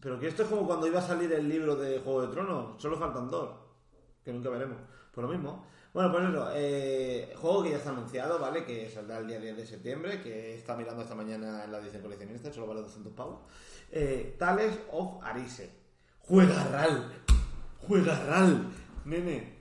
[0.00, 2.82] pero que esto es como cuando iba a salir el libro de Juego de Tronos.
[2.82, 3.48] Solo faltan dos.
[4.22, 4.76] Que nunca veremos.
[5.14, 5.64] Por lo mismo.
[5.94, 6.48] Bueno, pues eso.
[6.54, 8.64] eh, juego que ya está anunciado, ¿vale?
[8.64, 10.20] Que saldrá el día 10 de septiembre.
[10.20, 12.52] Que está mirando esta mañana en la edición coleccionista.
[12.52, 13.40] Solo vale 200 pavos.
[13.92, 15.70] Eh, Tales of Arise.
[16.18, 17.12] Juega RAL.
[17.86, 18.66] Juega RAL.
[19.06, 19.54] Nene.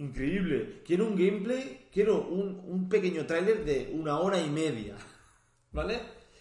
[0.00, 0.82] Increíble.
[0.86, 1.88] Quiero un gameplay.
[1.92, 4.96] Quiero un, un pequeño tráiler de una hora y media.
[5.72, 6.00] ¿Vale?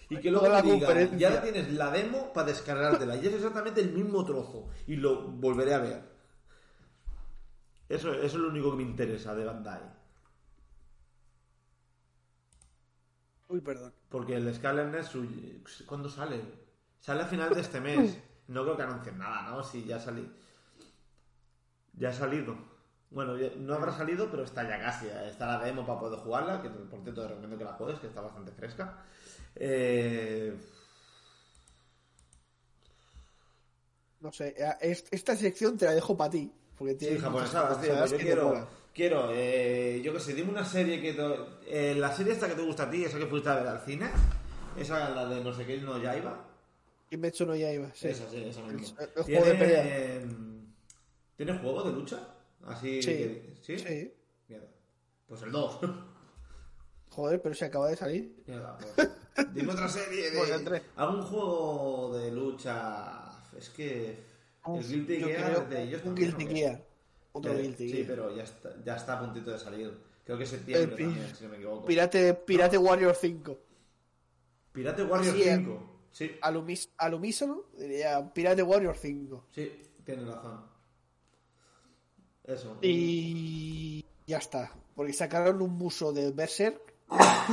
[0.10, 3.18] Y que luego la digan, ya tienes la demo para descargártela.
[3.18, 4.70] Y es exactamente el mismo trozo.
[4.88, 6.02] Y lo volveré a ver.
[7.90, 9.82] Eso, eso es lo único que me interesa de Bandai.
[13.50, 13.94] Uy, perdón.
[14.08, 15.28] Porque el es su...
[15.86, 16.42] ¿Cuándo sale?
[17.02, 18.18] Sale a final de este mes.
[18.48, 19.64] No creo que anuncien nada, ¿no?
[19.64, 20.32] Si ya salí.
[21.94, 22.69] Ya ha salido.
[23.12, 25.08] Bueno, no habrá salido, pero está ya casi.
[25.08, 28.08] Está la demo para poder jugarla, que por cierto te recomiendo que la juegues, que
[28.08, 29.04] está bastante fresca.
[29.56, 30.54] Eh,
[34.22, 36.52] No sé, eh, es- esta sección te la dejo para ti.
[36.78, 38.06] Porque Sí, japonesadas, tío.
[38.06, 41.14] Yo quiero, quiero eh, yo que sé, dime una serie que...
[41.14, 43.68] te- eh, la serie esta que te gusta a ti, esa que fuiste a ver
[43.68, 44.10] al cine,
[44.78, 46.38] esa la de no sé qué, no ya iba.
[47.10, 48.10] Kimetsu no Yaiba, sí.
[48.10, 49.02] Esa, sí, esa misma.
[49.02, 49.84] El- el juego de pelea.
[49.86, 50.26] eh,
[51.38, 52.20] ¿Tiene juego de lucha?
[52.70, 53.08] Así Sí.
[53.12, 53.80] que- ¿Sí?
[53.80, 54.14] Sí.
[54.48, 54.68] Mierda.
[55.28, 55.80] Pues el 2.
[57.10, 58.44] Joder, pero se acaba de salir.
[58.46, 59.10] Mierda, pues.
[59.54, 60.38] Dime otra serie de...
[60.40, 60.82] Pues el tres.
[60.96, 63.30] ¿Algún juego de lucha?
[63.58, 64.30] Es que...
[64.68, 66.52] El Guilty Gear de ellos un Guilty ¿no?
[66.52, 66.86] Gear.
[67.32, 68.08] Otro Eh, Guilty Sí, Gear.
[68.08, 69.98] pero ya está, ya está a puntito de salir.
[70.26, 71.86] Creo que septiembre El pi- también, si no me equivoco.
[71.86, 73.58] Pirate, Pirate Warrior 5.
[74.72, 75.56] Pirate Warrior Sí, eh.
[75.58, 75.96] 5.
[76.12, 79.46] Sí, Al, umis- al unísono diría Pirate Warrior 5.
[79.52, 79.72] sí,
[80.04, 80.66] tienes razón.
[82.50, 82.78] Eso.
[82.82, 84.74] Y ya está.
[84.96, 86.82] Porque sacaron un muso de Berserk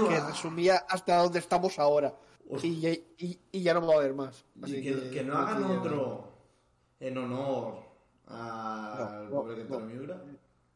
[0.08, 2.14] que resumía hasta dónde estamos ahora.
[2.62, 4.44] Y, ya- y- y ya no va a haber más.
[4.62, 6.28] Así Así que, que no hagan otro
[7.00, 7.78] en honor
[8.28, 9.80] al No, pobre no.
[9.80, 10.22] Miura.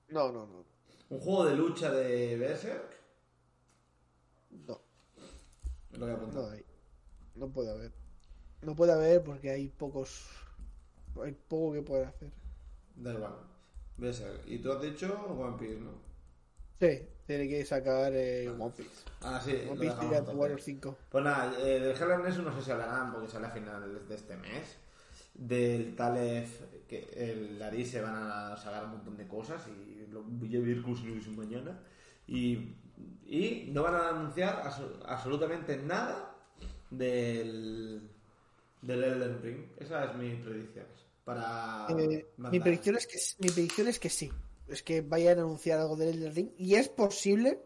[0.09, 0.65] No, no, no.
[1.11, 2.99] Un juego de lucha de Berserk.
[4.67, 4.81] No,
[5.93, 6.65] Lo voy a no hay.
[7.37, 7.93] No puede haber.
[8.63, 10.29] No puede haber porque hay pocos.
[11.25, 12.31] Hay poco que poder hacer.
[12.97, 13.35] Da igual.
[14.01, 14.43] Berserk.
[14.47, 15.91] Y tú has dicho One Piece, ¿no?
[16.81, 19.05] Sí, tiene que sacar eh, One Piece.
[19.23, 19.51] Ah, sí.
[19.69, 20.35] One Piece dejamos Pirate entonces.
[20.41, 20.97] Warrior 5.
[21.11, 24.37] Pues nada, eh, del Hell no sé si hablarán porque sale a finales de este
[24.37, 24.77] mes.
[25.35, 30.23] Del Talef, que el Laris se van a sacar un montón de cosas y lo
[30.23, 30.79] voy a ver
[31.31, 31.79] mañana.
[32.27, 32.75] Y,
[33.27, 36.35] y no van a anunciar abso- absolutamente nada
[36.91, 38.11] del,
[38.83, 39.65] del Elden Ring.
[39.79, 40.87] Esa es mi predicción.
[41.25, 44.31] Para Eh, mi, predicción es que, mi predicción es que sí.
[44.69, 46.51] Es que vayan a anunciar algo del Elden Ring.
[46.57, 47.61] Y es posible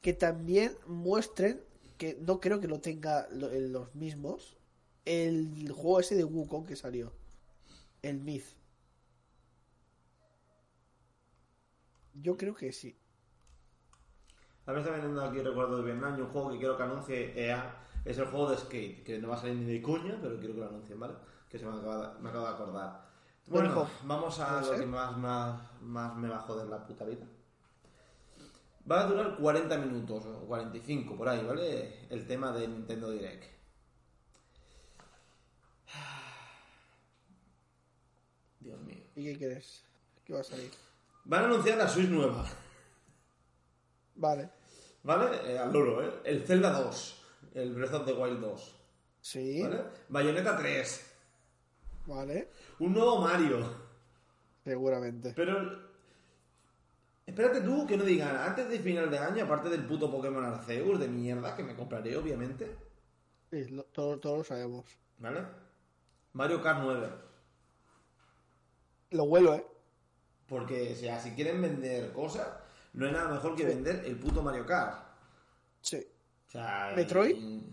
[0.00, 1.62] que también muestren,
[1.98, 4.56] que no creo que lo tenga lo- en los mismos,
[5.04, 7.12] el juego ese de Wukong que salió.
[8.02, 8.44] El Myth.
[12.14, 12.96] Yo creo que sí.
[14.66, 17.32] A me está viniendo aquí recuerdo de Vietnam y un juego que quiero que anuncie
[17.46, 20.38] EA es el juego de skate, que no va a salir ni de coña, pero
[20.38, 21.14] quiero que lo anuncien, ¿vale?
[21.54, 23.00] Que se me acaba, me acabo de acordar.
[23.46, 24.80] Bueno, Bueno, vamos a ¿puede lo ser?
[24.80, 27.24] que más, más, más me va a joder la puta vida.
[28.90, 32.08] Va a durar 40 minutos o 45 por ahí, ¿vale?
[32.10, 33.44] El tema de Nintendo Direct.
[38.58, 39.04] Dios mío.
[39.14, 39.84] ¿Y qué quieres?
[40.24, 40.72] ¿Qué va a salir?
[41.24, 42.44] Van a anunciar la Switch nueva,
[44.16, 44.50] Vale.
[45.04, 45.52] ¿vale?
[45.54, 46.20] Eh, al loro, ¿eh?
[46.24, 47.22] El Zelda 2,
[47.54, 48.74] el Breath of the Wild 2,
[49.20, 49.62] Sí.
[49.62, 49.84] ¿vale?
[50.08, 51.12] Bayonetta 3,
[52.06, 52.48] Vale.
[52.80, 53.64] un nuevo Mario.
[54.64, 55.32] Seguramente.
[55.34, 55.78] Pero
[57.26, 60.98] espérate tú que no digan antes de final de año, aparte del puto Pokémon Arceus
[61.00, 62.76] de mierda que me compraré obviamente,
[63.50, 64.84] Sí, lo- todo- lo sabemos.
[65.18, 65.40] ¿vale?
[66.32, 67.08] Mario Kart 9.
[69.10, 69.64] Lo huelo, ¿eh?
[70.48, 72.48] Porque, o sea, si quieren vender cosas,
[72.94, 75.06] no hay nada mejor que vender el puto Mario Kart.
[75.82, 76.04] Sí.
[76.48, 77.36] O sea, ¿Metroid?
[77.36, 77.72] y-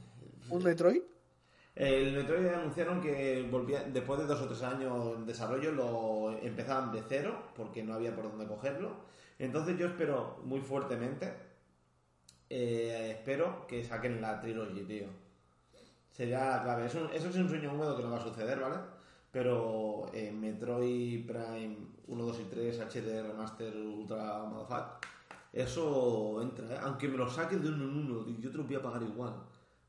[0.49, 1.01] ¿Un Metroid?
[1.75, 6.91] El Metroid anunciaron que volvía, después de dos o tres años en desarrollo lo empezaban
[6.91, 8.91] de cero porque no había por dónde cogerlo.
[9.39, 11.33] Entonces yo espero muy fuertemente,
[12.49, 15.07] eh, espero que saquen la trilogía, tío.
[16.11, 16.85] Sería la clave.
[16.85, 18.77] Eso es un sueño húmedo que no va a suceder, ¿vale?
[19.31, 21.77] Pero eh, Metroid Prime
[22.07, 25.05] 1, 2 y 3, HD Remaster Ultra Motherfuck,
[25.53, 26.79] eso entra, ¿eh?
[26.81, 29.33] Aunque me lo saques de uno en uno, yo te lo voy a pagar igual.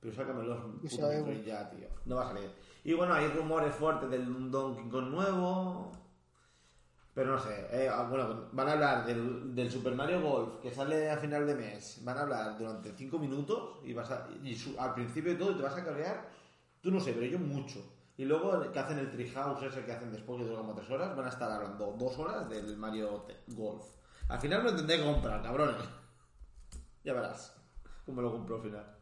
[0.02, 1.28] Pero sácamelos puto sabemos.
[1.28, 1.88] Metroid ya, tío.
[2.06, 2.50] No va a salir.
[2.84, 5.92] Y bueno, hay rumores fuertes del Donkey Kong nuevo.
[7.14, 10.70] Pero no sé, eh, ah, bueno, van a hablar del, del Super Mario Golf que
[10.70, 12.00] sale a final de mes.
[12.04, 15.54] Van a hablar durante 5 minutos y vas a, y su- al principio de todo
[15.56, 16.26] te vas a cabrear,
[16.80, 17.80] tú no sé, pero yo mucho.
[18.16, 21.14] Y luego que hacen el Treehouse ese que hacen después que dura como 3 horas,
[21.16, 23.84] van a estar hablando 2 horas del Mario Golf.
[24.28, 25.76] Al final lo tendré que comprar, cabrones.
[27.04, 27.54] Ya verás
[28.06, 28.96] cómo lo compro al final.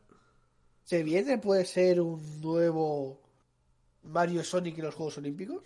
[0.90, 3.20] ¿Se viene, puede ser un nuevo
[4.02, 5.62] Mario Sonic en los Juegos Olímpicos?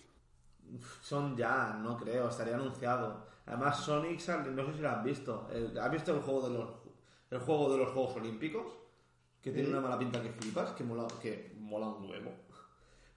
[1.00, 3.26] Son ya, no creo, estaría anunciado.
[3.46, 4.20] Además, Sonic,
[4.50, 5.48] no sé si lo has visto.
[5.80, 6.68] ¿Has visto el juego de los
[7.30, 8.66] el juego de los Juegos Olímpicos?
[9.40, 12.30] Que tiene una mala pinta que flipas, que mola, que mola un huevo.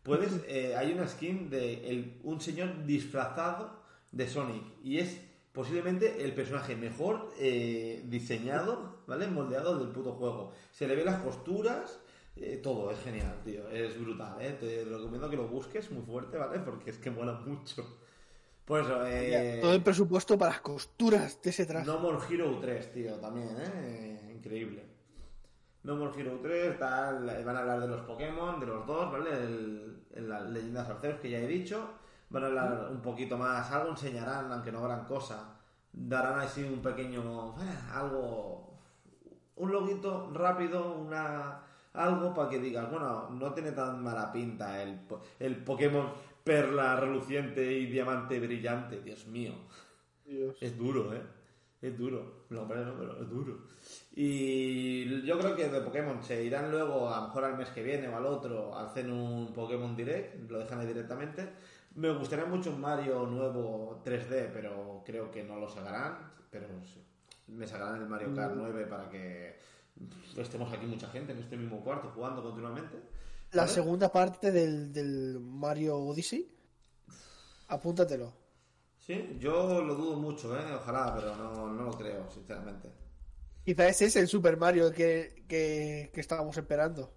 [0.02, 3.82] Puedes, eh, hay una skin de el- un señor disfrazado
[4.14, 5.20] de Sonic y es
[5.58, 9.26] posiblemente el personaje mejor eh, diseñado, ¿vale?
[9.28, 10.52] Moldeado del puto juego.
[10.72, 12.00] Se le ve las costuras,
[12.36, 13.68] eh, todo, es genial, tío.
[13.70, 14.56] Es brutal, ¿eh?
[14.60, 16.60] Te recomiendo que lo busques muy fuerte, ¿vale?
[16.60, 17.84] Porque es que mola mucho.
[18.66, 21.88] Por eso, eh, Todo el presupuesto para las costuras de ese traje.
[21.88, 24.32] No More Hero 3, tío, también, ¿eh?
[24.36, 24.84] Increíble.
[25.82, 29.32] No More Hero 3, tal, van a hablar de los Pokémon, de los dos, ¿vale?
[29.32, 31.90] El, el- las leyendas Arceus que ya he dicho.
[32.30, 35.56] Van a hablar un poquito más, algo enseñarán, aunque no gran cosa.
[35.91, 38.80] Darán así un pequeño, eh, algo,
[39.56, 41.64] un loguito rápido, una
[41.94, 44.99] algo para que digas, bueno, no tiene tan mala pinta el,
[45.40, 46.12] el Pokémon
[46.44, 49.54] perla reluciente y diamante brillante, Dios mío.
[50.24, 50.56] Dios.
[50.62, 51.22] Es duro, ¿eh?
[51.82, 52.45] Es duro.
[52.49, 53.68] No, hombre, no, pero es duro.
[54.16, 57.84] Y yo creo que de Pokémon se irán luego, a lo mejor al mes que
[57.84, 61.49] viene o al otro, hacen un Pokémon Direct, lo dejan ahí directamente.
[61.98, 66.32] Me gustaría mucho un Mario nuevo 3D, pero creo que no lo sacarán.
[66.52, 66.68] Pero
[67.48, 69.57] me sacarán el Mario Kart 9 para que
[70.38, 73.02] estemos aquí mucha gente en este mismo cuarto jugando continuamente.
[73.52, 73.74] La ¿Vale?
[73.74, 76.48] segunda parte del, del Mario Odyssey.
[77.69, 78.32] Apúntatelo.
[78.99, 80.76] Sí, yo lo dudo mucho, ¿eh?
[80.76, 82.91] Ojalá, pero no, no lo creo, sinceramente.
[83.65, 87.11] Quizá ese es el Super Mario que, que, que estábamos esperando.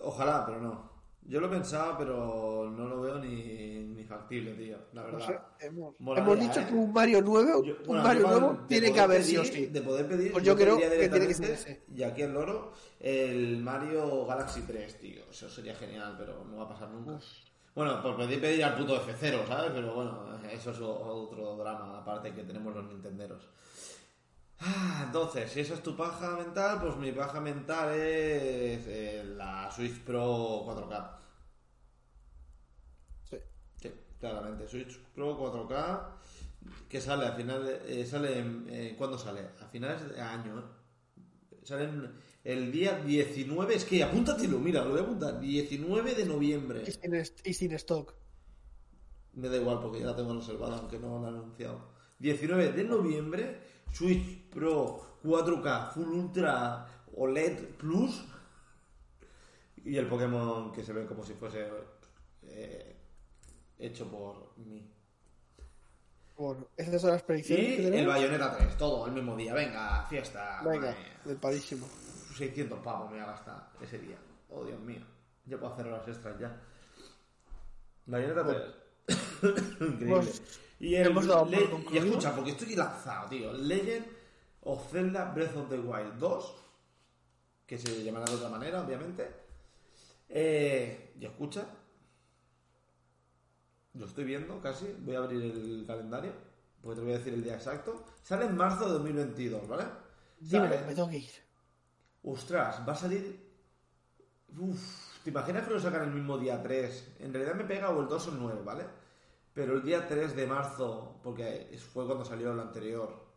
[0.00, 0.89] Ojalá, pero no.
[1.30, 4.76] Yo lo pensaba, pero no lo veo ni, ni factible, tío.
[4.92, 5.26] La No verdad.
[5.58, 6.66] sé, hemos, Molaría, hemos dicho ¿eh?
[6.68, 9.66] que un Mario nuevo, Yo- un Mario nuevo de tiene que haber sí o sí.
[9.66, 11.84] De poder pedir, Pues yo creo que tiene que ser ese.
[11.94, 15.22] Y aquí el loro, el Mario Galaxy 3, tío.
[15.30, 17.18] Eso sería genial, pero no va a pasar nunca.
[17.76, 19.70] Bueno, por pedir, pedir al puto F0, ¿sabes?
[19.72, 23.48] Pero bueno, eso es otro drama aparte que tenemos los nintenderos.
[24.58, 29.70] Ah, entonces, si esa es tu paja mental, pues mi paja mental es eh, la
[29.70, 31.10] Switch Pro 4K.
[33.30, 33.36] Sí.
[33.80, 33.90] Sí,
[34.20, 34.68] claramente.
[34.68, 36.08] Switch Pro 4K
[36.88, 39.40] que sale a final eh, sale eh, ¿cuándo sale?
[39.60, 40.58] A finales de año.
[40.60, 40.62] ¿eh?
[41.62, 46.24] Sale en- el día 19, es que apúntatelo, mira, lo voy a apuntar, 19 de
[46.24, 46.84] noviembre.
[46.86, 47.14] Y sin,
[47.44, 48.14] y sin stock.
[49.34, 51.90] Me da igual porque ya la tengo reservada, aunque no la han anunciado.
[52.18, 53.60] 19 de noviembre,
[53.92, 58.22] Switch Pro 4K Full Ultra OLED Plus
[59.84, 61.66] y el Pokémon que se ve como si fuese
[62.42, 62.96] eh,
[63.90, 64.86] hecho por mí.
[66.36, 68.06] Bueno, esas son las Y predicciones que el.
[68.06, 69.52] Bayonetta 3, todo el mismo día.
[69.52, 70.62] Venga, fiesta.
[70.64, 71.86] Venga, del padísimo.
[72.36, 74.16] 600 pavos me voy a gastar ese día.
[74.50, 75.02] Oh, Dios mío.
[75.44, 76.58] Ya puedo hacer horas extras ya.
[78.06, 78.62] Bayonetta 3.
[79.80, 80.06] Increíble.
[80.08, 80.42] Pues,
[80.78, 82.06] y, el, hemos dado por Le- y concluido.
[82.06, 83.52] escucha, porque estoy lanzado, tío.
[83.52, 84.06] Legend
[84.62, 86.54] of Zelda Breath of the Wild 2,
[87.66, 89.28] que se llamará de otra manera, obviamente.
[90.28, 91.66] Eh, y escucha,
[93.94, 94.86] lo estoy viendo casi.
[95.00, 96.32] Voy a abrir el calendario,
[96.82, 98.04] porque te voy a decir el día exacto.
[98.22, 99.84] Sale en marzo de 2022, ¿vale?
[100.38, 101.30] dímelo, Sale- me tengo que ir.
[102.22, 103.48] Ostras, va a salir.
[104.58, 107.16] Uf, ¿te imaginas que lo sacan el mismo día 3?
[107.20, 108.84] En realidad me pega o el 2 o el 9, ¿vale?
[109.54, 113.28] Pero el día 3 de marzo, porque fue cuando salió el anterior.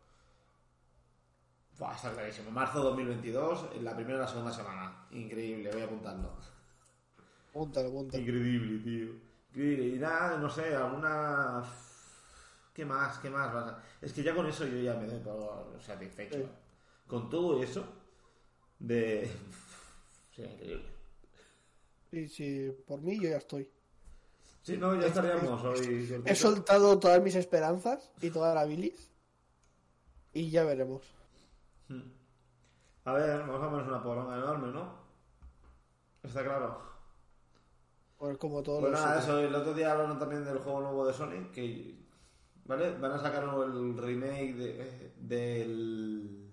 [1.78, 2.50] Buah, está clarísimo.
[2.52, 5.06] Marzo 2022, en la primera y la segunda semana.
[5.10, 6.30] Increíble, voy a apuntarlo.
[7.50, 8.22] Apúntalo, apúntalo.
[8.22, 9.12] Increíble, tío.
[9.54, 11.62] Y nada, no sé, alguna.
[12.72, 13.18] ¿Qué más?
[13.18, 13.52] ¿Qué más?
[13.54, 16.36] vas a- Es que ya con eso yo ya me doy por satisfecho.
[16.38, 16.46] Sí.
[17.06, 17.84] Con todo eso
[18.78, 19.30] de.
[20.34, 20.84] Sí, increíble.
[22.10, 23.70] Sí, sí, por mí yo ya estoy.
[24.62, 26.22] Sí, no, ya estaríamos hoy.
[26.24, 29.08] He soltado todas mis esperanzas y toda la bilis.
[30.32, 31.02] Y ya veremos.
[33.04, 34.92] A ver, vamos a poner una poronga enorme, ¿no?
[36.24, 36.82] Está claro.
[38.24, 41.06] Pues como todos Pues los nada, eso, el otro día hablaron también del juego nuevo
[41.06, 41.94] de Sonic, que,
[42.64, 42.96] ¿vale?
[42.98, 46.50] Van a sacar el remake de- del,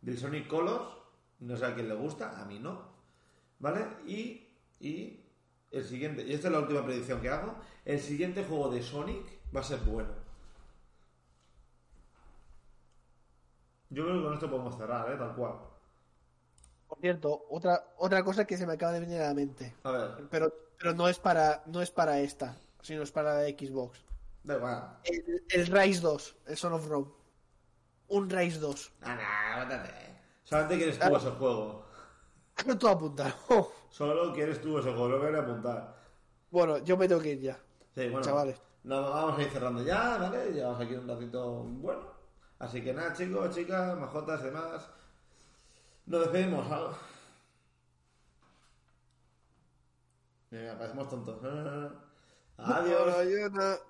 [0.00, 0.82] del Sonic Colors,
[1.38, 2.88] no sé a quién le gusta, a mí no,
[3.60, 3.86] ¿vale?
[4.04, 4.48] Y,
[4.80, 5.20] y
[5.70, 7.54] el siguiente, y esta es la última predicción que hago,
[7.84, 9.24] el siguiente juego de Sonic
[9.54, 10.10] va a ser bueno.
[13.90, 15.16] Yo creo que con esto podemos cerrar, ¿eh?
[15.16, 15.52] Tal cual.
[16.88, 19.72] Por cierto, otra, otra cosa que se me acaba de venir a la mente.
[19.84, 23.48] A ver, Pero, pero no es para, no es para esta, sino es para la
[23.48, 24.04] Xbox.
[24.42, 24.98] da igual.
[25.04, 27.08] El, el Rise 2, el Son of Rome.
[28.08, 28.92] Un Rise 2.
[29.02, 29.90] Ah, nah, mátate.
[30.44, 31.86] Solamente quieres tú ese juego.
[32.66, 33.72] No todo apuntado.
[33.90, 35.96] Solo quieres tú ese juego, no quieres apuntar.
[36.50, 37.58] Bueno, yo me tengo que ir ya.
[37.94, 38.22] Sí, bueno.
[38.22, 38.60] Chavales.
[38.84, 40.52] No, vamos a ir cerrando ya, ¿vale?
[40.52, 42.02] Llevamos aquí un ratito bueno.
[42.58, 44.88] Así que nada, chicos, chicas, majotas demás.
[46.06, 46.66] Nos despedimos.
[50.56, 51.36] Mira, parecemos tontos.
[52.58, 53.80] Adiós.